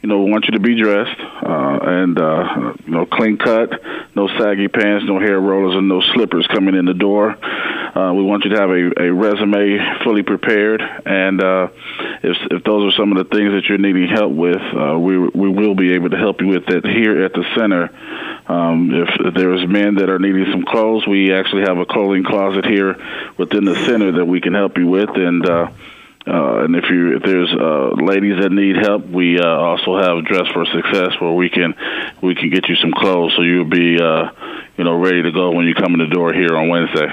you 0.04 0.10
know, 0.10 0.22
we 0.22 0.30
want 0.30 0.46
you 0.46 0.52
to 0.52 0.60
be 0.60 0.76
dressed 0.76 1.18
uh, 1.18 1.80
and 1.82 2.20
uh, 2.20 2.74
you 2.86 2.92
know, 2.92 3.06
clean 3.06 3.38
cut, 3.38 3.70
no 4.14 4.28
saggy 4.38 4.68
pants, 4.68 5.06
no 5.08 5.18
hair 5.18 5.40
rollers, 5.40 5.78
and 5.78 5.88
no 5.88 6.02
slippers 6.14 6.46
coming 6.48 6.76
in 6.76 6.84
the 6.84 6.94
door. 6.94 7.32
Uh, 7.32 8.12
we 8.12 8.22
want 8.22 8.44
you 8.44 8.50
to 8.50 8.60
have 8.60 8.70
a, 8.70 9.04
a 9.04 9.14
resume 9.14 9.80
fully 10.04 10.24
prepared, 10.24 10.82
and 10.82 11.42
uh, 11.42 11.70
if 12.22 12.36
if 12.52 12.64
those 12.66 12.92
are 12.92 12.98
some 12.98 13.16
of 13.16 13.18
the 13.18 13.36
things 13.36 13.54
that 13.54 13.64
you're 13.70 13.78
needing 13.78 14.10
help 14.10 14.34
with, 14.34 14.62
uh, 14.76 15.00
we 15.00 15.18
we 15.18 15.48
will 15.48 15.74
be 15.74 15.94
able 15.94 16.10
to 16.10 16.18
help 16.18 16.42
you 16.42 16.48
with 16.48 16.66
that 16.66 16.86
here 16.86 17.24
at 17.24 17.32
the 17.32 17.46
center. 17.56 17.90
Um, 18.46 18.92
if, 18.94 19.10
if 19.28 19.34
there's 19.36 19.66
men 19.66 19.96
that 19.96 20.10
are 20.10 20.20
needing 20.20 20.52
some 20.52 20.66
clothes, 20.66 21.08
we 21.08 21.32
actually 21.32 21.62
have 21.62 21.78
a 21.78 21.86
clothing 21.86 22.26
closet 22.26 22.66
here 22.66 22.98
within 23.38 23.64
the 23.64 23.76
center 23.86 24.12
that 24.12 24.26
we 24.26 24.42
can 24.42 24.54
help 24.54 24.78
you 24.78 24.88
with, 24.88 25.12
and 25.16 25.48
uh, 25.48 25.72
uh, 26.26 26.64
and 26.64 26.76
if 26.76 26.86
you 26.90 27.18
if 27.18 27.24
there's 27.24 27.52
uh, 27.52 27.92
ladies 28.02 28.40
that 28.42 28.52
need 28.52 28.78
help, 28.78 29.06
we 29.08 29.40
uh, 29.40 29.46
also 29.46 29.98
have 29.98 30.24
Dress 30.26 30.48
for 30.54 30.66
Success, 30.66 31.20
where 31.20 31.34
we 31.34 31.50
can 31.50 31.76
we 32.22 32.34
can 32.34 32.50
get 32.50 32.70
you 32.70 32.76
some 32.76 32.94
clothes, 32.94 33.34
so 33.36 33.42
you'll 33.42 33.66
be 33.66 34.00
uh, 34.00 34.32
you 34.78 34.86
know 34.86 34.98
ready 34.98 35.22
to 35.22 35.32
go 35.32 35.52
when 35.52 35.66
you 35.66 35.74
come 35.74 35.94
in 35.94 36.00
the 36.00 36.14
door 36.14 36.32
here 36.32 36.56
on 36.56 36.70
Wednesday. 36.70 37.08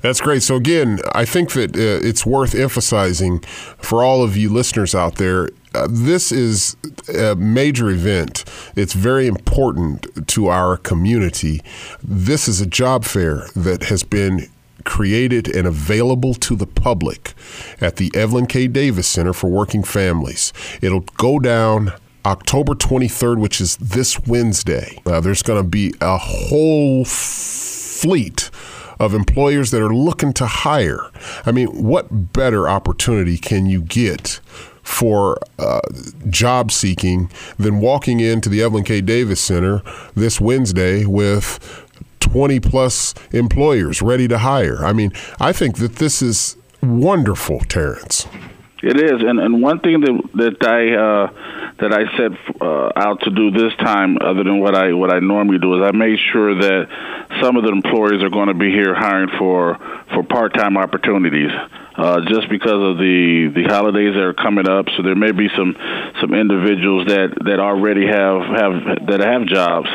That's 0.00 0.20
great. 0.20 0.42
So 0.42 0.56
again, 0.56 0.98
I 1.14 1.24
think 1.24 1.52
that 1.52 1.76
uh, 1.76 2.06
it's 2.06 2.26
worth 2.26 2.54
emphasizing 2.54 3.40
for 3.78 4.02
all 4.02 4.22
of 4.22 4.36
you 4.36 4.48
listeners 4.48 4.94
out 4.94 5.16
there. 5.16 5.50
Uh, 5.72 5.86
this 5.88 6.32
is 6.32 6.76
a 7.14 7.36
major 7.36 7.90
event. 7.90 8.44
It's 8.74 8.94
very 8.94 9.28
important 9.28 10.26
to 10.28 10.48
our 10.48 10.76
community. 10.76 11.60
This 12.02 12.48
is 12.48 12.60
a 12.60 12.66
job 12.66 13.04
fair 13.04 13.46
that 13.54 13.84
has 13.84 14.02
been 14.02 14.48
created 14.84 15.48
and 15.48 15.66
available 15.66 16.34
to 16.34 16.56
the 16.56 16.66
public 16.66 17.34
at 17.80 17.96
the 17.96 18.10
Evelyn 18.14 18.46
K. 18.46 18.66
Davis 18.66 19.06
Center 19.06 19.32
for 19.32 19.48
Working 19.48 19.82
Families. 19.82 20.52
It'll 20.82 21.04
go 21.16 21.38
down 21.38 21.92
October 22.24 22.74
23rd, 22.74 23.38
which 23.38 23.60
is 23.60 23.76
this 23.78 24.20
Wednesday. 24.20 24.98
There's 25.04 25.42
going 25.42 25.62
to 25.62 25.68
be 25.68 25.94
a 26.00 26.18
whole 26.18 27.04
fleet 27.04 28.50
of 28.98 29.14
employers 29.14 29.70
that 29.70 29.82
are 29.82 29.94
looking 29.94 30.32
to 30.34 30.46
hire. 30.46 31.10
I 31.46 31.52
mean, 31.52 31.68
what 31.68 32.32
better 32.32 32.68
opportunity 32.68 33.38
can 33.38 33.66
you 33.66 33.82
get? 33.82 34.40
For 34.82 35.38
uh, 35.58 35.82
job 36.30 36.72
seeking 36.72 37.30
than 37.58 37.78
walking 37.80 38.18
into 38.18 38.48
the 38.48 38.60
Evelyn 38.60 38.82
K. 38.82 39.00
Davis 39.00 39.40
Center 39.40 39.82
this 40.16 40.40
Wednesday 40.40 41.04
with 41.04 41.86
20 42.20 42.60
plus 42.60 43.14
employers 43.32 44.02
ready 44.02 44.28
to 44.28 44.38
hire. 44.38 44.84
I 44.84 44.92
mean, 44.92 45.12
I 45.40 45.52
think 45.52 45.78
that 45.78 45.96
this 45.96 46.22
is 46.22 46.56
wonderful, 46.82 47.60
Terrence. 47.60 48.26
It 48.82 48.96
is, 48.96 49.20
and 49.20 49.38
and 49.38 49.62
one 49.62 49.80
thing 49.80 50.00
that 50.00 50.22
that 50.36 50.66
I 50.66 50.96
uh, 50.96 51.26
that 51.80 51.92
I 51.92 52.16
set 52.16 52.32
uh, 52.62 52.90
out 52.96 53.20
to 53.22 53.30
do 53.30 53.50
this 53.50 53.74
time, 53.76 54.16
other 54.22 54.42
than 54.42 54.58
what 54.58 54.74
I 54.74 54.94
what 54.94 55.12
I 55.12 55.20
normally 55.20 55.58
do, 55.58 55.74
is 55.74 55.82
I 55.86 55.94
made 55.94 56.18
sure 56.32 56.54
that 56.54 56.88
some 57.42 57.58
of 57.58 57.64
the 57.64 57.72
employers 57.72 58.22
are 58.22 58.30
going 58.30 58.48
to 58.48 58.54
be 58.54 58.70
here 58.70 58.94
hiring 58.94 59.28
for 59.38 59.76
for 60.14 60.22
part 60.22 60.54
time 60.54 60.78
opportunities 60.78 61.50
uh, 62.00 62.20
just 62.24 62.48
because 62.48 62.80
of 62.80 62.96
the 62.96 63.52
the 63.54 63.64
holidays 63.68 64.14
that 64.14 64.24
are 64.24 64.32
coming 64.32 64.66
up. 64.66 64.86
So 64.96 65.02
there 65.02 65.14
may 65.14 65.32
be 65.32 65.48
some 65.54 65.76
some 66.20 66.32
individuals 66.32 67.06
that 67.08 67.36
that 67.44 67.60
already 67.60 68.06
have 68.06 68.40
have 68.40 69.06
that 69.06 69.20
have 69.20 69.44
jobs, 69.44 69.88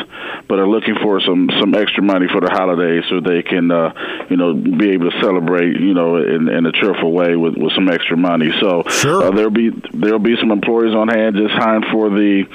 but 0.48 0.60
are 0.60 0.70
looking 0.70 0.96
for 1.02 1.20
some 1.22 1.50
some 1.60 1.74
extra 1.74 2.04
money 2.04 2.28
for 2.32 2.42
the 2.42 2.52
holidays, 2.52 3.06
so 3.10 3.22
they 3.22 3.42
can 3.42 3.72
uh, 3.72 4.26
you 4.30 4.38
know 4.38 4.54
be 4.54 4.92
able 4.92 5.10
to 5.10 5.20
celebrate 5.20 5.80
you 5.82 5.96
know 5.96 6.18
in, 6.18 6.48
in 6.48 6.66
a 6.68 6.72
cheerful 6.72 7.12
way 7.12 7.36
with, 7.36 7.58
with 7.58 7.74
some 7.74 7.90
extra 7.90 8.16
money. 8.16 8.54
So 8.62 8.84
sure. 8.88 9.24
uh, 9.24 9.32
there'll 9.32 9.50
be 9.50 9.72
there'll 9.94 10.20
be 10.20 10.38
some 10.38 10.52
employees 10.52 10.94
on 10.94 11.08
hand 11.08 11.36
just 11.36 11.56
hiring 11.58 11.90
for 11.92 12.12
the 12.12 12.46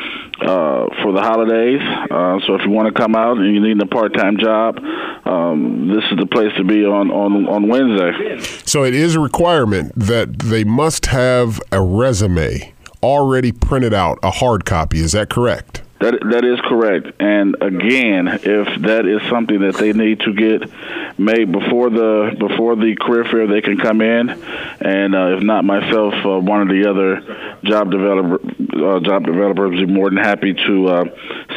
uh, 0.43 0.87
for 1.03 1.13
the 1.13 1.21
holidays. 1.21 1.81
Uh, 2.11 2.39
so 2.47 2.55
if 2.55 2.63
you 2.65 2.71
want 2.71 2.95
to 2.95 3.01
come 3.01 3.15
out 3.15 3.39
and 3.39 3.55
you 3.55 3.61
need 3.61 3.81
a 3.83 3.87
part 3.87 4.15
time 4.15 4.39
job, 4.39 4.79
um, 5.25 5.89
this 5.89 6.05
is 6.11 6.19
the 6.19 6.27
place 6.27 6.53
to 6.57 6.65
be 6.65 6.85
on 6.85 7.11
on 7.11 7.47
on 7.47 7.69
Wednesday. 7.69 8.41
So 8.65 8.85
it 8.85 8.95
is 8.95 9.15
a 9.15 9.21
requirement 9.21 9.93
that 9.97 10.39
they 10.39 10.65
must 10.65 11.07
have 11.07 11.61
a 11.73 11.81
resume 11.83 12.73
already 13.03 13.53
printed 13.53 13.95
out, 13.95 14.19
a 14.23 14.31
hard 14.31 14.65
copy. 14.65 15.01
Is 15.01 15.13
that 15.13 15.31
correct? 15.31 15.83
That 16.01 16.19
that 16.31 16.45
is 16.47 16.59
correct. 16.63 17.21
And 17.21 17.57
again, 17.61 18.27
if 18.29 18.83
that 18.83 19.05
is 19.05 19.21
something 19.29 19.61
that 19.61 19.77
they 19.77 19.93
need 19.93 20.21
to 20.21 20.33
get 20.33 20.71
made 21.19 21.53
before 21.53 21.91
the 21.91 22.35
before 22.39 22.75
the 22.75 22.97
career 22.97 23.25
fair, 23.25 23.47
they 23.47 23.61
can 23.61 23.77
come 23.77 24.01
in. 24.01 24.31
And 24.31 25.15
uh, 25.15 25.37
if 25.37 25.43
not 25.43 25.65
myself, 25.65 26.15
uh, 26.25 26.41
one 26.41 26.63
of 26.63 26.69
the 26.69 26.89
other 26.89 27.21
job 27.65 27.91
developer 27.91 28.41
uh, 28.41 29.01
job 29.01 29.27
developers 29.27 29.79
would 29.79 29.87
be 29.87 29.93
more 29.93 30.09
than 30.09 30.19
happy 30.19 30.55
to 30.55 30.89
uh, 30.89 31.05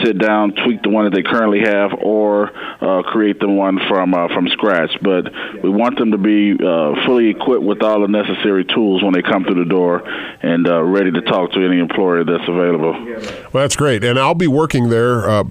sit 0.03 0.17
down, 0.17 0.53
tweak 0.55 0.81
the 0.83 0.89
one 0.89 1.05
that 1.05 1.13
they 1.13 1.23
currently 1.23 1.61
have, 1.61 1.93
or 1.93 2.51
uh, 2.83 3.01
create 3.03 3.39
the 3.39 3.47
one 3.47 3.79
from 3.87 4.13
uh, 4.13 4.27
from 4.27 4.49
scratch. 4.49 4.91
But 5.01 5.31
we 5.63 5.69
want 5.69 5.97
them 5.97 6.11
to 6.11 6.17
be 6.17 6.57
fully 7.05 7.29
equipped 7.29 7.63
with 7.63 7.81
all 7.81 8.01
the 8.01 8.07
necessary 8.07 8.65
tools 8.65 9.01
when 9.01 9.13
they 9.13 9.21
come 9.21 9.45
through 9.45 9.63
the 9.63 9.69
door 9.69 10.03
and 10.41 10.67
ready 10.91 11.11
to 11.11 11.21
talk 11.21 11.53
to 11.53 11.65
any 11.65 11.79
employer 11.79 12.25
that's 12.25 12.47
available. 12.47 12.91
Well, 13.53 13.63
that's 13.63 13.77
great. 13.77 14.03
And 14.03 14.19
I'll 14.19 14.32
I'll 14.33 14.37
be 14.39 14.47
working 14.47 14.89
there 14.89 15.29
uh, 15.29 15.43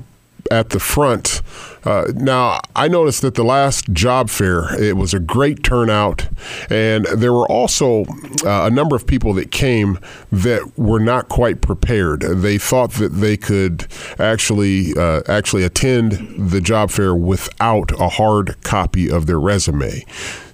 at 0.51 0.71
the 0.71 0.81
front. 0.81 1.41
Uh, 1.85 2.07
now, 2.17 2.59
I 2.75 2.89
noticed 2.89 3.23
that 3.23 3.37
the 3.37 3.45
last 3.45 3.93
job 3.93 4.29
fair, 4.29 4.75
it 4.83 4.97
was 4.97 5.15
a 5.15 5.21
great 5.21 5.63
turnout, 5.63 6.29
and 6.69 7.05
there 7.07 7.33
were 7.33 7.47
also 7.47 8.05
uh, 8.45 8.67
a 8.67 8.71
number 8.71 8.97
of 8.97 9.07
people 9.07 9.35
that 9.35 9.53
came 9.53 10.01
that 10.33 10.77
were 10.77 10.99
not 10.99 11.29
quite 11.29 11.61
prepared. 11.61 12.23
They 12.23 12.59
thought 12.59 12.95
that 12.95 13.11
they 13.11 13.37
could 13.37 13.87
actually 14.19 14.95
uh, 14.97 15.23
actually 15.29 15.63
attend 15.63 16.51
the 16.51 16.61
job 16.61 16.91
fair 16.91 17.15
without 17.15 17.93
a 18.01 18.09
hard 18.09 18.61
copy 18.65 19.09
of 19.09 19.27
their 19.27 19.39
resume. 19.39 20.05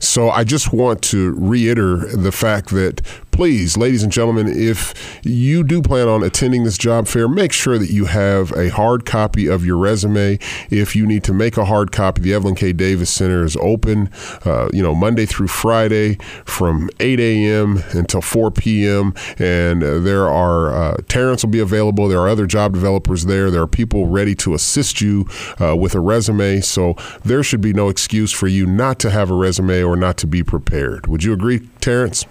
So 0.01 0.29
I 0.29 0.45
just 0.45 0.72
want 0.72 1.01
to 1.05 1.33
reiterate 1.33 2.22
the 2.22 2.33
fact 2.33 2.68
that 2.70 3.01
please, 3.39 3.76
ladies 3.76 4.03
and 4.03 4.11
gentlemen, 4.11 4.49
if 4.49 5.20
you 5.22 5.62
do 5.62 5.80
plan 5.80 6.09
on 6.09 6.24
attending 6.24 6.64
this 6.64 6.76
job 6.76 7.07
fair, 7.07 7.28
make 7.28 7.53
sure 7.53 7.78
that 7.78 7.89
you 7.89 8.05
have 8.05 8.51
a 8.57 8.68
hard 8.68 9.07
copy 9.07 9.47
of 9.47 9.64
your 9.64 9.78
resume. 9.78 10.41
If 10.70 10.97
you 10.97 11.07
need 11.07 11.22
to 11.22 11.32
make 11.32 11.57
a 11.57 11.64
hard 11.64 11.93
copy, 11.93 12.20
the 12.20 12.34
Evelyn 12.34 12.57
K. 12.57 12.72
Davis 12.72 13.11
Center 13.11 13.45
is 13.45 13.57
open, 13.59 14.11
uh, 14.45 14.70
you 14.72 14.82
know, 14.82 14.93
Monday 14.93 15.24
through 15.24 15.47
Friday 15.47 16.16
from 16.45 16.91
8 16.99 17.20
a.m. 17.20 17.80
until 17.93 18.20
4 18.20 18.51
p.m. 18.51 19.14
And 19.39 19.84
uh, 19.84 20.01
there 20.01 20.28
are, 20.28 20.72
uh, 20.74 20.97
Terrence 21.07 21.45
will 21.45 21.53
be 21.53 21.61
available. 21.61 22.09
There 22.09 22.18
are 22.18 22.28
other 22.28 22.49
job 22.49 22.72
developers 22.72 23.26
there. 23.26 23.53
There 23.53 23.62
are 23.62 23.68
people 23.68 24.09
ready 24.09 24.34
to 24.34 24.55
assist 24.55 25.01
you 25.01 25.28
uh, 25.61 25.76
with 25.76 25.95
a 25.95 26.01
resume. 26.01 26.61
So 26.61 26.95
there 27.24 27.45
should 27.45 27.61
be 27.61 27.72
no 27.72 27.89
excuse 27.89 28.32
for 28.32 28.49
you 28.49 28.66
not 28.66 28.99
to 28.99 29.11
have 29.11 29.30
a 29.30 29.34
resume 29.34 29.80
or 29.84 29.95
not 29.95 30.16
to 30.16 30.26
be 30.26 30.43
prepared. 30.43 31.07
Would 31.07 31.22
you 31.22 31.32
agree, 31.32 31.61
Terrence? 31.80 32.26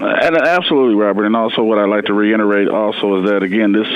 And 0.00 0.36
absolutely, 0.36 0.96
Robert. 0.96 1.24
And 1.24 1.36
also, 1.36 1.62
what 1.62 1.78
I'd 1.78 1.88
like 1.88 2.06
to 2.06 2.14
reiterate 2.14 2.68
also 2.68 3.22
is 3.22 3.30
that 3.30 3.44
again, 3.44 3.70
this 3.70 3.86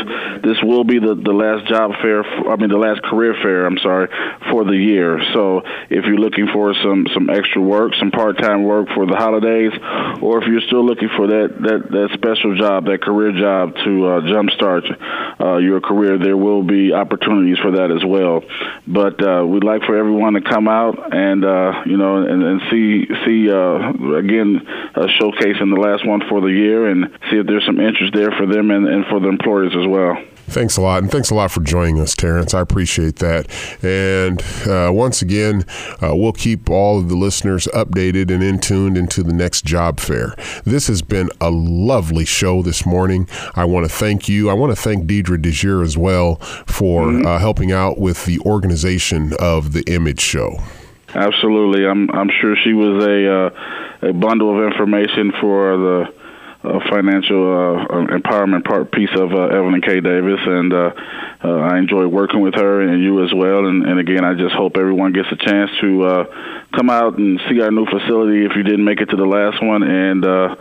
this 0.45 0.63
will 0.63 0.85
be 0.85 1.01
the, 1.01 1.17
the 1.17 1.33
last 1.33 1.67
job 1.67 1.91
fair. 2.01 2.23
For, 2.23 2.53
I 2.53 2.57
mean, 2.57 2.69
the 2.71 2.79
last 2.79 3.03
career 3.03 3.35
fair. 3.43 3.67
I'm 3.67 3.79
sorry 3.79 4.07
for 4.49 4.65
the 4.65 4.77
year. 4.77 5.21
So 5.35 5.63
if 5.91 6.07
you're 6.07 6.23
looking 6.23 6.47
for 6.53 6.73
some 6.75 7.09
some 7.13 7.29
extra 7.31 7.61
work, 7.61 7.95
some 7.99 8.13
part 8.13 8.39
time 8.39 8.63
work 8.63 8.89
for 8.95 9.07
the 9.07 9.17
holidays, 9.17 9.73
or 10.23 10.41
if 10.41 10.47
you're 10.47 10.63
still 10.63 10.87
looking 10.87 11.09
for 11.17 11.27
that 11.27 11.51
that, 11.67 11.91
that 11.91 12.09
special 12.15 12.57
job, 12.57 12.87
that 12.87 13.03
career 13.03 13.33
job 13.33 13.75
to 13.75 14.07
uh, 14.07 14.21
jumpstart 14.23 14.87
uh, 15.41 15.57
your 15.57 15.81
career, 15.81 16.17
there 16.17 16.37
will 16.37 16.63
be 16.63 16.93
opportunities 16.93 17.59
for 17.59 17.73
that 17.73 17.91
as 17.91 18.05
well. 18.05 18.45
But 18.87 19.19
uh, 19.19 19.45
we'd 19.45 19.65
like 19.65 19.83
for 19.83 19.99
everyone 19.99 20.35
to 20.35 20.43
come 20.43 20.69
out 20.69 21.13
and 21.13 21.45
uh, 21.45 21.83
you 21.87 21.97
know 21.97 22.23
and, 22.23 22.43
and 22.45 22.61
see 22.71 23.07
see 23.27 23.51
uh, 23.51 24.15
again 24.15 24.63
showcasing 25.19 25.75
the 25.75 25.81
last 25.81 25.88
one 26.05 26.23
for 26.29 26.41
the 26.41 26.49
year 26.49 26.89
and 26.89 27.07
see 27.31 27.39
if 27.39 27.47
there's 27.47 27.67
some 27.67 27.81
interest 27.81 28.15
there 28.15 28.31
for 28.33 28.47
them 28.47 28.71
and, 28.71 28.87
and 28.87 29.05
for 29.07 29.21
the 29.21 29.29
employers 29.29 29.75
as 29.77 29.87
well. 29.87 30.17
Thanks 30.49 30.79
a 30.79 30.81
lot, 30.81 31.03
and 31.03 31.13
thanks 31.13 31.29
a 31.29 31.35
lot 31.35 31.51
for 31.51 31.61
joining 31.61 32.01
us, 32.01 32.15
Terrence. 32.15 32.55
I 32.55 32.61
appreciate 32.61 33.17
that. 33.17 33.47
And 33.85 34.43
uh, 34.67 34.91
once 34.91 35.21
again, 35.21 35.67
uh, 36.03 36.17
we'll 36.17 36.33
keep 36.33 36.71
all 36.71 36.99
of 36.99 37.11
the 37.11 37.17
listeners 37.17 37.69
updated 37.75 38.31
and 38.31 38.43
in 38.43 38.59
tuned 38.59 38.97
into 38.97 39.23
the 39.23 39.35
next 39.35 39.67
job 39.67 40.01
fair. 40.01 40.35
This 40.65 40.87
has 40.87 41.03
been 41.03 41.29
a 41.43 41.51
lovely 41.51 42.25
show 42.25 42.63
this 42.63 42.87
morning. 42.87 43.29
I 43.57 43.67
want 43.67 43.85
to 43.91 43.95
thank 43.95 44.27
you. 44.27 44.49
I 44.49 44.55
want 44.55 44.75
to 44.75 44.81
thank 44.81 45.05
Deidre 45.05 45.37
DeJear 45.37 45.85
as 45.85 45.99
well 45.99 46.37
for 46.67 47.09
mm-hmm. 47.09 47.27
uh, 47.27 47.39
helping 47.39 47.71
out 47.71 47.99
with 47.99 48.25
the 48.25 48.41
organization 48.41 49.35
of 49.39 49.75
the 49.75 49.85
Image 49.87 50.21
Show. 50.21 50.57
Absolutely, 51.15 51.87
I'm 51.87 52.11
I'm 52.11 52.31
sure 52.41 52.55
she 52.65 52.75
was 52.75 53.05
a 53.05 53.33
uh, 53.33 54.09
a 54.11 54.13
bundle 54.13 54.57
of 54.57 54.71
information 54.71 55.33
for 55.41 55.77
the 55.77 56.15
uh, 56.65 56.81
financial 56.91 57.43
uh, 57.49 57.87
empowerment 58.19 58.65
part 58.65 58.93
piece 58.93 59.11
of 59.15 59.33
uh, 59.33 59.47
Evelyn 59.47 59.81
K. 59.81 60.01
Davis, 60.01 60.41
and 60.45 60.73
uh, 60.73 60.91
uh, 61.45 61.49
I 61.49 61.79
enjoy 61.79 62.07
working 62.09 62.41
with 62.41 62.55
her 62.55 62.83
and 62.83 63.03
you 63.03 63.25
as 63.25 63.33
well. 63.33 63.67
And, 63.67 63.87
and 63.87 63.99
again, 64.01 64.25
I 64.25 64.35
just 64.35 64.55
hope 64.55 64.77
everyone 64.77 65.13
gets 65.13 65.29
a 65.31 65.37
chance 65.37 65.71
to 65.81 66.05
uh, 66.05 66.25
come 66.75 66.91
out 66.91 67.17
and 67.17 67.41
see 67.49 67.61
our 67.61 67.71
new 67.71 67.87
facility 67.87 68.45
if 68.45 68.53
you 68.57 68.63
didn't 68.63 68.85
make 68.85 69.01
it 69.01 69.07
to 69.07 69.17
the 69.17 69.25
last 69.25 69.63
one, 69.63 69.83
and 69.83 70.25
uh, 70.27 70.57